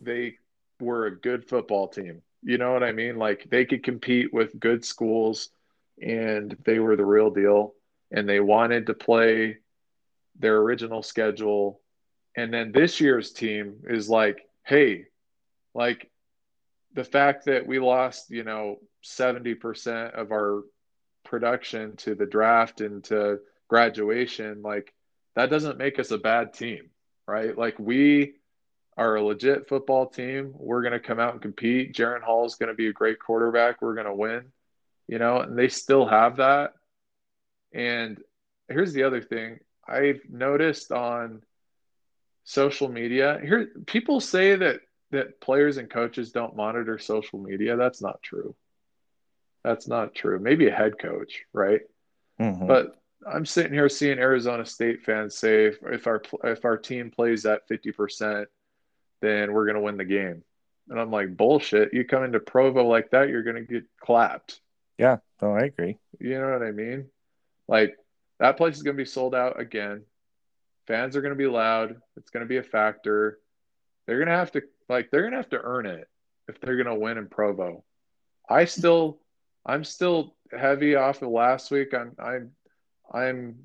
they 0.00 0.38
were 0.80 1.06
a 1.06 1.16
good 1.16 1.48
football 1.48 1.88
team. 1.88 2.22
You 2.42 2.58
know 2.58 2.72
what 2.72 2.84
I 2.84 2.92
mean? 2.92 3.16
Like 3.16 3.48
they 3.50 3.64
could 3.64 3.82
compete 3.82 4.32
with 4.32 4.58
good 4.60 4.84
schools 4.84 5.50
and 6.00 6.56
they 6.64 6.78
were 6.78 6.96
the 6.96 7.04
real 7.04 7.30
deal 7.30 7.74
and 8.12 8.28
they 8.28 8.40
wanted 8.40 8.86
to 8.86 8.94
play 8.94 9.58
their 10.38 10.58
original 10.58 11.02
schedule. 11.02 11.80
And 12.36 12.52
then 12.52 12.70
this 12.72 13.00
year's 13.00 13.32
team 13.32 13.80
is 13.88 14.08
like, 14.08 14.48
hey, 14.64 15.06
like 15.78 16.10
the 16.94 17.04
fact 17.04 17.44
that 17.44 17.66
we 17.66 17.78
lost, 17.78 18.30
you 18.30 18.42
know, 18.42 18.80
70% 19.04 20.12
of 20.12 20.32
our 20.32 20.64
production 21.24 21.96
to 21.98 22.16
the 22.16 22.26
draft 22.26 22.80
and 22.80 23.04
to 23.04 23.38
graduation, 23.68 24.62
like 24.62 24.92
that 25.36 25.50
doesn't 25.50 25.78
make 25.78 26.00
us 26.00 26.10
a 26.10 26.18
bad 26.18 26.52
team, 26.52 26.90
right? 27.28 27.56
Like 27.56 27.78
we 27.78 28.34
are 28.96 29.14
a 29.14 29.22
legit 29.22 29.68
football 29.68 30.06
team. 30.06 30.52
We're 30.54 30.82
going 30.82 30.92
to 30.92 31.00
come 31.00 31.20
out 31.20 31.34
and 31.34 31.42
compete. 31.42 31.94
Jaren 31.94 32.22
Hall 32.22 32.44
is 32.44 32.56
going 32.56 32.70
to 32.70 32.74
be 32.74 32.88
a 32.88 32.92
great 32.92 33.20
quarterback. 33.20 33.80
We're 33.80 33.94
going 33.94 34.06
to 34.06 34.14
win, 34.14 34.46
you 35.06 35.20
know, 35.20 35.38
and 35.38 35.56
they 35.56 35.68
still 35.68 36.06
have 36.06 36.38
that. 36.38 36.72
And 37.72 38.18
here's 38.68 38.92
the 38.92 39.04
other 39.04 39.22
thing 39.22 39.60
I've 39.86 40.22
noticed 40.28 40.90
on 40.90 41.42
social 42.42 42.88
media 42.88 43.38
here 43.42 43.68
people 43.86 44.20
say 44.20 44.56
that 44.56 44.80
that 45.10 45.40
players 45.40 45.76
and 45.76 45.88
coaches 45.88 46.32
don't 46.32 46.56
monitor 46.56 46.98
social 46.98 47.38
media 47.38 47.76
that's 47.76 48.02
not 48.02 48.22
true. 48.22 48.54
That's 49.64 49.88
not 49.88 50.14
true. 50.14 50.38
Maybe 50.38 50.68
a 50.68 50.74
head 50.74 50.98
coach 50.98 51.44
right? 51.52 51.80
Mm-hmm. 52.40 52.66
But 52.66 52.94
i'm 53.26 53.44
sitting 53.44 53.72
here 53.72 53.88
seeing 53.88 54.20
arizona 54.20 54.64
state 54.64 55.02
fans 55.02 55.36
say 55.36 55.66
if, 55.66 55.78
if 55.82 56.06
our 56.06 56.22
if 56.44 56.64
our 56.64 56.76
team 56.76 57.10
plays 57.10 57.44
at 57.46 57.68
50% 57.68 58.46
then 59.20 59.52
we're 59.52 59.64
going 59.64 59.74
to 59.74 59.80
win 59.80 59.96
the 59.96 60.04
game. 60.04 60.44
And 60.88 61.00
i'm 61.00 61.10
like 61.10 61.36
bullshit. 61.36 61.92
You 61.92 62.04
come 62.04 62.24
into 62.24 62.40
provo 62.40 62.86
like 62.86 63.10
that 63.10 63.28
you're 63.28 63.42
going 63.42 63.56
to 63.56 63.72
get 63.72 63.84
clapped. 64.00 64.60
Yeah, 64.98 65.18
no, 65.42 65.52
I 65.54 65.62
agree. 65.62 65.98
you 66.20 66.40
know 66.40 66.50
what 66.52 66.62
i 66.62 66.70
mean? 66.70 67.06
Like 67.66 67.96
that 68.38 68.56
place 68.56 68.76
is 68.76 68.82
going 68.82 68.96
to 68.96 69.02
be 69.02 69.08
sold 69.08 69.34
out 69.34 69.60
again. 69.60 70.04
Fans 70.86 71.16
are 71.16 71.20
going 71.20 71.34
to 71.34 71.38
be 71.38 71.46
loud. 71.46 71.96
It's 72.16 72.30
going 72.30 72.44
to 72.44 72.48
be 72.48 72.56
a 72.56 72.62
factor. 72.62 73.38
They're 74.06 74.18
going 74.18 74.28
to 74.28 74.34
have 74.34 74.52
to 74.52 74.62
like 74.88 75.10
they're 75.10 75.22
going 75.22 75.32
to 75.32 75.38
have 75.38 75.50
to 75.50 75.60
earn 75.62 75.86
it 75.86 76.08
if 76.48 76.60
they're 76.60 76.76
going 76.76 76.86
to 76.86 76.94
win 76.94 77.18
in 77.18 77.28
provo 77.28 77.84
i 78.48 78.64
still 78.64 79.18
i'm 79.66 79.84
still 79.84 80.34
heavy 80.56 80.94
off 80.94 81.20
of 81.22 81.28
last 81.30 81.70
week. 81.70 81.92
I'm 81.94 82.12
i'm 82.18 82.52
i'm 83.12 83.56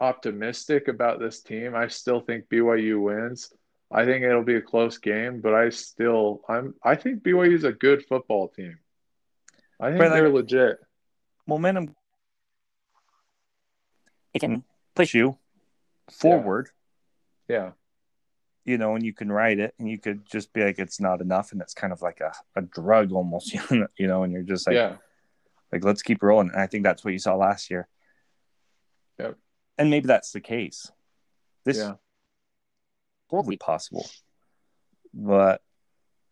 optimistic 0.00 0.88
about 0.88 1.20
this 1.20 1.40
team. 1.42 1.76
I 1.76 1.86
still 1.86 2.20
think 2.20 2.48
byu 2.48 3.00
wins. 3.00 3.52
I 3.92 4.04
think 4.04 4.24
it'll 4.24 4.42
be 4.42 4.56
a 4.56 4.62
close 4.62 4.98
game 4.98 5.40
but 5.40 5.54
i 5.54 5.68
still 5.68 6.40
i'm 6.48 6.74
i 6.82 6.96
think 6.96 7.22
byu 7.22 7.54
is 7.54 7.64
a 7.64 7.72
good 7.72 8.04
football 8.06 8.48
team. 8.48 8.78
I 9.78 9.90
think 9.90 10.00
they're 10.00 10.28
legit. 10.30 10.78
Momentum 11.46 11.94
It 14.34 14.40
can 14.40 14.64
push 14.94 15.14
you 15.14 15.36
forward. 16.10 16.70
yeah 17.48 17.72
you 18.64 18.78
know, 18.78 18.94
and 18.94 19.04
you 19.04 19.12
can 19.12 19.30
write 19.30 19.58
it 19.58 19.74
and 19.78 19.88
you 19.88 19.98
could 19.98 20.24
just 20.24 20.52
be 20.52 20.62
like, 20.64 20.78
it's 20.78 21.00
not 21.00 21.20
enough. 21.20 21.52
And 21.52 21.60
it's 21.60 21.74
kind 21.74 21.92
of 21.92 22.00
like 22.02 22.20
a, 22.20 22.32
a 22.56 22.62
drug 22.62 23.12
almost, 23.12 23.52
you 23.70 24.06
know, 24.06 24.22
and 24.22 24.32
you're 24.32 24.42
just 24.42 24.66
like, 24.66 24.74
yeah 24.74 24.96
like, 25.72 25.84
let's 25.84 26.02
keep 26.02 26.22
rolling. 26.22 26.50
And 26.52 26.60
I 26.60 26.66
think 26.66 26.84
that's 26.84 27.04
what 27.04 27.12
you 27.12 27.18
saw 27.18 27.34
last 27.34 27.70
year. 27.70 27.88
Yep. 29.18 29.38
And 29.78 29.90
maybe 29.90 30.06
that's 30.06 30.32
the 30.32 30.40
case. 30.40 30.92
This, 31.64 31.78
Yeah. 31.78 31.94
totally 33.30 33.56
possible. 33.56 34.06
But 35.14 35.62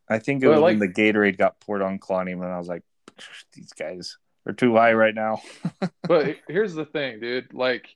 I 0.08 0.18
think 0.18 0.42
it 0.42 0.48
was 0.48 0.60
like- 0.60 0.78
when 0.78 0.78
the 0.78 0.88
Gatorade 0.88 1.38
got 1.38 1.58
poured 1.60 1.82
on 1.82 1.98
Kalani, 1.98 2.32
and 2.32 2.44
I 2.44 2.58
was 2.58 2.68
like, 2.68 2.82
these 3.52 3.72
guys 3.72 4.18
are 4.46 4.52
too 4.52 4.76
high 4.76 4.92
right 4.92 5.14
now. 5.14 5.40
but 6.02 6.36
here's 6.46 6.74
the 6.74 6.84
thing, 6.84 7.20
dude. 7.20 7.54
Like, 7.54 7.88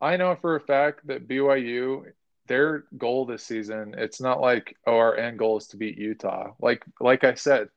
I 0.00 0.16
know 0.16 0.36
for 0.36 0.56
a 0.56 0.60
fact 0.60 1.06
that 1.08 1.26
BYU, 1.26 2.12
their 2.50 2.82
goal 2.98 3.26
this 3.26 3.44
season, 3.44 3.94
it's 3.96 4.20
not 4.20 4.40
like, 4.40 4.76
oh, 4.84 4.96
our 4.96 5.16
end 5.16 5.38
goal 5.38 5.58
is 5.58 5.68
to 5.68 5.76
beat 5.76 5.96
Utah. 5.96 6.52
Like, 6.58 6.84
like 6.98 7.22
I 7.22 7.34
said, 7.34 7.68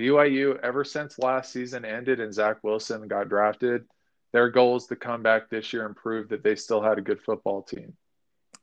BYU, 0.00 0.58
ever 0.60 0.84
since 0.84 1.18
last 1.18 1.52
season 1.52 1.84
ended 1.84 2.18
and 2.18 2.32
Zach 2.32 2.64
Wilson 2.64 3.06
got 3.08 3.28
drafted, 3.28 3.84
their 4.32 4.48
goal 4.48 4.76
is 4.76 4.86
to 4.86 4.96
come 4.96 5.22
back 5.22 5.50
this 5.50 5.74
year 5.74 5.84
and 5.84 5.94
prove 5.94 6.30
that 6.30 6.42
they 6.42 6.56
still 6.56 6.80
had 6.80 6.96
a 6.96 7.02
good 7.02 7.20
football 7.20 7.60
team. 7.62 7.94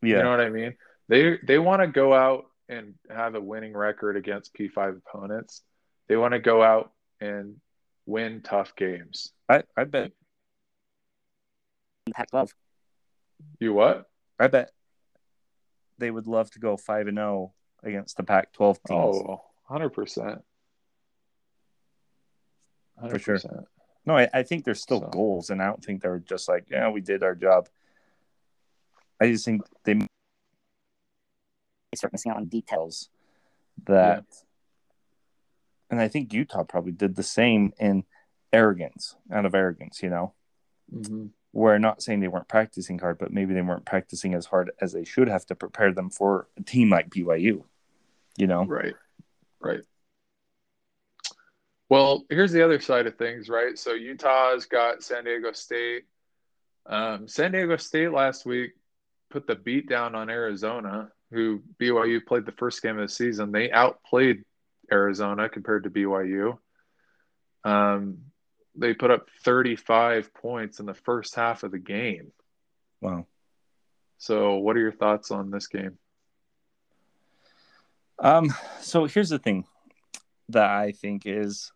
Yeah. 0.01 0.17
You 0.17 0.23
know 0.23 0.31
what 0.31 0.41
I 0.41 0.49
mean? 0.49 0.75
They 1.07 1.37
they 1.45 1.59
want 1.59 1.83
to 1.83 1.87
go 1.87 2.15
out 2.15 2.45
and 2.67 2.95
have 3.07 3.35
a 3.35 3.41
winning 3.41 3.73
record 3.73 4.17
against 4.17 4.55
P5 4.55 4.97
opponents. 4.97 5.61
They 6.07 6.17
want 6.17 6.33
to 6.33 6.39
go 6.39 6.63
out 6.63 6.93
and 7.21 7.57
win 8.07 8.41
tough 8.41 8.75
games. 8.75 9.31
I, 9.47 9.61
I 9.77 9.83
bet 9.83 10.13
Pac-12. 12.11 12.49
You 13.59 13.73
what? 13.73 14.09
I 14.39 14.47
bet 14.47 14.71
they 15.99 16.11
would 16.11 16.27
love 16.27 16.49
to 16.51 16.59
go 16.59 16.77
five 16.77 17.07
and 17.07 17.17
zero 17.17 17.53
against 17.83 18.17
the 18.17 18.23
Pac-12 18.23 18.77
teams. 18.87 19.15
Oh, 19.17 19.41
100%. 19.69 20.41
For 23.09 23.19
sure. 23.19 23.37
100%. 23.37 23.65
No, 24.05 24.17
I, 24.17 24.29
I 24.33 24.43
think 24.43 24.63
there's 24.65 24.81
still 24.81 25.01
So- 25.01 25.07
goals, 25.07 25.49
and 25.49 25.61
I 25.61 25.67
don't 25.67 25.83
think 25.83 26.01
they're 26.01 26.19
just 26.19 26.47
like, 26.49 26.65
yeah, 26.69 26.89
we 26.89 27.01
did 27.01 27.23
our 27.23 27.35
job. 27.35 27.67
I 29.21 29.27
just 29.27 29.45
think 29.45 29.61
they 29.83 29.99
start 31.95 32.13
missing 32.13 32.31
out 32.31 32.37
on 32.37 32.45
details. 32.45 33.09
that, 33.85 34.25
and 35.89 36.01
I 36.01 36.07
think 36.09 36.33
Utah 36.33 36.63
probably 36.63 36.91
did 36.91 37.15
the 37.15 37.23
same 37.23 37.71
in 37.79 38.03
arrogance, 38.51 39.15
out 39.31 39.45
of 39.45 39.55
arrogance, 39.55 40.03
you 40.03 40.09
know. 40.09 40.33
Mhm. 40.93 41.29
We're 41.51 41.79
not 41.79 42.01
saying 42.01 42.19
they 42.19 42.27
weren't 42.27 42.47
practicing 42.47 42.99
hard, 42.99 43.17
but 43.17 43.31
maybe 43.31 43.53
they 43.53 43.61
weren't 43.61 43.85
practicing 43.85 44.33
as 44.33 44.45
hard 44.45 44.71
as 44.79 44.93
they 44.93 45.03
should 45.03 45.27
have 45.27 45.45
to 45.47 45.55
prepare 45.55 45.91
them 45.91 46.09
for 46.09 46.47
a 46.57 46.63
team 46.63 46.89
like 46.89 47.09
BYU. 47.09 47.63
You 48.37 48.47
know, 48.47 48.65
Right. 48.65 48.93
Right. 49.59 49.81
Well, 51.89 52.23
here's 52.29 52.51
the 52.51 52.63
other 52.63 52.79
side 52.79 53.07
of 53.07 53.17
things, 53.17 53.49
right? 53.49 53.77
So 53.77 53.93
Utah's 53.93 54.65
got 54.65 55.01
San 55.03 55.23
Diego 55.23 55.51
State. 55.53 56.03
Um, 56.85 57.27
San 57.27 57.51
Diego 57.51 57.77
State 57.77 58.11
last 58.11 58.45
week 58.45 58.73
put 59.31 59.47
the 59.47 59.55
beat 59.55 59.89
down 59.89 60.13
on 60.13 60.29
Arizona, 60.29 61.11
who 61.31 61.63
BYU 61.79 62.23
played 62.25 62.45
the 62.45 62.51
first 62.53 62.81
game 62.81 62.99
of 62.99 63.07
the 63.07 63.13
season. 63.13 63.51
They 63.51 63.71
outplayed 63.71 64.43
Arizona 64.91 65.49
compared 65.49 65.83
to 65.83 65.89
BYU. 65.89 66.57
Um, 67.63 68.19
they 68.75 68.93
put 68.93 69.11
up 69.11 69.27
35 69.43 70.33
points 70.33 70.79
in 70.79 70.85
the 70.85 70.93
first 70.93 71.35
half 71.35 71.63
of 71.63 71.71
the 71.71 71.79
game. 71.79 72.31
wow. 73.01 73.25
So, 74.17 74.55
what 74.57 74.75
are 74.75 74.81
your 74.81 74.91
thoughts 74.91 75.31
on 75.31 75.49
this 75.49 75.67
game? 75.67 75.97
Um, 78.21 78.53
so 78.81 79.05
here's 79.05 79.29
the 79.29 79.39
thing 79.39 79.65
that 80.49 80.69
I 80.69 80.91
think 80.91 81.23
is 81.25 81.71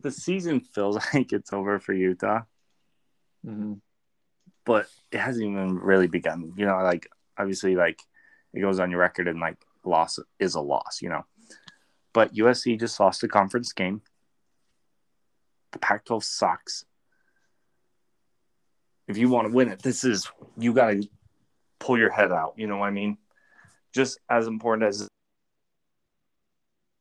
the 0.00 0.10
season 0.12 0.60
feels 0.60 0.96
like 1.14 1.32
it's 1.32 1.52
over 1.52 1.78
for 1.80 1.92
Utah, 1.92 2.42
Mm-hmm. 3.46 3.74
but 4.64 4.86
it 5.12 5.18
hasn't 5.18 5.46
even 5.46 5.78
really 5.78 6.08
begun. 6.08 6.52
You 6.56 6.66
know, 6.66 6.76
like 6.82 7.08
obviously, 7.36 7.76
like 7.76 8.00
it 8.52 8.60
goes 8.60 8.78
on 8.80 8.90
your 8.90 9.00
record, 9.00 9.28
and 9.28 9.40
like 9.40 9.56
loss 9.84 10.18
is 10.38 10.54
a 10.56 10.60
loss. 10.60 11.00
You 11.02 11.08
know, 11.10 11.24
but 12.18 12.34
USC 12.34 12.76
just 12.80 12.98
lost 12.98 13.22
a 13.22 13.28
conference 13.28 13.72
game. 13.72 14.02
The 15.70 15.78
Pac-12 15.78 16.24
sucks. 16.24 16.84
If 19.06 19.16
you 19.16 19.28
want 19.28 19.46
to 19.46 19.54
win 19.54 19.68
it, 19.68 19.82
this 19.82 20.02
is 20.02 20.28
you 20.56 20.72
got 20.72 20.88
to 20.90 21.08
pull 21.78 21.96
your 21.96 22.10
head 22.10 22.32
out. 22.32 22.54
You 22.56 22.66
know 22.66 22.78
what 22.78 22.88
I 22.88 22.90
mean? 22.90 23.18
Just 23.94 24.18
as 24.28 24.48
important 24.48 24.88
as 24.88 25.06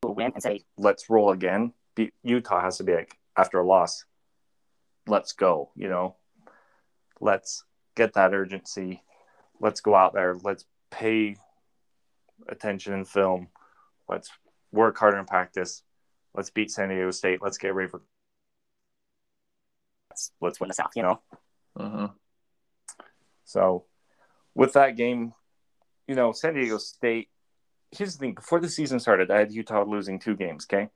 Win 0.06 0.34
and 0.36 0.44
say, 0.44 0.66
let's 0.78 1.10
roll 1.10 1.32
again. 1.32 1.74
Utah 2.22 2.62
has 2.62 2.78
to 2.78 2.84
be 2.84 2.94
like 2.94 3.18
after 3.36 3.58
a 3.58 3.66
loss, 3.66 4.06
let's 5.08 5.32
go. 5.32 5.72
You 5.76 5.90
know, 5.90 6.16
let's 7.20 7.64
get 7.96 8.14
that 8.14 8.36
urgency. 8.36 9.02
Let's 9.60 9.82
go 9.82 9.96
out 9.96 10.14
there. 10.14 10.36
Let's 10.44 10.66
pay 10.92 11.38
attention 12.48 12.94
in 12.94 13.04
film. 13.04 13.48
Let's 14.08 14.30
work 14.78 14.98
harder 14.98 15.18
in 15.18 15.26
practice. 15.26 15.84
Let's 16.34 16.50
beat 16.50 16.72
San 16.72 16.90
Diego 16.90 17.12
State. 17.12 17.42
Let's 17.42 17.58
get 17.58 17.74
ready 17.74 17.90
for. 17.90 18.02
Let's, 20.10 20.32
let's 20.40 20.60
win 20.60 20.70
the 20.70 20.74
South. 20.74 20.92
You 20.96 21.04
know. 21.04 21.22
Uh-huh. 21.76 22.10
So, 23.44 23.86
with 24.56 24.74
that 24.74 24.96
game, 24.96 25.34
you 26.08 26.16
know, 26.16 26.32
San 26.32 26.54
Diego 26.54 26.78
State. 26.78 27.30
Here's 27.92 28.14
the 28.14 28.20
thing: 28.20 28.34
before 28.34 28.60
the 28.60 28.70
season 28.70 29.00
started, 29.00 29.32
I 29.32 29.40
had 29.40 29.52
Utah 29.52 29.84
losing 29.84 30.20
two 30.20 30.36
games. 30.36 30.68
Okay, 30.70 30.90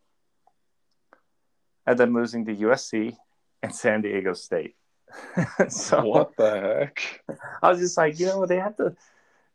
and 1.86 1.98
then 1.98 2.14
losing 2.14 2.46
to 2.46 2.56
USC 2.56 3.16
and 3.62 3.74
San 3.74 4.02
Diego 4.02 4.34
State. 4.34 4.76
so 5.70 6.06
What 6.06 6.36
the 6.38 6.60
heck? 6.60 7.24
I 7.62 7.70
was 7.70 7.80
just 7.80 7.98
like, 7.98 8.20
you 8.20 8.28
know, 8.28 8.46
they 8.46 8.58
have 8.58 8.78
to, 8.78 8.96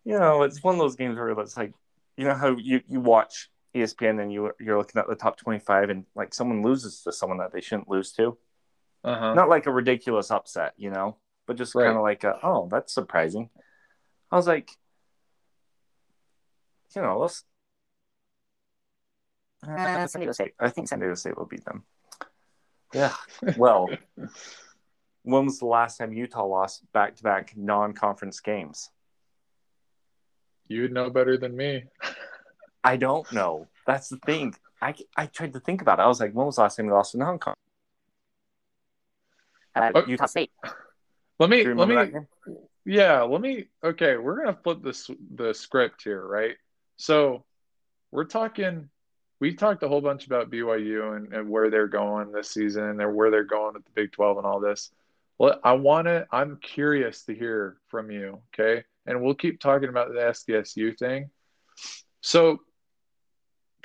you 0.04 0.18
know, 0.18 0.42
it's 0.42 0.62
one 0.62 0.74
of 0.74 0.78
those 0.78 0.96
games 0.96 1.16
where 1.16 1.30
it's 1.30 1.56
like, 1.56 1.72
you 2.16 2.24
know, 2.24 2.34
how 2.34 2.56
you 2.56 2.82
you 2.88 3.00
watch 3.00 3.50
ESPN 3.76 4.20
and 4.22 4.32
you 4.32 4.52
you're 4.58 4.78
looking 4.78 4.98
at 5.00 5.06
the 5.08 5.14
top 5.14 5.36
twenty 5.36 5.58
five 5.58 5.90
and 5.90 6.04
like 6.14 6.32
someone 6.34 6.62
loses 6.62 7.02
to 7.02 7.12
someone 7.12 7.38
that 7.38 7.52
they 7.52 7.60
shouldn't 7.60 7.88
lose 7.88 8.12
to. 8.12 8.36
Uh-huh. 9.04 9.34
Not 9.34 9.48
like 9.48 9.66
a 9.66 9.70
ridiculous 9.70 10.30
upset, 10.32 10.72
you 10.76 10.90
know, 10.90 11.16
but 11.46 11.56
just 11.56 11.74
Right. 11.74 11.84
kind 11.84 11.96
of 11.96 12.02
like, 12.02 12.24
a, 12.24 12.38
oh, 12.42 12.68
that's 12.68 12.92
surprising. 12.92 13.50
I 14.32 14.36
was 14.36 14.48
like, 14.48 14.68
you 16.94 17.02
know, 17.02 17.18
let's. 17.20 17.44
uh, 19.66 20.06
San 20.08 20.20
Diego 20.20 20.32
State. 20.32 20.54
I 20.58 20.70
think 20.70 20.88
San 20.88 20.98
Diego 20.98 21.14
State 21.14 21.36
will 21.38 21.46
beat 21.46 21.64
them. 21.64 21.84
Yeah. 22.92 23.12
Well, 23.56 23.88
when 25.22 25.44
was 25.44 25.58
the 25.60 25.66
last 25.66 25.98
time 25.98 26.12
Utah 26.12 26.44
lost 26.46 26.82
back 26.92 27.14
to 27.16 27.22
back 27.22 27.52
non 27.56 27.92
conference 27.92 28.40
games? 28.40 28.90
You'd 30.68 30.92
know 30.92 31.10
better 31.10 31.36
than 31.36 31.56
me. 31.56 31.84
I 32.86 32.96
don't 32.96 33.30
know. 33.32 33.66
That's 33.86 34.08
the 34.08 34.18
thing. 34.18 34.54
I, 34.80 34.94
I 35.16 35.26
tried 35.26 35.52
to 35.54 35.60
think 35.60 35.82
about 35.82 35.98
it. 35.98 36.02
I 36.02 36.06
was 36.06 36.20
like, 36.20 36.32
when 36.32 36.46
was 36.46 36.56
the 36.56 36.62
last 36.62 36.76
time 36.76 36.86
we 36.86 36.92
lost 36.92 37.14
in 37.14 37.20
Hong 37.20 37.38
Kong? 37.38 37.54
Uh. 39.74 40.02
Utah 40.06 40.26
State. 40.26 40.50
Let 41.38 41.50
me 41.50 41.64
let 41.64 41.88
me 41.88 41.96
yeah, 42.86 43.22
let 43.22 43.42
me 43.42 43.66
okay, 43.84 44.16
we're 44.16 44.42
gonna 44.42 44.56
flip 44.64 44.82
this 44.82 45.10
the 45.34 45.52
script 45.52 46.02
here, 46.02 46.26
right? 46.26 46.56
So 46.96 47.44
we're 48.10 48.24
talking 48.24 48.88
we 49.40 49.54
talked 49.54 49.82
a 49.82 49.88
whole 49.88 50.00
bunch 50.00 50.26
about 50.26 50.50
BYU 50.50 51.16
and, 51.16 51.32
and 51.32 51.50
where 51.50 51.70
they're 51.70 51.88
going 51.88 52.32
this 52.32 52.50
season 52.50 53.00
and 53.00 53.14
where 53.14 53.30
they're 53.30 53.44
going 53.44 53.74
with 53.74 53.84
the 53.84 53.90
Big 53.94 54.12
12 54.12 54.38
and 54.38 54.46
all 54.46 54.60
this. 54.60 54.90
Well, 55.38 55.60
I 55.62 55.74
want 55.74 56.06
to, 56.06 56.26
I'm 56.32 56.56
curious 56.62 57.24
to 57.24 57.34
hear 57.34 57.76
from 57.88 58.10
you, 58.10 58.40
okay? 58.54 58.84
And 59.04 59.22
we'll 59.22 59.34
keep 59.34 59.60
talking 59.60 59.90
about 59.90 60.08
the 60.08 60.20
SDSU 60.20 60.98
thing. 60.98 61.30
So, 62.22 62.60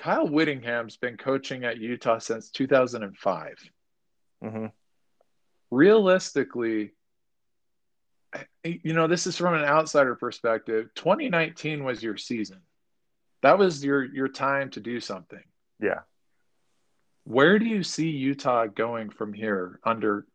Kyle 0.02 0.28
Whittingham's 0.28 0.98
been 0.98 1.16
coaching 1.16 1.64
at 1.64 1.78
Utah 1.78 2.18
since 2.18 2.50
2005. 2.50 3.70
Mhm. 4.42 4.72
Realistically, 5.70 6.96
you 8.64 8.94
know, 8.94 9.06
this 9.06 9.28
is 9.28 9.38
from 9.38 9.54
an 9.54 9.64
outsider 9.64 10.16
perspective. 10.16 10.90
2019 10.96 11.84
was 11.84 12.02
your 12.02 12.18
season. 12.18 12.66
That 13.44 13.60
was 13.60 13.86
your 13.86 14.04
your 14.04 14.28
time 14.28 14.72
to 14.72 14.80
do 14.80 15.00
something. 15.00 15.44
Yeah. 15.80 16.02
Where 17.26 17.60
do 17.60 17.66
you 17.66 17.84
see 17.84 18.10
Utah 18.10 18.66
going 18.66 19.12
from 19.12 19.34
here 19.34 19.80
under 19.84 20.26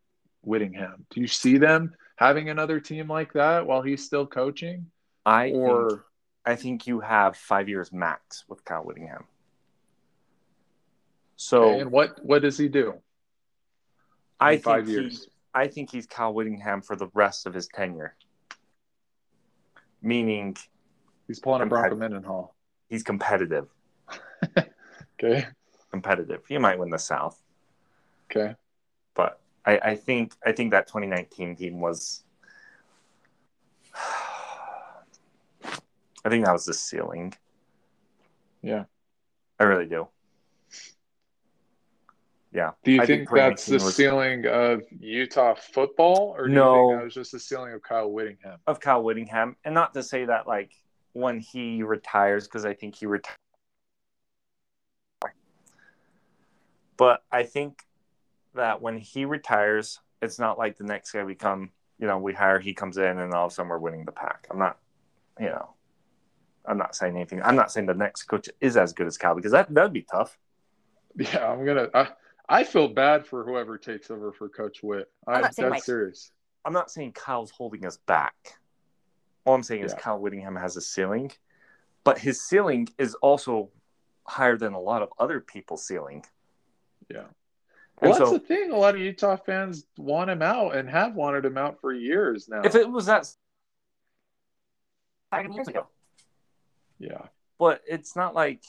Whittingham? 0.43 1.07
Do 1.11 1.21
you 1.21 1.27
see 1.27 1.59
them 1.59 1.97
having 2.15 2.51
another 2.51 2.79
team 2.79 3.09
like 3.09 3.33
that 3.33 3.67
while 3.67 3.83
he's 3.83 4.05
still 4.07 4.29
coaching? 4.29 4.93
I 5.25 5.51
think, 5.51 5.57
Or 5.57 6.07
I 6.45 6.55
think 6.55 6.87
you 6.87 7.01
have 7.01 7.37
five 7.37 7.69
years 7.69 7.93
max 7.93 8.45
with 8.47 8.65
Kyle 8.65 8.85
Whittingham. 8.85 9.27
So 11.37 11.81
and 11.81 11.91
what 11.91 12.25
what 12.25 12.43
does 12.43 12.59
he 12.59 12.69
do? 12.69 12.95
I 14.41 14.57
think 14.57 14.89
years. 14.89 15.25
He, 15.25 15.31
I 15.55 15.69
think 15.69 15.91
he's 15.91 16.07
Kyle 16.07 16.33
Whittingham 16.33 16.83
for 16.83 16.97
the 16.97 17.09
rest 17.15 17.47
of 17.47 17.55
his 17.55 17.69
tenure. 17.69 18.15
Meaning 20.03 20.57
He's 21.27 21.41
pulling 21.41 21.63
a 21.63 21.67
Bronco. 21.67 21.97
Mendenhall. 21.97 22.55
he's 22.89 23.03
competitive. 23.03 23.69
Okay. 25.19 25.47
Competitive. 25.91 26.43
He 26.47 26.59
might 26.59 26.79
win 26.79 26.91
the 26.91 26.99
South. 26.99 27.43
Okay. 28.31 28.55
but 29.15 29.41
I, 29.65 29.79
I 29.79 29.95
think 29.95 30.35
I 30.45 30.53
think 30.53 30.73
that 30.73 30.89
2019 30.89 31.57
team 31.57 31.81
was 31.81 32.23
I 33.95 35.01
think 36.29 36.45
that 36.45 36.53
was 36.53 36.67
the 36.67 36.75
ceiling. 36.75 37.33
Yeah. 38.61 38.85
I 39.59 39.65
really 39.65 39.87
do. 39.87 40.09
Yeah. 42.57 42.71
Do 42.85 42.93
you 42.93 43.03
I 43.03 43.07
think, 43.07 43.29
that's 43.31 43.67
the 43.67 43.75
was- 43.75 43.95
ceiling 43.95 44.47
of 44.47 44.83
Utah 44.99 45.55
football, 45.55 46.35
or 46.39 46.47
do 46.47 46.55
you 46.55 46.59
No. 46.59 46.89
think 46.89 46.99
that 47.01 47.05
was 47.05 47.13
just 47.15 47.33
the 47.33 47.39
ceiling 47.39 47.75
of 47.75 47.83
Kyle 47.83 48.11
Whittingham? 48.11 48.59
of 48.67 48.81
Kyle 48.81 49.03
Whittingham, 49.03 49.57
and 49.63 49.75
not 49.75 49.93
to 49.93 50.03
say 50.03 50.25
that 50.25 50.47
like 50.49 50.73
when 51.13 51.39
he 51.39 51.83
retires, 51.83 52.49
because 52.49 52.65
I 52.65 52.73
think 52.73 52.95
he 52.95 53.05
retires. 53.05 53.37
But 56.97 57.23
I 57.31 57.43
think 57.43 57.83
that 58.55 58.81
when 58.81 58.97
he 58.97 59.27
retires, 59.27 60.01
it's 60.23 60.39
not 60.39 60.57
like 60.57 60.79
the 60.79 60.85
next 60.85 61.11
guy 61.13 61.25
we 61.25 61.35
come, 61.35 61.73
you 61.99 62.07
know, 62.07 62.17
we 62.17 62.33
hire, 62.33 62.59
he 62.59 62.73
comes 62.73 62.97
in, 62.97 63.19
and 63.19 63.35
all 63.35 63.45
of 63.47 63.53
a 63.53 63.55
sudden 63.55 63.69
we're 63.69 63.77
winning 63.77 64.07
the 64.07 64.13
pack. 64.13 64.47
I'm 64.51 64.59
not, 64.59 64.79
you 65.39 65.51
know, 65.51 65.75
I'm 66.65 66.79
not 66.79 66.97
saying 66.97 67.17
anything. 67.17 67.43
I'm 67.43 67.55
not 67.55 67.71
saying 67.71 67.85
the 67.85 67.93
next 67.93 68.23
coach 68.23 68.49
is 68.63 68.79
as 68.79 68.95
good 68.95 69.07
as 69.07 69.19
Kyle 69.19 69.35
because 69.35 69.53
that 69.53 69.73
that'd 69.75 69.93
be 69.93 70.07
tough. 70.11 70.39
Yeah, 71.17 71.51
I'm 71.53 71.67
gonna. 71.67 71.91
I, 71.93 72.09
I 72.49 72.65
feel 72.65 72.89
bad 72.89 73.27
for 73.27 73.45
whoever 73.45 73.77
takes 73.79 74.11
over 74.11 74.33
for 74.33 74.49
Coach 74.49 74.83
Witt. 74.83 75.11
I, 75.27 75.31
I'm 75.33 75.35
not 75.35 75.43
that's 75.43 75.57
saying 75.57 75.71
Mike- 75.71 75.83
serious. 75.83 76.31
I'm 76.65 76.73
not 76.73 76.91
saying 76.91 77.13
Kyle's 77.13 77.51
holding 77.51 77.87
us 77.87 77.99
back. 78.07 78.35
All 79.45 79.55
I'm 79.55 79.63
saying 79.63 79.85
is 79.85 79.95
Kyle 79.95 80.19
Whittingham 80.19 80.57
has 80.57 80.77
a 80.77 80.81
ceiling, 80.81 81.31
but 82.03 82.19
his 82.19 82.43
ceiling 82.43 82.89
is 82.99 83.15
also 83.17 83.71
higher 84.27 84.57
than 84.57 84.73
a 84.73 84.81
lot 84.81 85.03
of 85.03 85.11
other 85.21 85.41
people's 85.41 85.87
ceiling. 85.87 86.25
Yeah. 87.09 87.27
And 88.01 88.11
Well, 88.11 88.19
that's 88.19 88.31
so 88.31 88.39
the 88.39 88.45
thing. 88.45 88.73
A 88.73 88.77
lot 88.77 88.97
of 88.97 89.01
Utah 89.01 89.37
fans 89.37 89.87
want 89.97 90.29
him 90.31 90.43
out 90.43 90.75
and 90.75 90.91
have 90.91 91.15
wanted 91.15 91.45
him 91.45 91.57
out 91.57 91.81
for 91.81 91.93
years 91.93 92.49
now. 92.49 92.63
if 92.65 92.75
it 92.75 92.91
was 92.91 93.07
that, 93.07 93.29
Five 95.31 95.53
years 95.53 95.69
ago. 95.69 95.87
yeah. 96.99 97.27
but 97.59 97.83
it's 97.87 98.17
not 98.17 98.35
like, 98.35 98.63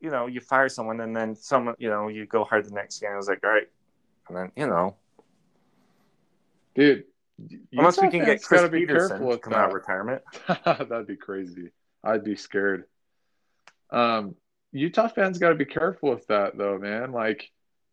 you 0.00 0.10
know, 0.10 0.26
you 0.26 0.40
fire 0.40 0.68
someone 0.68 1.00
and 1.00 1.14
then 1.14 1.34
someone, 1.34 1.74
you 1.78 1.88
know, 1.90 2.08
you 2.08 2.26
go 2.26 2.44
hard 2.44 2.64
the 2.64 2.70
next 2.70 3.00
year 3.02 3.10
and 3.10 3.16
was 3.16 3.28
like, 3.28 3.40
all 3.44 3.50
right, 3.50 3.68
and 4.28 4.36
then 4.36 4.52
you 4.56 4.66
know, 4.66 4.96
Dude. 6.74 7.04
unless 7.72 8.00
we 8.00 8.08
can 8.08 8.24
get 8.24 8.42
Chris 8.42 8.68
Petersen 8.70 8.86
careful 8.86 9.18
to 9.18 9.24
with 9.26 9.42
come 9.42 9.54
out 9.54 9.66
of 9.66 9.70
that. 9.70 9.74
retirement. 9.74 10.22
That'd 10.88 11.06
be 11.06 11.16
crazy. 11.16 11.70
I'd 12.04 12.24
be 12.24 12.36
scared. 12.36 12.84
Um, 13.90 14.34
Utah 14.72 15.08
fans 15.08 15.38
got 15.38 15.48
to 15.50 15.54
be 15.54 15.64
careful 15.64 16.10
with 16.10 16.26
that, 16.28 16.56
though, 16.56 16.78
man. 16.78 17.12
Like 17.12 17.50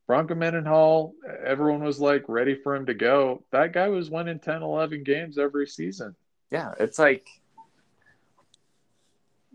Bronco 0.07 0.35
Mendenhall, 0.35 1.13
everyone 1.43 1.83
was 1.83 1.99
like 1.99 2.25
ready 2.27 2.55
for 2.55 2.75
him 2.75 2.85
to 2.87 2.93
go. 2.93 3.43
That 3.51 3.73
guy 3.73 3.87
was 3.87 4.09
winning 4.09 4.39
10, 4.39 4.61
11 4.61 5.03
games 5.03 5.37
every 5.37 5.67
season. 5.67 6.15
Yeah, 6.51 6.73
it's 6.79 6.99
like, 6.99 7.27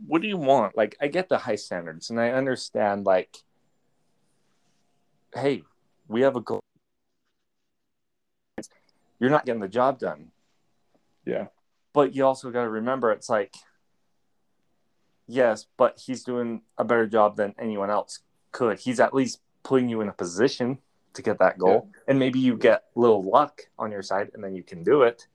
what 0.06 0.22
do 0.22 0.28
you 0.28 0.36
want? 0.36 0.76
Like, 0.76 0.96
I 1.00 1.08
get 1.08 1.28
the 1.28 1.38
high 1.38 1.56
standards 1.56 2.10
and 2.10 2.20
I 2.20 2.30
understand, 2.30 3.04
like, 3.04 3.36
hey, 5.34 5.62
we 6.08 6.22
have 6.22 6.36
a 6.36 6.40
goal. 6.40 6.60
You're 9.18 9.30
not 9.30 9.44
getting 9.44 9.60
the 9.60 9.68
job 9.68 9.98
done. 9.98 10.32
Yeah. 11.24 11.46
But 11.92 12.14
you 12.14 12.24
also 12.24 12.50
got 12.50 12.62
to 12.62 12.70
remember 12.70 13.12
it's 13.12 13.28
like, 13.28 13.54
yes, 15.26 15.66
but 15.76 16.00
he's 16.04 16.24
doing 16.24 16.62
a 16.78 16.84
better 16.84 17.06
job 17.06 17.36
than 17.36 17.54
anyone 17.58 17.90
else 17.90 18.20
could. 18.52 18.78
He's 18.78 19.00
at 19.00 19.14
least 19.14 19.40
putting 19.62 19.88
you 19.88 20.00
in 20.00 20.08
a 20.08 20.12
position 20.12 20.78
to 21.12 21.22
get 21.22 21.38
that 21.40 21.58
goal. 21.58 21.90
And 22.08 22.18
maybe 22.18 22.38
you 22.38 22.56
get 22.56 22.84
a 22.96 23.00
little 23.00 23.22
luck 23.22 23.62
on 23.78 23.92
your 23.92 24.02
side 24.02 24.30
and 24.34 24.42
then 24.42 24.54
you 24.54 24.62
can 24.62 24.82
do 24.82 25.02
it. 25.02 25.26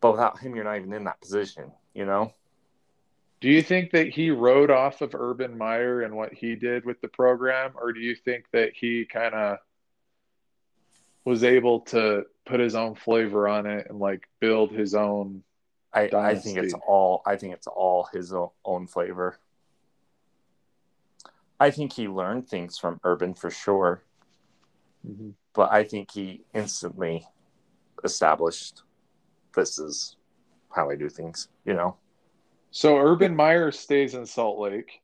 But 0.00 0.12
without 0.12 0.38
him, 0.38 0.54
you're 0.54 0.64
not 0.64 0.76
even 0.76 0.92
in 0.92 1.04
that 1.04 1.20
position, 1.20 1.70
you 1.94 2.06
know? 2.06 2.32
Do 3.40 3.48
you 3.48 3.62
think 3.62 3.92
that 3.92 4.08
he 4.08 4.30
rode 4.30 4.70
off 4.70 5.00
of 5.00 5.14
Urban 5.14 5.56
Meyer 5.56 6.02
and 6.02 6.14
what 6.14 6.34
he 6.34 6.56
did 6.56 6.84
with 6.84 7.00
the 7.00 7.08
program, 7.08 7.72
or 7.74 7.92
do 7.92 8.00
you 8.00 8.14
think 8.14 8.44
that 8.52 8.72
he 8.74 9.06
kind 9.06 9.34
of 9.34 9.58
was 11.24 11.42
able 11.42 11.80
to 11.80 12.24
put 12.44 12.60
his 12.60 12.74
own 12.74 12.94
flavor 12.94 13.48
on 13.48 13.66
it 13.66 13.86
and 13.88 13.98
like 13.98 14.28
build 14.40 14.72
his 14.72 14.94
own? 14.94 15.42
I, 15.92 16.10
I 16.14 16.34
think 16.34 16.58
it's 16.58 16.74
all 16.86 17.22
I 17.26 17.36
think 17.36 17.54
it's 17.54 17.66
all 17.66 18.08
his 18.12 18.32
own 18.64 18.86
flavor. 18.86 19.38
I 21.58 21.70
think 21.70 21.92
he 21.92 22.08
learned 22.08 22.48
things 22.48 22.78
from 22.78 23.00
Urban 23.04 23.34
for 23.34 23.50
sure, 23.50 24.02
mm-hmm. 25.06 25.30
but 25.54 25.72
I 25.72 25.84
think 25.84 26.10
he 26.12 26.42
instantly 26.54 27.26
established 28.04 28.82
this 29.54 29.78
is 29.78 30.16
how 30.70 30.90
I 30.90 30.96
do 30.96 31.08
things, 31.08 31.48
you 31.64 31.74
know. 31.74 31.96
So 32.70 32.98
Urban 32.98 33.34
Meyer 33.34 33.72
stays 33.72 34.14
in 34.14 34.26
Salt 34.26 34.58
Lake 34.58 35.00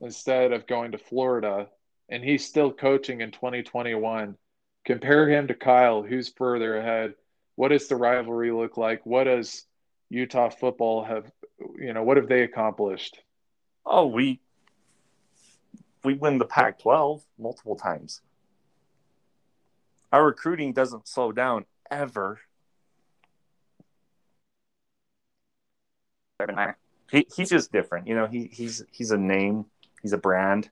instead 0.00 0.52
of 0.52 0.66
going 0.66 0.92
to 0.92 0.98
Florida, 0.98 1.68
and 2.08 2.22
he's 2.22 2.44
still 2.44 2.72
coaching 2.72 3.22
in 3.22 3.30
2021. 3.30 4.36
Compare 4.84 5.28
him 5.28 5.48
to 5.48 5.54
Kyle, 5.54 6.02
who's 6.02 6.28
further 6.28 6.76
ahead. 6.76 7.14
What 7.56 7.68
does 7.68 7.88
the 7.88 7.96
rivalry 7.96 8.52
look 8.52 8.76
like? 8.76 9.06
What 9.06 9.24
does 9.24 9.64
Utah 10.10 10.50
football 10.50 11.04
have, 11.04 11.30
you 11.78 11.94
know, 11.94 12.02
what 12.02 12.18
have 12.18 12.28
they 12.28 12.42
accomplished? 12.42 13.18
Oh, 13.86 14.06
we 14.06 14.40
we 16.02 16.14
win 16.14 16.36
the 16.36 16.44
Pac-12 16.44 17.22
multiple 17.38 17.76
times. 17.76 18.20
Our 20.12 20.26
recruiting 20.26 20.74
doesn't 20.74 21.08
slow 21.08 21.32
down 21.32 21.64
ever. 21.90 22.40
Urban 26.40 26.54
Meyer. 26.56 26.76
He, 27.10 27.26
he's 27.34 27.50
just 27.50 27.72
different, 27.72 28.06
you 28.06 28.14
know. 28.14 28.26
He 28.26 28.46
he's 28.52 28.84
he's 28.90 29.10
a 29.10 29.18
name. 29.18 29.66
He's 30.02 30.12
a 30.12 30.18
brand. 30.18 30.70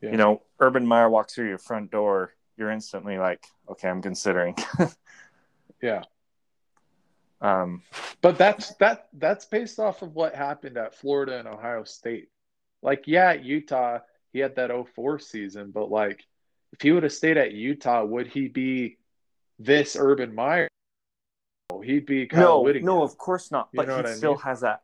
Yeah. 0.00 0.10
You 0.10 0.16
know, 0.16 0.42
Urban 0.58 0.86
Meyer 0.86 1.08
walks 1.08 1.34
through 1.34 1.48
your 1.48 1.58
front 1.58 1.90
door, 1.90 2.34
you're 2.56 2.70
instantly 2.70 3.18
like, 3.18 3.46
okay, 3.68 3.88
I'm 3.88 4.02
considering. 4.02 4.56
Yeah. 5.82 6.04
um, 7.40 7.82
But 8.20 8.38
that's 8.38 8.72
that 8.76 9.08
that's 9.14 9.46
based 9.46 9.80
off 9.80 10.02
of 10.02 10.14
what 10.14 10.34
happened 10.36 10.76
at 10.76 10.94
Florida 10.94 11.38
and 11.40 11.48
Ohio 11.48 11.82
State. 11.82 12.28
Like, 12.82 13.04
yeah, 13.06 13.32
Utah, 13.32 13.98
he 14.32 14.38
had 14.38 14.54
that 14.56 14.70
04 14.94 15.18
season, 15.18 15.72
but 15.72 15.90
like 15.90 16.24
if 16.72 16.80
he 16.82 16.92
would 16.92 17.02
have 17.02 17.12
stayed 17.12 17.36
at 17.36 17.50
Utah, 17.52 18.04
would 18.04 18.28
he 18.28 18.46
be 18.46 18.98
this 19.58 19.96
Urban 19.98 20.34
Meyer? 20.34 20.68
He'd 21.82 22.06
be 22.06 22.26
Kyle 22.26 22.40
no, 22.40 22.60
Whittingham. 22.60 22.86
no, 22.86 23.02
of 23.02 23.18
course 23.18 23.50
not. 23.50 23.68
You 23.72 23.82
But 23.84 24.06
he 24.06 24.14
still 24.14 24.32
mean? 24.32 24.40
has 24.40 24.60
that. 24.60 24.82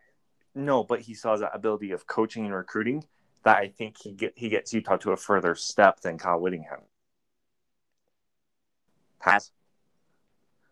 No, 0.55 0.85
but 0.85 1.01
he 1.01 1.15
still 1.15 1.33
has 1.33 1.41
that 1.41 1.55
ability 1.55 1.93
of 1.93 2.07
coaching 2.07 2.45
and 2.45 2.55
recruiting 2.55 3.05
that 3.45 3.59
I 3.59 3.69
think 3.69 3.97
he 3.99 4.13
get 4.13 4.33
he 4.37 4.49
gets 4.49 4.73
Utah 4.73 4.97
to 4.99 5.13
a 5.13 5.17
further 5.17 5.55
step 5.55 6.01
than 6.01 6.19
Kyle 6.19 6.41
Whittingham 6.41 6.81
has. 9.21 9.51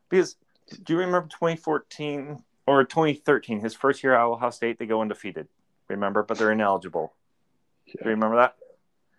Because 0.08 0.36
do 0.82 0.92
you 0.94 0.98
remember 0.98 1.28
2014 1.28 2.42
or 2.66 2.84
2013, 2.84 3.60
his 3.60 3.74
first 3.74 4.02
year 4.02 4.14
at 4.14 4.22
Ohio 4.24 4.50
State, 4.50 4.78
they 4.78 4.86
go 4.86 5.00
undefeated. 5.00 5.46
Remember, 5.88 6.22
but 6.24 6.36
they're 6.38 6.50
ineligible. 6.50 7.12
Do 7.86 7.92
you 8.04 8.10
remember 8.10 8.36
that? 8.36 8.56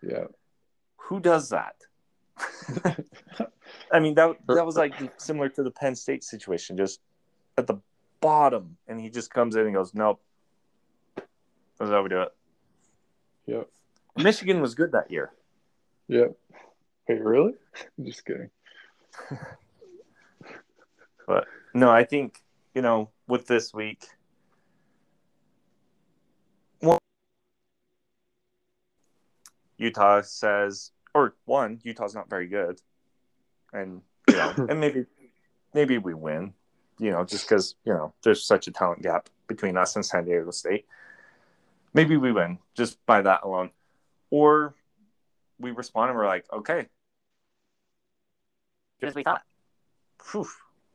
Yeah. 0.02 0.24
Who 0.96 1.20
does 1.20 1.48
that? 1.48 1.74
I 3.92 4.00
mean, 4.00 4.14
that 4.14 4.36
that 4.48 4.66
was 4.66 4.76
like 4.76 4.94
similar 5.18 5.48
to 5.50 5.62
the 5.62 5.70
Penn 5.70 5.94
State 5.94 6.24
situation, 6.24 6.76
just 6.76 7.00
at 7.56 7.66
the 7.66 7.76
bottom, 8.20 8.76
and 8.86 9.00
he 9.00 9.10
just 9.10 9.32
comes 9.32 9.56
in 9.56 9.66
and 9.66 9.74
goes, 9.74 9.94
"Nope, 9.94 10.20
that's 11.16 11.90
how 11.90 12.02
we 12.02 12.08
do 12.08 12.22
it." 12.22 12.34
Yep. 13.46 13.68
Michigan 14.16 14.60
was 14.60 14.74
good 14.74 14.92
that 14.92 15.10
year. 15.10 15.32
Yep. 16.08 16.36
Wait, 17.08 17.22
really? 17.22 17.54
I'm 17.98 18.04
just 18.04 18.24
kidding. 18.24 18.50
But 21.26 21.46
no, 21.74 21.90
I 21.90 22.04
think 22.04 22.42
you 22.74 22.82
know 22.82 23.10
with 23.26 23.46
this 23.46 23.72
week, 23.72 24.04
one, 26.80 26.98
Utah 29.76 30.22
says, 30.22 30.90
or 31.14 31.34
one, 31.44 31.80
Utah's 31.84 32.14
not 32.14 32.28
very 32.28 32.48
good, 32.48 32.80
and 33.72 34.02
you 34.28 34.36
know, 34.36 34.54
and 34.68 34.80
maybe 34.80 35.06
maybe 35.74 35.98
we 35.98 36.14
win, 36.14 36.52
you 36.98 37.10
know, 37.10 37.24
just 37.24 37.48
because 37.48 37.74
you 37.84 37.92
know 37.92 38.12
there's 38.22 38.44
such 38.44 38.66
a 38.68 38.70
talent 38.72 39.02
gap 39.02 39.28
between 39.46 39.76
us 39.76 39.96
and 39.96 40.04
San 40.04 40.24
Diego 40.24 40.50
State. 40.50 40.86
Maybe 41.94 42.16
we 42.16 42.32
win 42.32 42.58
just 42.74 43.04
by 43.06 43.22
that 43.22 43.42
alone, 43.44 43.70
or 44.30 44.74
we 45.58 45.70
respond 45.70 46.10
and 46.10 46.18
we're 46.18 46.26
like, 46.26 46.44
okay, 46.52 46.86
Just 49.00 49.10
as 49.10 49.14
we 49.14 49.22
thought. 49.24 49.42
phew, 50.22 50.46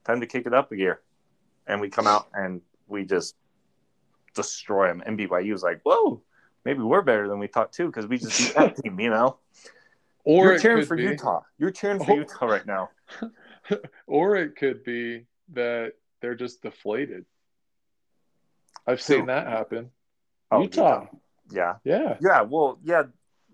time 0.05 0.21
to 0.21 0.27
kick 0.27 0.45
it 0.45 0.53
up 0.53 0.71
a 0.71 0.75
gear. 0.75 1.01
And 1.67 1.81
we 1.81 1.89
come 1.89 2.07
out 2.07 2.27
and 2.33 2.61
we 2.87 3.05
just 3.05 3.35
destroy 4.35 4.87
them. 4.87 5.01
And 5.05 5.17
BYU 5.17 5.51
was 5.51 5.63
like, 5.63 5.81
whoa, 5.83 6.21
maybe 6.65 6.81
we're 6.81 7.01
better 7.01 7.27
than 7.27 7.39
we 7.39 7.47
thought 7.47 7.71
too, 7.71 7.87
because 7.87 8.07
we 8.07 8.17
just 8.17 8.37
beat 8.37 8.53
that 8.55 8.75
team, 8.83 8.99
you 8.99 9.09
know? 9.09 9.37
Or 10.23 10.51
You're 10.51 10.59
cheering 10.59 10.85
for 10.85 10.95
be, 10.95 11.03
Utah. 11.03 11.41
You're 11.57 11.71
cheering 11.71 11.99
for 11.99 12.11
Oh. 12.11 12.15
Utah 12.15 12.45
right 12.45 12.65
now. 12.65 12.89
or 14.07 14.35
it 14.35 14.55
could 14.55 14.83
be 14.83 15.25
that 15.53 15.93
they're 16.21 16.35
just 16.35 16.61
deflated. 16.61 17.25
I've 18.87 19.01
seen 19.01 19.25
that 19.27 19.47
happen. 19.47 19.91
Oh, 20.51 20.61
Utah. 20.61 21.07
Yeah. 21.51 21.75
Yeah. 21.83 22.17
Yeah. 22.21 22.41
Well, 22.41 22.79
yeah. 22.83 23.03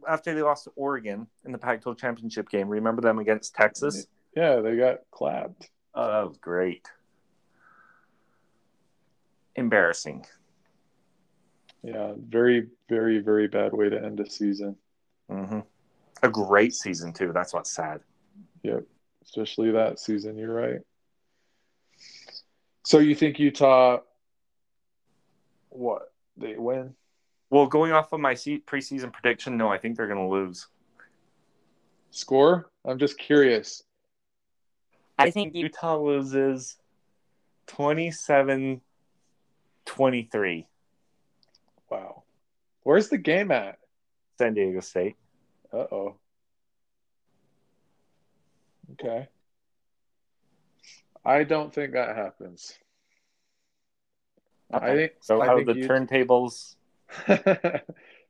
After 0.08 0.34
they 0.34 0.42
lost 0.42 0.64
to 0.64 0.72
Oregon 0.76 1.28
in 1.44 1.52
the 1.52 1.58
Pac 1.58 1.82
12 1.82 1.98
championship 1.98 2.50
game, 2.50 2.70
remember 2.70 3.02
them 3.02 3.20
against 3.20 3.54
Texas? 3.54 4.08
Yeah, 4.36 4.58
they 4.62 4.78
got 4.78 5.00
clapped. 5.12 5.70
Oh, 5.94 6.08
that 6.08 6.28
was 6.28 6.38
great. 6.38 6.88
Embarrassing. 9.56 10.26
Yeah, 11.84 12.14
very, 12.18 12.68
very, 12.88 13.20
very 13.20 13.48
bad 13.48 13.74
way 13.74 13.90
to 13.90 14.02
end 14.02 14.20
a 14.20 14.30
season. 14.30 14.76
hmm 15.30 15.60
A 16.22 16.30
great 16.30 16.74
season, 16.74 17.14
too. 17.14 17.32
That's 17.34 17.54
what's 17.54 17.72
sad. 17.72 18.02
Yep. 18.64 18.84
Especially 19.24 19.72
that 19.72 20.00
season. 20.00 20.38
You're 20.38 20.54
right. 20.54 20.80
So 22.84 23.00
you 23.00 23.16
think 23.16 23.40
Utah 23.40 24.00
what? 25.70 26.12
They 26.38 26.56
win? 26.58 26.96
Well, 27.50 27.68
going 27.68 27.92
off 27.92 28.14
of 28.14 28.20
my 28.20 28.34
se- 28.34 28.64
preseason 28.66 29.12
prediction, 29.12 29.58
no, 29.58 29.70
I 29.70 29.78
think 29.78 29.98
they're 29.98 30.08
going 30.08 30.28
to 30.28 30.34
lose. 30.34 30.68
Score? 32.12 32.70
I'm 32.86 33.00
just 33.00 33.18
curious. 33.18 33.84
I 35.18 35.32
think 35.32 35.54
you 35.54 35.64
Utah 35.64 35.98
loses 35.98 36.78
27 37.68 38.82
23. 39.86 40.68
Wow. 41.90 42.24
Where's 42.84 43.10
the 43.10 43.18
game 43.18 43.52
at? 43.52 43.80
San 44.38 44.54
Diego 44.54 44.80
State. 44.80 45.16
Uh 45.72 45.86
oh. 45.92 46.16
Okay. 48.94 49.28
I 51.24 51.44
don't 51.44 51.74
think 51.74 51.94
that 51.94 52.16
happens. 52.16 52.74
I 54.72 54.96
think 54.96 55.12
So, 55.22 55.42
I 55.42 55.46
how 55.48 55.56
think 55.56 55.68
the 55.68 55.84
Ut- 55.84 55.90
turntables. 55.90 56.76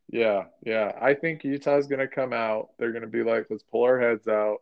yeah, 0.10 0.46
yeah. 0.66 0.92
I 1.02 1.14
think 1.14 1.44
Utah's 1.44 1.88
going 1.88 2.00
to 2.00 2.08
come 2.08 2.34
out. 2.34 2.70
They're 2.78 2.92
going 2.92 3.02
to 3.04 3.08
be 3.08 3.24
like, 3.24 3.48
let's 3.50 3.64
pull 3.64 3.84
our 3.84 4.00
heads 4.00 4.28
out. 4.28 4.58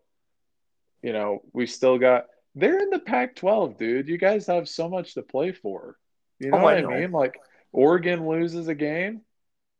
You 1.01 1.13
know, 1.13 1.43
we 1.53 1.67
still 1.67 1.97
got. 1.97 2.25
They're 2.55 2.79
in 2.79 2.89
the 2.89 2.99
Pac-12, 2.99 3.77
dude. 3.77 4.07
You 4.07 4.17
guys 4.17 4.47
have 4.47 4.67
so 4.67 4.89
much 4.89 5.13
to 5.13 5.21
play 5.21 5.51
for. 5.51 5.97
You 6.39 6.49
know 6.51 6.57
Oh, 6.57 6.63
what 6.63 6.77
I 6.77 6.83
I, 6.83 6.99
mean? 7.01 7.11
Like, 7.11 7.39
Oregon 7.71 8.27
loses 8.27 8.67
a 8.67 8.75
game. 8.75 9.21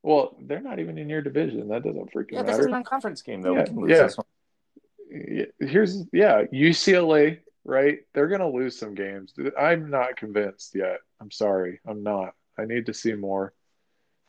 Well, 0.04 0.38
they're 0.42 0.62
not 0.62 0.80
even 0.80 0.98
in 0.98 1.10
your 1.10 1.22
division. 1.22 1.68
That 1.70 1.84
doesn't 1.84 2.14
freaking 2.14 2.34
Yeah, 2.34 2.44
this 2.44 2.60
is 2.60 2.68
non-conference 2.68 3.22
game 3.22 3.42
though. 3.42 3.56
Yeah, 3.56 3.62
we 3.62 3.66
can 3.66 3.76
lose 3.76 3.92
yeah. 3.92 4.04
this 4.04 4.18
one. 4.18 5.48
here's 5.60 6.06
yeah 6.12 6.44
UCLA 6.54 7.40
right? 7.68 8.00
They're 8.14 8.30
gonna 8.30 8.50
lose 8.50 8.80
some 8.80 8.96
games. 8.96 9.34
I'm 9.60 9.92
not 9.92 10.16
convinced 10.16 10.74
yet. 10.74 11.00
I'm 11.22 11.30
sorry. 11.30 11.80
I'm 11.86 12.02
not. 12.02 12.34
I 12.58 12.66
need 12.66 12.88
to 12.88 12.94
see 12.94 13.14
more. 13.14 13.54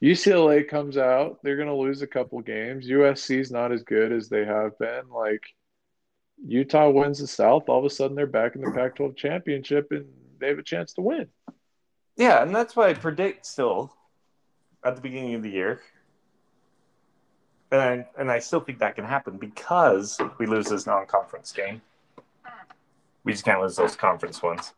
UCLA 0.03 0.69
comes 0.69 0.99
out. 0.99 1.39
They're 1.43 1.57
gonna 1.57 1.75
lose 1.75 2.03
a 2.03 2.07
couple 2.07 2.41
games. 2.43 2.89
USC's 2.89 3.51
not 3.51 3.73
as 3.73 3.85
good 3.85 4.13
as 4.13 4.29
they 4.29 4.45
have 4.45 4.77
been. 4.79 5.09
Like 5.09 5.43
Utah 6.45 6.91
wins 6.91 7.21
the 7.21 7.27
South. 7.27 7.69
All 7.69 7.79
of 7.79 7.85
a 7.85 7.91
sudden 7.91 8.17
they're 8.17 8.27
back 8.27 8.57
in 8.57 8.61
the 8.61 8.73
Pac-12 8.73 9.17
championship 9.17 9.89
and 9.93 10.07
they 10.41 10.49
have 10.49 10.59
a 10.59 10.63
chance 10.63 10.93
to 10.95 11.01
win. 11.01 11.29
Yeah, 12.17 12.43
and 12.43 12.55
that's 12.55 12.75
why 12.75 12.89
I 12.89 12.95
predict 12.95 13.47
still 13.47 13.95
at 14.85 14.97
the 14.97 15.03
beginning 15.03 15.35
of 15.35 15.43
the 15.43 15.51
year. 15.51 15.81
And 17.71 17.81
I, 17.81 18.07
and 18.19 18.31
I 18.31 18.39
still 18.39 18.61
think 18.61 18.79
that 18.79 18.95
can 18.95 19.05
happen 19.05 19.37
because 19.37 20.19
we 20.39 20.47
lose 20.47 20.69
this 20.69 20.87
non-conference 20.87 21.53
game. 21.53 21.83
We 23.25 23.33
just 23.33 23.45
can't 23.45 23.61
lose 23.61 23.77
those 23.77 23.95
conference 23.95 24.43
ones. 24.43 24.73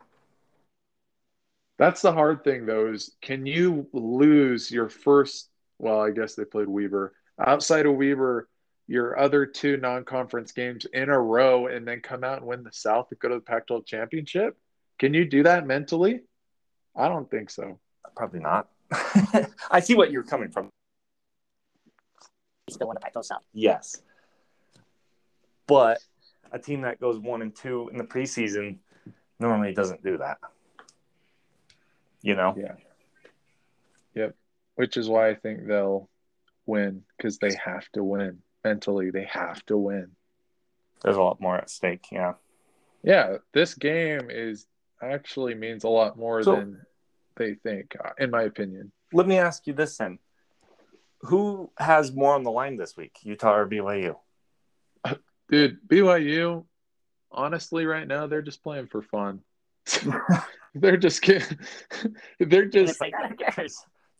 That's 1.78 2.02
the 2.02 2.12
hard 2.12 2.44
thing, 2.44 2.66
though, 2.66 2.92
is 2.92 3.12
can 3.22 3.46
you 3.46 3.86
lose 3.92 4.70
your 4.70 4.88
first? 4.88 5.48
Well, 5.78 6.00
I 6.00 6.10
guess 6.10 6.34
they 6.34 6.44
played 6.44 6.68
Weber. 6.68 7.14
Outside 7.38 7.86
of 7.86 7.94
Weber, 7.94 8.48
your 8.90 9.16
other 9.18 9.46
two 9.46 9.76
non 9.76 10.04
conference 10.04 10.50
games 10.50 10.84
in 10.92 11.08
a 11.10 11.18
row 11.18 11.68
and 11.68 11.86
then 11.86 12.00
come 12.00 12.24
out 12.24 12.38
and 12.38 12.46
win 12.46 12.64
the 12.64 12.72
South 12.72 13.06
and 13.10 13.20
go 13.20 13.28
to 13.28 13.36
the 13.36 13.40
Pac 13.40 13.68
12 13.68 13.86
championship? 13.86 14.58
Can 14.98 15.14
you 15.14 15.24
do 15.24 15.44
that 15.44 15.64
mentally? 15.64 16.22
I 16.96 17.08
don't 17.08 17.30
think 17.30 17.50
so. 17.50 17.78
Probably 18.16 18.40
not. 18.40 18.68
I 19.70 19.80
see 19.80 19.94
what 19.94 20.10
you're 20.10 20.22
coming 20.24 20.50
from. 20.50 20.68
still 22.68 22.86
won 22.86 22.94
the 22.94 23.00
Pac-12 23.00 23.24
South. 23.24 23.44
Yes. 23.52 24.02
But 25.66 25.98
a 26.52 26.58
team 26.58 26.82
that 26.82 27.00
goes 27.00 27.18
one 27.18 27.42
and 27.42 27.54
two 27.54 27.88
in 27.92 27.98
the 27.98 28.04
preseason 28.04 28.78
normally 29.38 29.72
doesn't 29.72 30.02
do 30.02 30.18
that. 30.18 30.38
You 32.22 32.34
know? 32.34 32.54
Yeah. 32.56 32.74
Yep. 34.14 34.34
Which 34.74 34.96
is 34.96 35.08
why 35.08 35.30
I 35.30 35.34
think 35.34 35.66
they'll 35.66 36.08
win 36.66 37.02
because 37.16 37.38
they 37.38 37.52
have 37.64 37.88
to 37.92 38.02
win. 38.04 38.38
Mentally, 38.64 39.10
they 39.10 39.24
have 39.24 39.64
to 39.66 39.76
win. 39.76 40.10
There's 41.02 41.16
a 41.16 41.22
lot 41.22 41.40
more 41.40 41.56
at 41.56 41.70
stake. 41.70 42.06
Yeah. 42.12 42.34
Yeah. 43.02 43.36
This 43.54 43.74
game 43.74 44.28
is 44.30 44.66
actually 45.02 45.54
means 45.54 45.84
a 45.84 45.88
lot 45.88 46.18
more 46.18 46.42
So- 46.42 46.56
than 46.56 46.82
they 47.36 47.54
think, 47.54 47.96
uh, 48.02 48.10
in 48.18 48.30
my 48.30 48.42
opinion. 48.42 48.92
Let 49.12 49.26
me 49.26 49.38
ask 49.38 49.66
you 49.66 49.72
this 49.72 49.96
then. 49.96 50.18
Who 51.22 51.70
has 51.76 52.12
more 52.12 52.34
on 52.34 52.44
the 52.44 52.50
line 52.50 52.76
this 52.76 52.96
week, 52.96 53.16
Utah 53.22 53.54
or 53.54 53.68
BYU? 53.68 54.16
Dude, 55.50 55.78
BYU, 55.86 56.64
honestly, 57.32 57.84
right 57.84 58.06
now 58.06 58.26
they're 58.26 58.40
just 58.42 58.62
playing 58.62 58.86
for 58.86 59.02
fun. 59.02 59.40
they're 60.74 60.96
just 60.96 61.22
kidding. 61.22 61.58
they're 62.38 62.66
just 62.66 63.00
like, 63.00 63.12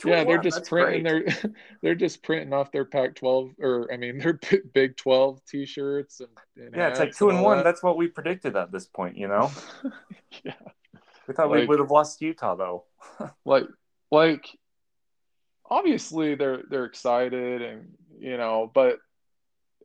yeah, 0.05 0.25
they're 0.25 0.39
just 0.39 0.59
that's 0.59 0.69
printing 0.69 1.05
great. 1.05 1.27
their 1.43 1.53
they're 1.83 1.95
just 1.95 2.23
printing 2.23 2.53
off 2.53 2.73
their 2.73 2.85
Pac-12 2.85 3.55
or 3.61 3.93
I 3.93 3.97
mean 3.97 4.19
their 4.19 4.39
Big 4.73 4.97
12 4.97 5.41
T-shirts 5.47 6.21
and, 6.21 6.31
and 6.57 6.75
Yeah, 6.75 6.89
it's 6.89 6.99
like 6.99 7.17
two 7.17 7.29
and 7.29 7.39
all 7.39 7.45
one. 7.45 7.59
that. 7.59 7.65
That's 7.65 7.83
what 7.83 7.97
we 7.97 8.09
predicted 8.09 8.57
at 8.57 8.73
this 8.73 8.87
point, 8.87 9.17
you 9.17 9.29
know? 9.29 9.51
yeah, 10.45 10.55
We 11.31 11.35
thought 11.35 11.53
we 11.53 11.65
would 11.65 11.79
have 11.79 11.93
lost 11.93 12.21
Utah 12.23 12.57
though. 12.57 12.85
like 13.45 13.63
like 14.11 14.49
obviously 15.65 16.35
they're 16.35 16.65
they're 16.69 16.87
excited 16.87 17.63
and 17.63 17.93
you 18.19 18.37
know, 18.37 18.69
but 18.75 18.99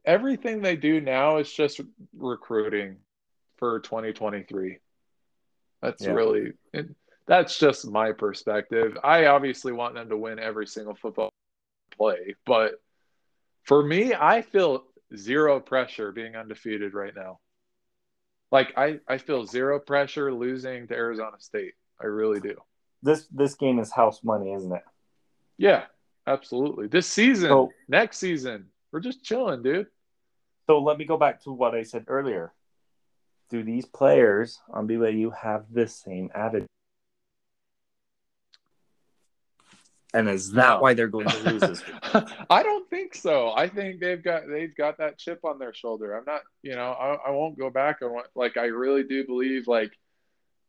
everything 0.06 0.64
they 0.64 0.76
do 0.76 1.00
now 1.00 1.38
is 1.38 1.54
just 1.54 1.82
recruiting 2.18 2.98
for 3.58 3.80
2023. 3.82 4.80
That's 5.84 6.02
Yeah. 6.02 6.14
really 6.14 6.54
and 6.74 6.96
that's 7.28 7.60
just 7.60 7.88
my 7.92 8.12
perspective. 8.12 8.98
I 9.04 9.28
obviously 9.28 9.72
want 9.72 9.94
them 9.94 10.10
to 10.10 10.18
win 10.18 10.40
every 10.40 10.66
single 10.66 10.96
football 10.96 11.30
play, 11.96 12.34
but 12.48 12.82
for 13.66 13.84
me, 13.84 14.16
I 14.16 14.42
feel 14.42 14.86
zero 15.16 15.60
pressure 15.60 16.12
being 16.12 16.36
undefeated 16.36 16.96
right 16.96 17.14
now. 17.16 17.40
Like 18.52 18.74
I, 18.78 19.00
I 19.08 19.18
feel 19.18 19.46
zero 19.46 19.80
pressure 19.80 20.34
losing 20.34 20.88
to 20.88 20.94
Arizona 20.94 21.38
State. 21.40 21.74
I 22.02 22.06
really 22.06 22.40
do. 22.40 22.56
This 23.04 23.28
this 23.28 23.56
game 23.56 23.80
is 23.80 23.92
house 23.92 24.24
money, 24.24 24.54
isn't 24.54 24.72
it? 24.72 24.84
Yeah, 25.58 25.84
absolutely. 26.28 26.88
This 26.88 27.08
season, 27.08 27.50
So- 27.50 27.72
next 27.88 28.18
season, 28.18 28.68
we're 28.92 29.00
just 29.00 29.24
chilling, 29.24 29.62
dude. 29.64 29.88
So 30.68 30.80
let 30.80 30.98
me 30.98 31.06
go 31.06 31.18
back 31.18 31.44
to 31.44 31.52
what 31.52 31.76
I 31.76 31.84
said 31.84 32.06
earlier. 32.08 32.54
Do 33.50 33.62
these 33.64 33.86
players 33.86 34.60
on 34.74 34.88
BYU 34.88 35.32
have 35.36 35.66
this 35.72 35.96
same 35.96 36.30
attitude? 36.34 36.68
And 40.16 40.30
is 40.30 40.54
that 40.54 40.76
No. 40.76 40.80
why 40.80 40.94
they're 40.94 41.10
going 41.10 41.28
to 41.28 41.38
lose 41.52 41.62
this? 41.62 41.84
I 42.50 42.64
don't 42.64 42.90
think 42.90 43.14
so. 43.16 43.52
I 43.52 43.68
think 43.68 44.00
they've 44.00 44.24
got 44.24 44.48
they've 44.48 44.74
got 44.76 44.98
that 45.00 45.18
chip 45.18 45.44
on 45.44 45.60
their 45.60 45.74
shoulder. 45.74 46.16
I'm 46.16 46.24
not, 46.26 46.42
you 46.64 46.74
know, 46.76 46.92
I, 46.94 47.28
I 47.28 47.32
won't 47.32 47.60
go 47.60 47.70
back 47.70 48.02
on 48.02 48.14
what 48.14 48.28
like 48.34 48.56
I 48.56 48.66
really 48.68 49.04
do 49.04 49.26
believe 49.26 49.68
like 49.68 49.92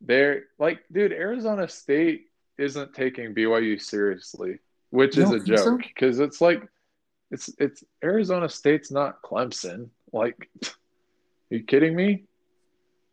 they're 0.00 0.44
like, 0.58 0.80
dude, 0.92 1.12
Arizona 1.12 1.68
State 1.68 2.26
isn't 2.58 2.92
taking 2.92 3.34
BYU 3.34 3.80
seriously, 3.80 4.58
which 4.90 5.16
You 5.16 5.22
is 5.22 5.30
a 5.30 5.40
joke 5.40 5.82
because 5.82 6.18
it's 6.18 6.40
like 6.40 6.62
it's 7.30 7.48
it's 7.58 7.84
Arizona 8.02 8.48
State's 8.48 8.90
not 8.90 9.22
Clemson. 9.22 9.90
Like, 10.12 10.48
are 10.64 10.70
you 11.50 11.62
kidding 11.62 11.94
me? 11.94 12.24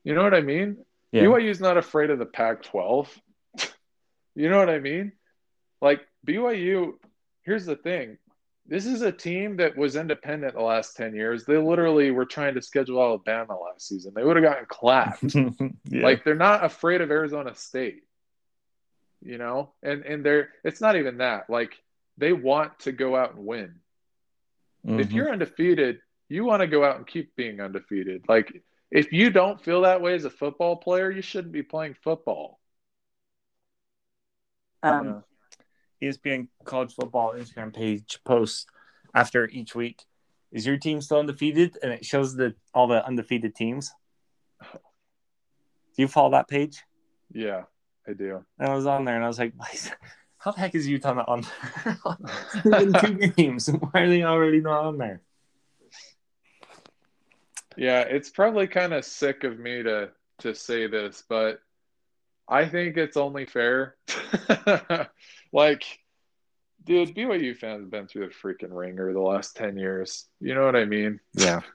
You 0.04 0.16
know 0.16 0.24
what 0.24 0.34
I 0.34 0.42
mean? 0.42 0.78
Yeah. 1.12 1.24
BYU's 1.26 1.60
not 1.60 1.78
afraid 1.78 2.10
of 2.10 2.18
the 2.18 2.26
Pac-12. 2.26 3.08
you 4.36 4.50
know 4.50 4.58
what 4.58 4.70
I 4.70 4.80
mean? 4.80 5.12
Like 5.82 6.02
BYU, 6.26 6.94
here's 7.44 7.66
the 7.66 7.76
thing. 7.76 8.18
This 8.66 8.86
is 8.86 9.02
a 9.02 9.12
team 9.12 9.58
that 9.58 9.76
was 9.76 9.98
independent 9.98 10.54
the 10.54 10.62
last 10.62 10.96
10 10.96 11.14
years. 11.14 11.44
They 11.46 11.58
literally 11.58 12.12
were 12.12 12.26
trying 12.26 12.56
to 12.56 12.62
schedule 12.62 13.02
Alabama 13.02 13.58
last 13.60 13.88
season. 13.90 14.14
They 14.16 14.24
would 14.24 14.38
have 14.38 14.46
gotten 14.46 14.66
clapped. 14.68 15.36
yeah. 15.36 16.04
Like 16.04 16.24
they're 16.24 16.36
not 16.36 16.64
afraid 16.64 17.02
of 17.02 17.12
Arizona 17.12 17.54
State. 17.56 18.04
You 19.22 19.38
know? 19.38 19.74
And 19.84 20.04
and 20.06 20.26
they're 20.26 20.50
it's 20.64 20.80
not 20.80 20.96
even 20.96 21.18
that. 21.18 21.50
Like 21.50 21.78
they 22.18 22.32
want 22.32 22.80
to 22.82 22.94
go 22.94 23.16
out 23.18 23.36
and 23.36 23.46
win. 23.46 23.76
If 24.86 25.10
Mhm. 25.10 25.14
you're 25.14 25.32
undefeated, 25.32 26.00
you 26.30 26.46
want 26.46 26.62
to 26.62 26.68
go 26.68 26.84
out 26.86 26.98
and 26.98 27.08
keep 27.08 27.36
being 27.36 27.60
undefeated. 27.60 28.26
Like 28.30 28.64
if 28.92 29.12
you 29.12 29.30
don't 29.30 29.62
feel 29.62 29.82
that 29.82 30.02
way 30.02 30.14
as 30.14 30.24
a 30.24 30.30
football 30.30 30.78
player, 30.78 31.12
you 31.12 31.22
shouldn't 31.22 31.54
be 31.54 31.64
playing 31.64 31.96
football. 32.02 32.60
Um, 34.84 35.06
Yeah. 35.06 35.22
ESPN 36.02 36.48
college 36.64 36.94
football 36.94 37.34
Instagram 37.34 37.74
page 37.74 38.20
posts 38.24 38.66
after 39.14 39.48
each 39.50 39.76
week. 39.76 40.04
Is 40.52 40.66
your 40.66 40.78
team 40.78 41.02
still 41.02 41.20
undefeated? 41.20 41.78
And 41.82 41.92
it 41.92 42.06
shows 42.06 42.36
the 42.36 42.56
all 42.74 42.88
the 42.88 43.06
undefeated 43.06 43.56
teams. 43.56 43.92
Do 44.62 46.02
you 46.02 46.08
follow 46.08 46.32
that 46.32 46.48
page? 46.48 46.84
Yeah, 47.32 47.64
I 48.08 48.14
do. 48.14 48.44
And 48.60 48.70
I 48.70 48.76
was 48.76 48.86
on 48.86 49.06
there 49.06 49.16
and 49.16 49.24
I 49.24 49.28
was 49.28 49.40
like, 49.40 49.54
"Why 49.58 49.68
how 50.44 50.52
the 50.52 50.60
heck 50.60 50.76
is 50.76 50.86
Utah 50.88 51.14
not 51.14 51.30
on 51.30 51.46
there? 51.86 51.98
in 52.82 52.94
two 52.94 53.28
games. 53.30 53.68
Why 53.92 54.02
are 54.02 54.10
they 54.10 54.24
already 54.24 54.60
not 54.60 54.84
on 54.84 54.98
there? 54.98 55.22
Yeah, 57.78 58.02
it's 58.02 58.30
probably 58.30 58.68
kind 58.68 58.94
of 58.94 59.06
sick 59.06 59.46
of 59.46 59.58
me 59.58 59.84
to 59.84 60.10
to 60.40 60.54
say 60.54 60.88
this, 60.88 61.24
but 61.30 61.62
I 62.48 62.68
think 62.68 62.98
it's 62.98 63.18
only 63.18 63.46
fair. 63.46 63.96
like, 65.54 65.84
dude, 66.84 67.16
BYU 67.16 67.56
fans 67.56 67.84
have 67.84 67.92
been 67.92 68.08
through 68.08 68.28
the 68.28 68.34
freaking 68.34 68.76
ringer 68.76 69.14
the 69.14 69.20
last 69.20 69.56
10 69.56 69.78
years. 69.78 70.28
You 70.40 70.56
know 70.56 70.66
what 70.66 70.76
I 70.76 70.86
mean? 70.86 71.20
Yeah. 71.34 71.62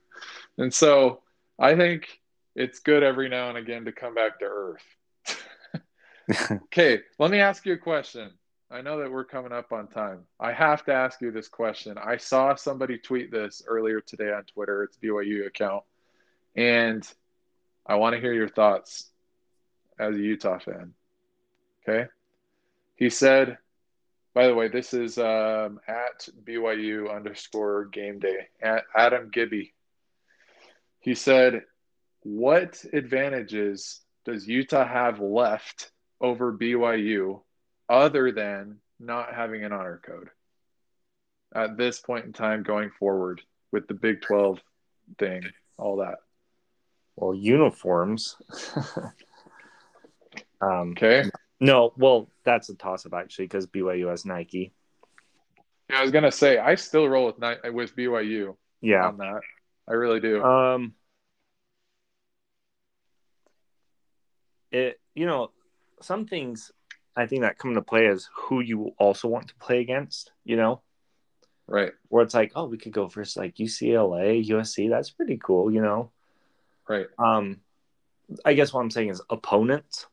And 0.60 0.74
so 0.74 1.22
I 1.56 1.76
think 1.76 2.08
it's 2.56 2.80
good 2.80 3.04
every 3.04 3.28
now 3.28 3.50
and 3.50 3.56
again 3.56 3.84
to 3.84 3.92
come 3.92 4.16
back 4.16 4.40
to 4.40 4.46
earth. 4.46 4.82
Okay, 6.64 7.00
let 7.18 7.30
me 7.30 7.38
ask 7.38 7.64
you 7.64 7.72
a 7.74 7.78
question. 7.78 8.32
I 8.70 8.82
know 8.82 8.98
that 8.98 9.10
we're 9.10 9.24
coming 9.24 9.52
up 9.52 9.72
on 9.72 9.88
time. 9.88 10.24
I 10.38 10.52
have 10.52 10.84
to 10.84 10.92
ask 10.92 11.22
you 11.22 11.30
this 11.30 11.48
question. 11.48 11.96
I 11.96 12.18
saw 12.18 12.54
somebody 12.54 12.98
tweet 12.98 13.30
this 13.30 13.62
earlier 13.66 14.02
today 14.02 14.30
on 14.30 14.44
Twitter. 14.44 14.82
It's 14.82 14.98
BYU 14.98 15.46
account. 15.46 15.84
And 16.54 17.08
I 17.86 17.94
want 17.94 18.14
to 18.14 18.20
hear 18.20 18.34
your 18.34 18.48
thoughts 18.48 19.10
as 19.98 20.14
a 20.14 20.20
Utah 20.20 20.58
fan. 20.58 20.94
Okay. 21.88 22.08
He 22.96 23.10
said, 23.10 23.58
by 24.34 24.46
the 24.46 24.54
way, 24.54 24.68
this 24.68 24.94
is 24.94 25.18
um, 25.18 25.80
at 25.88 26.28
BYU 26.44 27.14
underscore 27.14 27.86
game 27.86 28.18
day, 28.18 28.48
at 28.62 28.84
Adam 28.94 29.30
Gibby. 29.32 29.74
He 31.00 31.14
said, 31.14 31.62
What 32.22 32.84
advantages 32.92 34.00
does 34.24 34.46
Utah 34.46 34.86
have 34.86 35.20
left 35.20 35.90
over 36.20 36.52
BYU 36.52 37.40
other 37.88 38.32
than 38.32 38.78
not 39.00 39.34
having 39.34 39.64
an 39.64 39.72
honor 39.72 40.00
code 40.04 40.28
at 41.54 41.76
this 41.76 42.00
point 42.00 42.26
in 42.26 42.32
time 42.32 42.62
going 42.62 42.90
forward 42.98 43.40
with 43.72 43.88
the 43.88 43.94
Big 43.94 44.20
12 44.22 44.60
thing, 45.18 45.42
all 45.78 45.96
that? 45.96 46.18
Well, 47.16 47.34
uniforms. 47.34 48.36
um, 50.60 50.90
Okay. 50.92 51.24
no, 51.60 51.92
well, 51.96 52.28
that's 52.44 52.68
a 52.68 52.74
toss 52.74 53.06
up 53.06 53.14
actually 53.14 53.46
because 53.46 53.66
BYU 53.66 54.08
has 54.10 54.24
Nike. 54.24 54.72
Yeah, 55.90 56.00
I 56.00 56.02
was 56.02 56.10
gonna 56.10 56.32
say 56.32 56.58
I 56.58 56.74
still 56.74 57.08
roll 57.08 57.26
with 57.26 57.38
Ni- 57.38 57.70
with 57.70 57.96
BYU 57.96 58.56
Yeah. 58.80 59.06
on 59.06 59.18
that. 59.18 59.40
I 59.88 59.92
really 59.94 60.20
do. 60.20 60.42
Um, 60.42 60.94
it 64.70 65.00
you 65.14 65.26
know 65.26 65.50
some 66.02 66.26
things 66.26 66.70
I 67.16 67.26
think 67.26 67.42
that 67.42 67.58
come 67.58 67.70
into 67.70 67.82
play 67.82 68.06
is 68.06 68.28
who 68.34 68.60
you 68.60 68.92
also 68.98 69.28
want 69.28 69.48
to 69.48 69.54
play 69.56 69.80
against. 69.80 70.32
You 70.44 70.56
know, 70.56 70.82
right, 71.66 71.92
where 72.08 72.22
it's 72.22 72.34
like, 72.34 72.52
oh, 72.54 72.66
we 72.66 72.78
could 72.78 72.92
go 72.92 73.06
versus 73.06 73.36
like 73.36 73.56
UCLA, 73.56 74.46
USC. 74.48 74.88
That's 74.90 75.10
pretty 75.10 75.38
cool. 75.42 75.72
You 75.72 75.80
know, 75.80 76.10
right. 76.86 77.06
um, 77.18 77.60
I 78.44 78.52
guess 78.54 78.72
what 78.72 78.82
I'm 78.82 78.90
saying 78.90 79.08
is 79.08 79.22
opponents. 79.30 80.06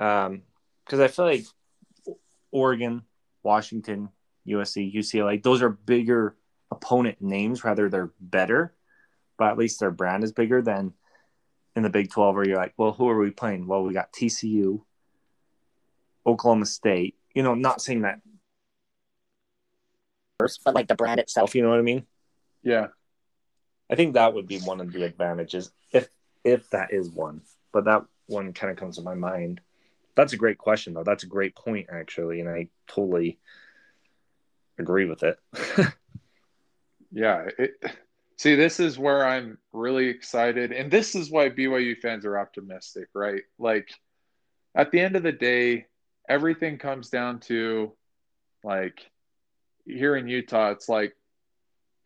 Um, 0.00 0.42
because 0.84 0.98
I 0.98 1.06
feel 1.08 1.26
like 1.26 1.44
Oregon, 2.50 3.02
Washington, 3.44 4.08
USC, 4.48 4.92
UCLA, 4.92 5.40
those 5.40 5.62
are 5.62 5.68
bigger 5.68 6.34
opponent 6.72 7.20
names, 7.20 7.62
rather 7.62 7.88
they're 7.88 8.10
better, 8.18 8.74
but 9.38 9.50
at 9.50 9.58
least 9.58 9.78
their 9.78 9.92
brand 9.92 10.24
is 10.24 10.32
bigger 10.32 10.62
than 10.62 10.94
in 11.76 11.82
the 11.82 11.90
Big 11.90 12.10
12 12.10 12.34
where 12.34 12.48
you're 12.48 12.56
like, 12.56 12.74
well, 12.76 12.92
who 12.92 13.08
are 13.08 13.18
we 13.18 13.30
playing? 13.30 13.66
Well, 13.66 13.84
we 13.84 13.92
got 13.92 14.12
TCU, 14.12 14.82
Oklahoma 16.26 16.66
State. 16.66 17.16
You 17.34 17.44
know, 17.44 17.54
not 17.54 17.80
saying 17.80 18.02
that, 18.02 18.20
but 20.64 20.74
like 20.74 20.88
the 20.88 20.96
brand 20.96 21.20
itself. 21.20 21.54
you 21.54 21.62
know 21.62 21.70
what 21.70 21.78
I 21.78 21.82
mean? 21.82 22.06
Yeah, 22.62 22.88
I 23.88 23.94
think 23.94 24.14
that 24.14 24.34
would 24.34 24.48
be 24.48 24.58
one 24.58 24.80
of 24.80 24.92
the 24.92 25.04
advantages, 25.04 25.70
if 25.92 26.08
if 26.42 26.68
that 26.70 26.92
is 26.92 27.08
one. 27.08 27.42
But 27.72 27.84
that 27.84 28.04
one 28.26 28.52
kind 28.52 28.70
of 28.72 28.76
comes 28.76 28.96
to 28.96 29.02
my 29.02 29.14
mind. 29.14 29.60
That's 30.20 30.34
a 30.34 30.36
great 30.36 30.58
question, 30.58 30.92
though. 30.92 31.02
That's 31.02 31.22
a 31.22 31.28
great 31.28 31.56
point, 31.56 31.86
actually, 31.90 32.40
and 32.40 32.48
I 32.50 32.68
totally 32.86 33.38
agree 34.78 35.06
with 35.06 35.22
it. 35.22 35.38
yeah. 37.10 37.48
It, 37.58 37.82
see, 38.36 38.54
this 38.54 38.80
is 38.80 38.98
where 38.98 39.26
I'm 39.26 39.56
really 39.72 40.08
excited, 40.08 40.72
and 40.72 40.90
this 40.90 41.14
is 41.14 41.30
why 41.30 41.48
BYU 41.48 41.96
fans 41.96 42.26
are 42.26 42.38
optimistic, 42.38 43.08
right? 43.14 43.40
Like, 43.58 43.88
at 44.74 44.90
the 44.90 45.00
end 45.00 45.16
of 45.16 45.22
the 45.22 45.32
day, 45.32 45.86
everything 46.28 46.76
comes 46.76 47.08
down 47.08 47.40
to, 47.40 47.94
like, 48.62 49.10
here 49.86 50.16
in 50.16 50.28
Utah, 50.28 50.72
it's 50.72 50.90
like, 50.90 51.16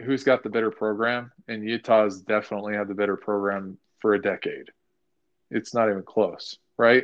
who's 0.00 0.22
got 0.22 0.44
the 0.44 0.50
better 0.50 0.70
program? 0.70 1.32
And 1.48 1.68
Utah's 1.68 2.20
definitely 2.20 2.76
had 2.76 2.86
the 2.86 2.94
better 2.94 3.16
program 3.16 3.76
for 3.98 4.14
a 4.14 4.22
decade. 4.22 4.70
It's 5.50 5.74
not 5.74 5.88
even 5.90 6.04
close, 6.04 6.58
right? 6.78 7.02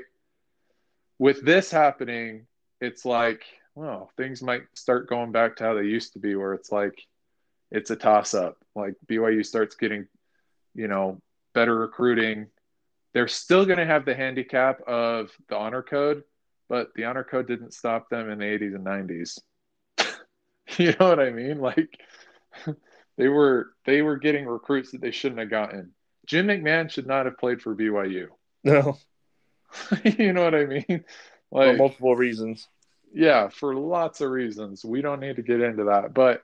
With 1.20 1.44
this 1.44 1.70
happening, 1.70 2.46
it's 2.80 3.04
like, 3.04 3.44
well, 3.74 4.10
things 4.16 4.42
might 4.42 4.62
start 4.72 5.06
going 5.06 5.32
back 5.32 5.56
to 5.56 5.64
how 5.64 5.74
they 5.74 5.82
used 5.82 6.14
to 6.14 6.18
be, 6.18 6.34
where 6.34 6.54
it's 6.54 6.72
like, 6.72 6.98
it's 7.70 7.90
a 7.90 7.96
toss 7.96 8.32
up. 8.32 8.56
Like 8.74 8.94
BYU 9.06 9.44
starts 9.44 9.76
getting, 9.76 10.06
you 10.74 10.88
know, 10.88 11.20
better 11.52 11.76
recruiting. 11.76 12.46
They're 13.12 13.28
still 13.28 13.66
going 13.66 13.80
to 13.80 13.84
have 13.84 14.06
the 14.06 14.14
handicap 14.14 14.80
of 14.88 15.30
the 15.50 15.56
honor 15.56 15.82
code, 15.82 16.22
but 16.70 16.88
the 16.94 17.04
honor 17.04 17.24
code 17.24 17.46
didn't 17.46 17.74
stop 17.74 18.08
them 18.08 18.30
in 18.30 18.38
the 18.38 18.46
80s 18.46 18.74
and 18.74 18.86
90s. 18.86 19.38
you 20.78 20.94
know 20.98 21.10
what 21.10 21.20
I 21.20 21.28
mean? 21.28 21.58
Like 21.58 22.00
they 23.18 23.28
were 23.28 23.74
they 23.84 24.00
were 24.00 24.16
getting 24.16 24.46
recruits 24.46 24.92
that 24.92 25.02
they 25.02 25.10
shouldn't 25.10 25.40
have 25.40 25.50
gotten. 25.50 25.92
Jim 26.24 26.46
McMahon 26.46 26.90
should 26.90 27.06
not 27.06 27.26
have 27.26 27.36
played 27.36 27.60
for 27.60 27.76
BYU. 27.76 28.28
no, 28.64 28.96
you 30.18 30.32
know 30.32 30.44
what 30.44 30.54
I 30.54 30.66
mean? 30.66 31.04
for 31.50 31.74
multiple 31.74 32.16
reasons. 32.16 32.68
yeah, 33.12 33.48
for 33.48 33.74
lots 33.74 34.20
of 34.20 34.30
reasons. 34.30 34.84
We 34.84 35.02
don't 35.02 35.20
need 35.20 35.36
to 35.36 35.42
get 35.42 35.60
into 35.60 35.84
that, 35.84 36.14
but 36.14 36.42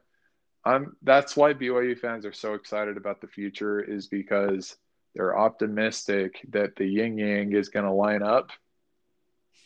I'm 0.64 0.96
that's 1.02 1.36
why 1.36 1.54
BYU 1.54 1.98
fans 1.98 2.26
are 2.26 2.32
so 2.32 2.54
excited 2.54 2.96
about 2.96 3.20
the 3.20 3.28
future 3.28 3.80
is 3.80 4.08
because 4.08 4.76
they're 5.14 5.38
optimistic 5.38 6.44
that 6.50 6.76
the 6.76 6.86
yin 6.86 7.16
yang 7.16 7.52
is 7.52 7.68
going 7.68 7.86
to 7.86 7.92
line 7.92 8.22
up 8.22 8.50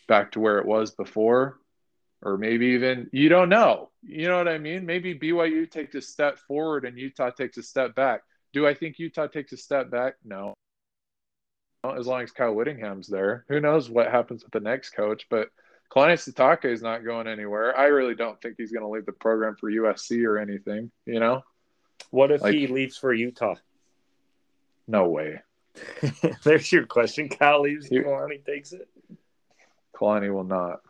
back 0.06 0.32
to 0.32 0.40
where 0.40 0.58
it 0.58 0.66
was 0.66 0.90
before 0.90 1.58
or 2.22 2.36
maybe 2.36 2.66
even 2.66 3.08
you 3.12 3.28
don't 3.28 3.48
know. 3.48 3.90
You 4.02 4.28
know 4.28 4.36
what 4.36 4.48
I 4.48 4.58
mean? 4.58 4.86
Maybe 4.86 5.18
BYU 5.18 5.70
takes 5.70 5.94
a 5.94 6.02
step 6.02 6.38
forward 6.38 6.84
and 6.84 6.98
Utah 6.98 7.30
takes 7.30 7.56
a 7.56 7.62
step 7.62 7.94
back. 7.94 8.22
Do 8.52 8.66
I 8.66 8.74
think 8.74 8.98
Utah 8.98 9.26
takes 9.26 9.52
a 9.52 9.56
step 9.56 9.90
back? 9.90 10.14
No. 10.24 10.54
As 11.84 12.06
long 12.06 12.22
as 12.22 12.30
Kyle 12.30 12.54
Whittingham's 12.54 13.08
there, 13.08 13.44
who 13.48 13.58
knows 13.60 13.88
what 13.88 14.10
happens 14.10 14.42
with 14.44 14.52
the 14.52 14.60
next 14.60 14.90
coach? 14.90 15.26
But 15.30 15.48
Kalani 15.90 16.12
Sitake 16.14 16.66
is 16.66 16.82
not 16.82 17.04
going 17.04 17.26
anywhere. 17.26 17.76
I 17.76 17.86
really 17.86 18.14
don't 18.14 18.40
think 18.42 18.56
he's 18.58 18.70
going 18.70 18.82
to 18.84 18.88
leave 18.88 19.06
the 19.06 19.12
program 19.12 19.56
for 19.58 19.70
USC 19.70 20.24
or 20.26 20.38
anything. 20.38 20.90
You 21.06 21.20
know, 21.20 21.42
What 22.10 22.30
if 22.32 22.42
Like- 22.42 22.54
he 22.54 22.66
leaves 22.66 22.96
for 22.96 23.12
Utah? 23.14 23.54
no 24.86 25.08
way. 25.08 25.40
There's 26.44 26.70
your 26.72 26.84
question. 26.86 27.28
Kyle 27.28 27.60
leaves, 27.62 27.90
You- 27.90 28.02
Kalani 28.02 28.44
takes 28.44 28.72
it. 28.72 28.88
Kalani 29.94 30.32
will 30.32 30.44
not. 30.44 30.80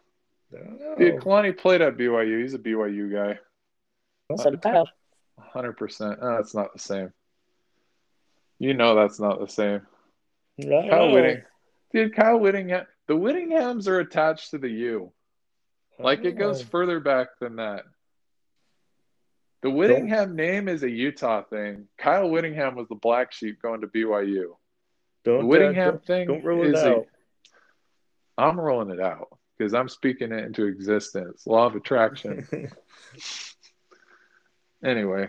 Dude, 0.50 1.20
Kalani 1.20 1.56
played 1.56 1.80
at 1.82 1.96
BYU. 1.96 2.40
He's 2.42 2.54
a 2.54 2.58
BYU 2.58 3.12
guy. 3.12 3.38
So 4.36 4.50
did 4.50 4.62
Kyle. 4.62 4.88
100%. 5.54 6.18
Oh, 6.20 6.36
that's 6.36 6.54
not 6.54 6.72
the 6.72 6.78
same. 6.80 7.12
You 8.58 8.74
know 8.74 8.94
that's 8.96 9.20
not 9.20 9.38
the 9.40 9.48
same. 9.48 9.82
Kyle 10.68 11.08
know. 11.08 11.12
Whitting. 11.14 11.42
Dude, 11.92 12.14
Kyle 12.14 12.38
Whittingham. 12.38 12.86
The 13.08 13.14
Whittinghams 13.14 13.88
are 13.88 14.00
attached 14.00 14.50
to 14.52 14.58
the 14.58 14.68
U. 14.68 15.12
Like 15.98 16.24
it 16.24 16.32
goes 16.38 16.62
Oh. 16.62 16.64
further 16.66 17.00
back 17.00 17.28
than 17.40 17.56
that. 17.56 17.84
The 19.62 19.70
Whittingham 19.70 20.36
name 20.36 20.68
is 20.68 20.82
a 20.82 20.90
Utah 20.90 21.42
thing. 21.42 21.88
Kyle 21.98 22.30
Whittingham 22.30 22.76
was 22.76 22.88
the 22.88 22.94
black 22.94 23.32
sheep 23.32 23.60
going 23.60 23.82
to 23.82 23.86
BYU. 23.88 24.56
Don't, 25.24 25.38
The 25.40 25.40
uh, 25.40 25.44
Whittingham 25.44 25.90
don't- 25.90 26.06
thing 26.06 26.26
Don't 26.28 26.44
rule 26.44 26.64
it 26.64 26.76
out. 26.76 27.06
I'm 28.38 28.58
rolling 28.58 28.88
it 28.90 29.00
out 29.00 29.28
because 29.58 29.74
I'm 29.74 29.90
speaking 29.90 30.32
it 30.32 30.44
into 30.44 30.64
existence. 30.66 31.46
Law 31.46 31.66
of 31.66 31.76
attraction. 31.76 32.48
anyway. 34.84 35.28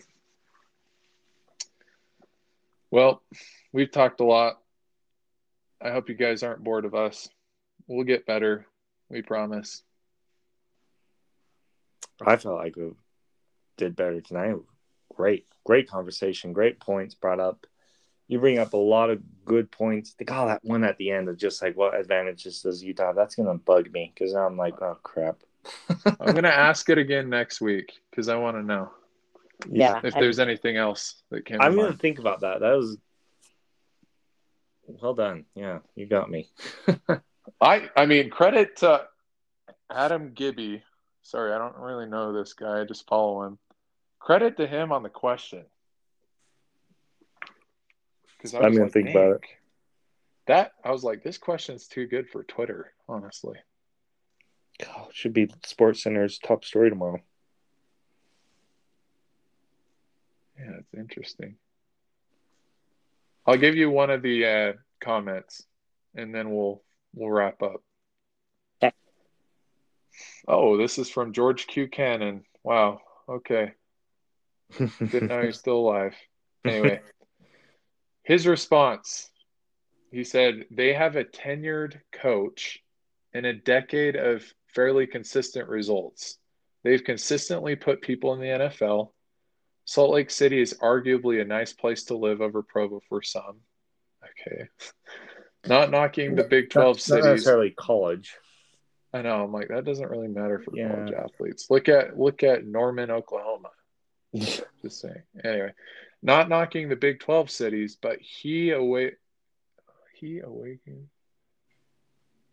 Well, 2.89 3.21
we've 3.73 3.91
talked 3.91 4.21
a 4.21 4.23
lot. 4.25 4.60
I 5.83 5.91
hope 5.91 6.09
you 6.09 6.15
guys 6.15 6.43
aren't 6.43 6.63
bored 6.63 6.85
of 6.85 6.93
us. 6.95 7.27
We'll 7.87 8.05
get 8.05 8.25
better. 8.25 8.65
We 9.09 9.21
promise. 9.21 9.83
I 12.25 12.35
felt 12.37 12.57
like 12.57 12.75
we 12.75 12.91
did 13.77 13.95
better 13.95 14.21
tonight. 14.21 14.55
Great, 15.15 15.45
great 15.65 15.89
conversation, 15.89 16.53
great 16.53 16.79
points 16.79 17.15
brought 17.15 17.39
up. 17.39 17.65
You 18.27 18.39
bring 18.39 18.59
up 18.59 18.73
a 18.73 18.77
lot 18.77 19.09
of 19.09 19.19
good 19.43 19.71
points. 19.71 20.13
The 20.13 20.23
call 20.23 20.47
that 20.47 20.63
one 20.63 20.83
at 20.85 20.97
the 20.97 21.11
end 21.11 21.27
of 21.27 21.37
just 21.37 21.61
like 21.61 21.75
what 21.75 21.99
advantages 21.99 22.61
does 22.61 22.81
Utah? 22.83 23.11
That's 23.13 23.35
gonna 23.35 23.55
bug 23.55 23.91
me 23.91 24.11
because 24.13 24.33
I'm 24.33 24.55
like, 24.55 24.81
oh 24.81 24.97
crap. 25.03 25.37
I'm 26.19 26.33
gonna 26.33 26.47
ask 26.47 26.89
it 26.89 26.97
again 26.97 27.29
next 27.29 27.59
week 27.59 27.91
because 28.09 28.29
I 28.29 28.35
want 28.35 28.55
to 28.57 28.63
know 28.63 28.91
Yeah. 29.69 29.99
if 30.03 30.13
there's 30.13 30.39
anything 30.39 30.77
else 30.77 31.21
that 31.29 31.45
came. 31.45 31.59
I'm 31.59 31.71
to 31.71 31.77
gonna 31.77 31.89
mind. 31.89 31.99
think 31.99 32.19
about 32.19 32.41
that. 32.41 32.61
That 32.61 32.73
was 32.77 32.97
well 35.01 35.13
done. 35.13 35.45
Yeah, 35.55 35.79
you 35.95 36.05
got 36.05 36.29
me. 36.29 36.49
I 37.61 37.89
I 37.95 38.05
mean 38.05 38.29
credit 38.29 38.77
to 38.77 39.07
Adam 39.89 40.33
Gibby. 40.33 40.83
Sorry, 41.23 41.53
I 41.53 41.57
don't 41.57 41.77
really 41.77 42.07
know 42.07 42.33
this 42.33 42.53
guy. 42.53 42.81
I 42.81 42.85
just 42.85 43.07
follow 43.07 43.43
him. 43.43 43.59
Credit 44.19 44.57
to 44.57 44.67
him 44.67 44.91
on 44.91 45.03
the 45.03 45.09
question. 45.09 45.65
Because 48.37 48.53
I'm 48.55 48.75
gonna 48.75 48.89
think 48.89 49.09
about 49.09 49.35
it. 49.35 49.41
That 50.47 50.73
I 50.83 50.91
was 50.91 51.03
like, 51.03 51.23
this 51.23 51.37
question's 51.37 51.87
too 51.87 52.07
good 52.07 52.29
for 52.29 52.43
Twitter. 52.43 52.93
Honestly, 53.07 53.57
should 55.11 55.33
be 55.33 55.49
Sports 55.63 56.03
Center's 56.03 56.39
top 56.39 56.65
story 56.65 56.89
tomorrow. 56.89 57.21
yeah, 60.57 60.77
it's 60.79 60.93
interesting. 60.93 61.55
I'll 63.45 63.57
give 63.57 63.75
you 63.75 63.89
one 63.89 64.09
of 64.09 64.21
the 64.21 64.45
uh, 64.45 64.73
comments, 64.99 65.63
and 66.15 66.33
then 66.33 66.51
we'll 66.51 66.83
we'll 67.13 67.31
wrap 67.31 67.61
up. 67.61 67.81
Okay. 68.83 68.93
Oh, 70.47 70.77
this 70.77 70.97
is 70.97 71.09
from 71.09 71.33
George 71.33 71.67
Q. 71.67 71.87
Cannon. 71.87 72.43
Wow. 72.63 73.01
Okay. 73.27 73.73
Didn't 74.77 75.27
know 75.27 75.41
he's 75.41 75.59
still 75.59 75.77
alive. 75.77 76.15
Anyway, 76.65 77.01
his 78.23 78.47
response 78.47 79.31
he 80.11 80.25
said, 80.25 80.65
they 80.69 80.93
have 80.93 81.15
a 81.15 81.23
tenured 81.23 82.01
coach 82.11 82.79
and 83.33 83.45
a 83.45 83.53
decade 83.53 84.17
of 84.17 84.43
fairly 84.67 85.07
consistent 85.07 85.69
results. 85.69 86.37
They've 86.83 87.03
consistently 87.03 87.77
put 87.77 88.01
people 88.01 88.33
in 88.33 88.41
the 88.41 88.45
NFL. 88.47 89.11
Salt 89.91 90.11
Lake 90.13 90.29
City 90.31 90.61
is 90.61 90.73
arguably 90.75 91.41
a 91.41 91.43
nice 91.43 91.73
place 91.73 92.05
to 92.05 92.15
live 92.15 92.39
over 92.39 92.63
Provo 92.63 93.01
for 93.09 93.21
some. 93.21 93.57
Okay. 94.23 94.69
Not 95.67 95.91
knocking 95.91 96.35
the 96.35 96.45
Big 96.45 96.69
12 96.69 96.85
Not- 96.85 96.93
not 96.95 96.99
cities. 97.01 97.25
necessarily 97.25 97.71
college. 97.71 98.37
I 99.13 99.21
know. 99.21 99.43
I'm 99.43 99.51
like, 99.51 99.67
that 99.67 99.83
doesn't 99.83 100.09
really 100.09 100.29
matter 100.29 100.59
for 100.59 100.71
Yeah. 100.73 100.95
college 100.95 101.11
athletes. 101.13 101.67
Look 101.69 101.89
at 101.89 102.17
look 102.17 102.41
at 102.41 102.65
Norman, 102.65 103.11
Oklahoma. 103.11 103.71
Just 104.33 105.01
saying. 105.01 105.23
Anyway, 105.43 105.73
not 106.23 106.47
knocking 106.47 106.87
the 106.87 106.95
Big 106.95 107.19
12 107.19 107.51
cities, 107.51 107.97
but 108.01 108.17
he 108.21 108.69
away 108.71 109.15
he 110.13 110.39
away 110.39 110.79
game. 110.85 111.09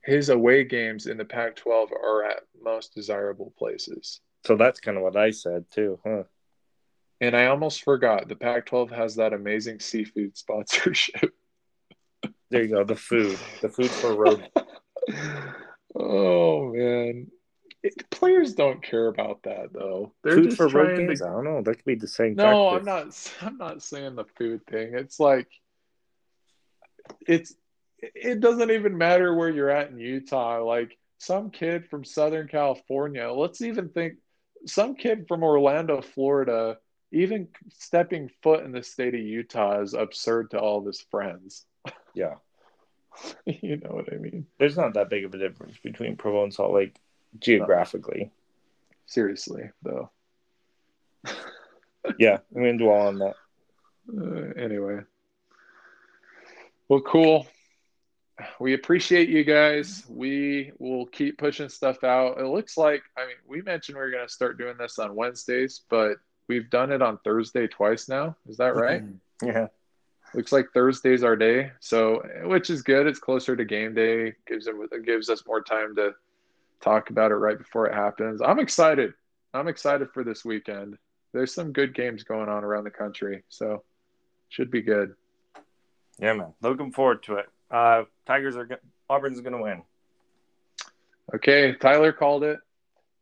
His 0.02 0.28
away 0.28 0.64
games 0.64 1.06
in 1.06 1.18
the 1.18 1.24
Pac 1.24 1.54
12 1.54 1.92
are 1.92 2.24
at 2.24 2.40
most 2.60 2.96
desirable 2.96 3.54
places. 3.56 4.20
So 4.44 4.56
that's 4.56 4.80
kind 4.80 4.96
of 4.96 5.04
what 5.04 5.16
I 5.16 5.30
said 5.30 5.66
too, 5.70 6.00
huh? 6.04 6.24
And 7.20 7.36
I 7.36 7.46
almost 7.46 7.82
forgot 7.82 8.28
the 8.28 8.36
Pac 8.36 8.66
12 8.66 8.90
has 8.90 9.16
that 9.16 9.32
amazing 9.32 9.80
seafood 9.80 10.36
sponsorship. 10.36 11.32
There 12.50 12.62
you 12.62 12.68
go. 12.68 12.82
The 12.82 12.96
food, 12.96 13.38
the 13.60 13.68
food 13.68 13.90
for 13.90 14.14
road. 14.14 14.48
oh, 15.94 16.72
man. 16.72 17.26
It- 17.82 18.10
players 18.10 18.54
don't 18.54 18.82
care 18.82 19.08
about 19.08 19.42
that, 19.42 19.72
though. 19.72 20.14
They're 20.24 20.36
food 20.36 20.44
just 20.44 20.56
for 20.56 20.68
road 20.68 20.96
games. 20.96 21.20
to 21.20 21.26
I 21.26 21.30
don't 21.30 21.44
know. 21.44 21.60
That 21.60 21.74
could 21.76 21.84
be 21.84 21.94
the 21.94 22.08
same. 22.08 22.36
No. 22.36 22.70
I'm 22.70 22.84
not. 22.84 23.32
I'm 23.42 23.58
not 23.58 23.82
saying 23.82 24.14
the 24.14 24.24
food 24.36 24.64
thing. 24.66 24.94
It's 24.94 25.20
like 25.20 25.48
it's. 27.26 27.54
It 27.98 28.40
doesn't 28.40 28.70
even 28.70 28.96
matter 28.96 29.34
where 29.34 29.50
you're 29.50 29.70
at 29.70 29.90
in 29.90 29.98
Utah. 29.98 30.64
Like 30.64 30.96
some 31.18 31.50
kid 31.50 31.88
from 31.90 32.02
Southern 32.04 32.48
California. 32.48 33.30
Let's 33.30 33.60
even 33.60 33.90
think 33.90 34.14
some 34.66 34.94
kid 34.94 35.26
from 35.28 35.42
Orlando, 35.42 36.00
Florida. 36.00 36.78
Even 37.10 37.48
stepping 37.70 38.30
foot 38.42 38.64
in 38.64 38.72
the 38.72 38.82
state 38.82 39.14
of 39.14 39.20
Utah 39.20 39.80
is 39.80 39.94
absurd 39.94 40.50
to 40.50 40.58
all 40.58 40.78
of 40.78 40.86
his 40.86 41.00
friends. 41.00 41.64
Yeah, 42.14 42.34
you 43.46 43.76
know 43.76 43.90
what 43.90 44.12
I 44.12 44.16
mean? 44.16 44.46
there's 44.58 44.76
not 44.76 44.94
that 44.94 45.10
big 45.10 45.24
of 45.24 45.34
a 45.34 45.38
difference 45.38 45.76
between 45.82 46.16
Provo 46.16 46.44
and 46.44 46.52
Salt 46.52 46.72
Lake 46.72 46.96
geographically. 47.38 48.30
Seriously, 49.06 49.70
though. 49.82 50.10
Yeah, 52.18 52.38
I'm 52.54 52.62
gonna 52.62 52.78
dwell 52.78 53.08
on 53.08 53.18
that. 53.18 53.34
Uh, 54.16 54.58
anyway. 54.58 55.00
Well, 56.88 57.02
cool. 57.02 57.46
We 58.60 58.72
appreciate 58.72 59.28
you 59.28 59.44
guys. 59.44 60.04
We 60.08 60.72
will 60.78 61.06
keep 61.06 61.38
pushing 61.38 61.68
stuff 61.68 62.04
out. 62.04 62.38
It 62.38 62.46
looks 62.46 62.76
like, 62.78 63.02
I 63.16 63.26
mean, 63.26 63.36
we 63.46 63.62
mentioned 63.62 63.98
we 63.98 64.04
are 64.04 64.10
going 64.10 64.26
to 64.26 64.32
start 64.32 64.58
doing 64.58 64.76
this 64.78 64.98
on 64.98 65.14
Wednesdays, 65.14 65.82
but 65.90 66.18
we've 66.48 66.70
done 66.70 66.92
it 66.92 67.02
on 67.02 67.18
Thursday 67.18 67.66
twice 67.66 68.08
now. 68.08 68.36
Is 68.48 68.56
that 68.56 68.74
right? 68.74 69.02
Yeah, 69.42 69.68
Looks 70.34 70.52
like 70.52 70.66
Thursday's 70.74 71.22
our 71.22 71.36
day. 71.36 71.72
So, 71.80 72.22
which 72.44 72.70
is 72.70 72.82
good. 72.82 73.06
It's 73.06 73.18
closer 73.18 73.56
to 73.56 73.64
game 73.64 73.94
day. 73.94 74.34
Gives 74.46 74.66
it 74.66 74.74
gives 75.06 75.30
us 75.30 75.42
more 75.46 75.62
time 75.62 75.94
to 75.96 76.14
talk 76.80 77.10
about 77.10 77.30
it 77.30 77.36
right 77.36 77.56
before 77.56 77.86
it 77.86 77.94
happens. 77.94 78.42
I'm 78.42 78.58
excited. 78.58 79.14
I'm 79.54 79.68
excited 79.68 80.10
for 80.12 80.24
this 80.24 80.44
weekend. 80.44 80.98
There's 81.32 81.54
some 81.54 81.72
good 81.72 81.94
games 81.94 82.24
going 82.24 82.48
on 82.48 82.64
around 82.64 82.84
the 82.84 82.90
country, 82.90 83.42
so 83.48 83.82
should 84.48 84.70
be 84.70 84.82
good. 84.82 85.14
yeah, 86.18 86.32
man. 86.34 86.54
Looking 86.62 86.92
forward 86.92 87.22
to 87.24 87.36
it. 87.36 87.46
Uh, 87.70 88.04
Tigers 88.26 88.56
are 88.56 88.68
Auburn's 89.08 89.40
gonna 89.40 89.62
win. 89.62 89.82
Okay, 91.34 91.74
Tyler 91.74 92.12
called 92.12 92.44
it. 92.44 92.58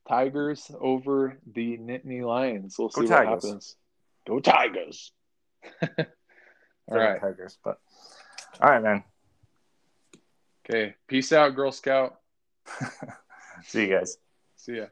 Tigers 0.09 0.71
over 0.81 1.39
the 1.53 1.77
Nittany 1.79 2.25
Lions. 2.25 2.77
We'll 2.79 2.89
Go 2.89 3.03
see 3.03 3.09
what 3.09 3.25
Tigers. 3.25 3.45
happens. 3.45 3.77
Go 4.27 4.41
Tigers. 4.41 5.13
all 5.99 6.07
right. 6.89 7.21
Tigers, 7.21 7.59
but 7.65 7.79
all 8.61 8.71
right, 8.71 8.83
man. 8.83 9.05
Okay. 10.69 10.95
Peace 11.07 11.33
out, 11.33 11.55
Girl 11.55 11.73
Scout. 11.73 12.17
See 13.65 13.83
you 13.83 13.99
guys. 13.99 14.19
See 14.57 14.77
ya. 14.77 14.87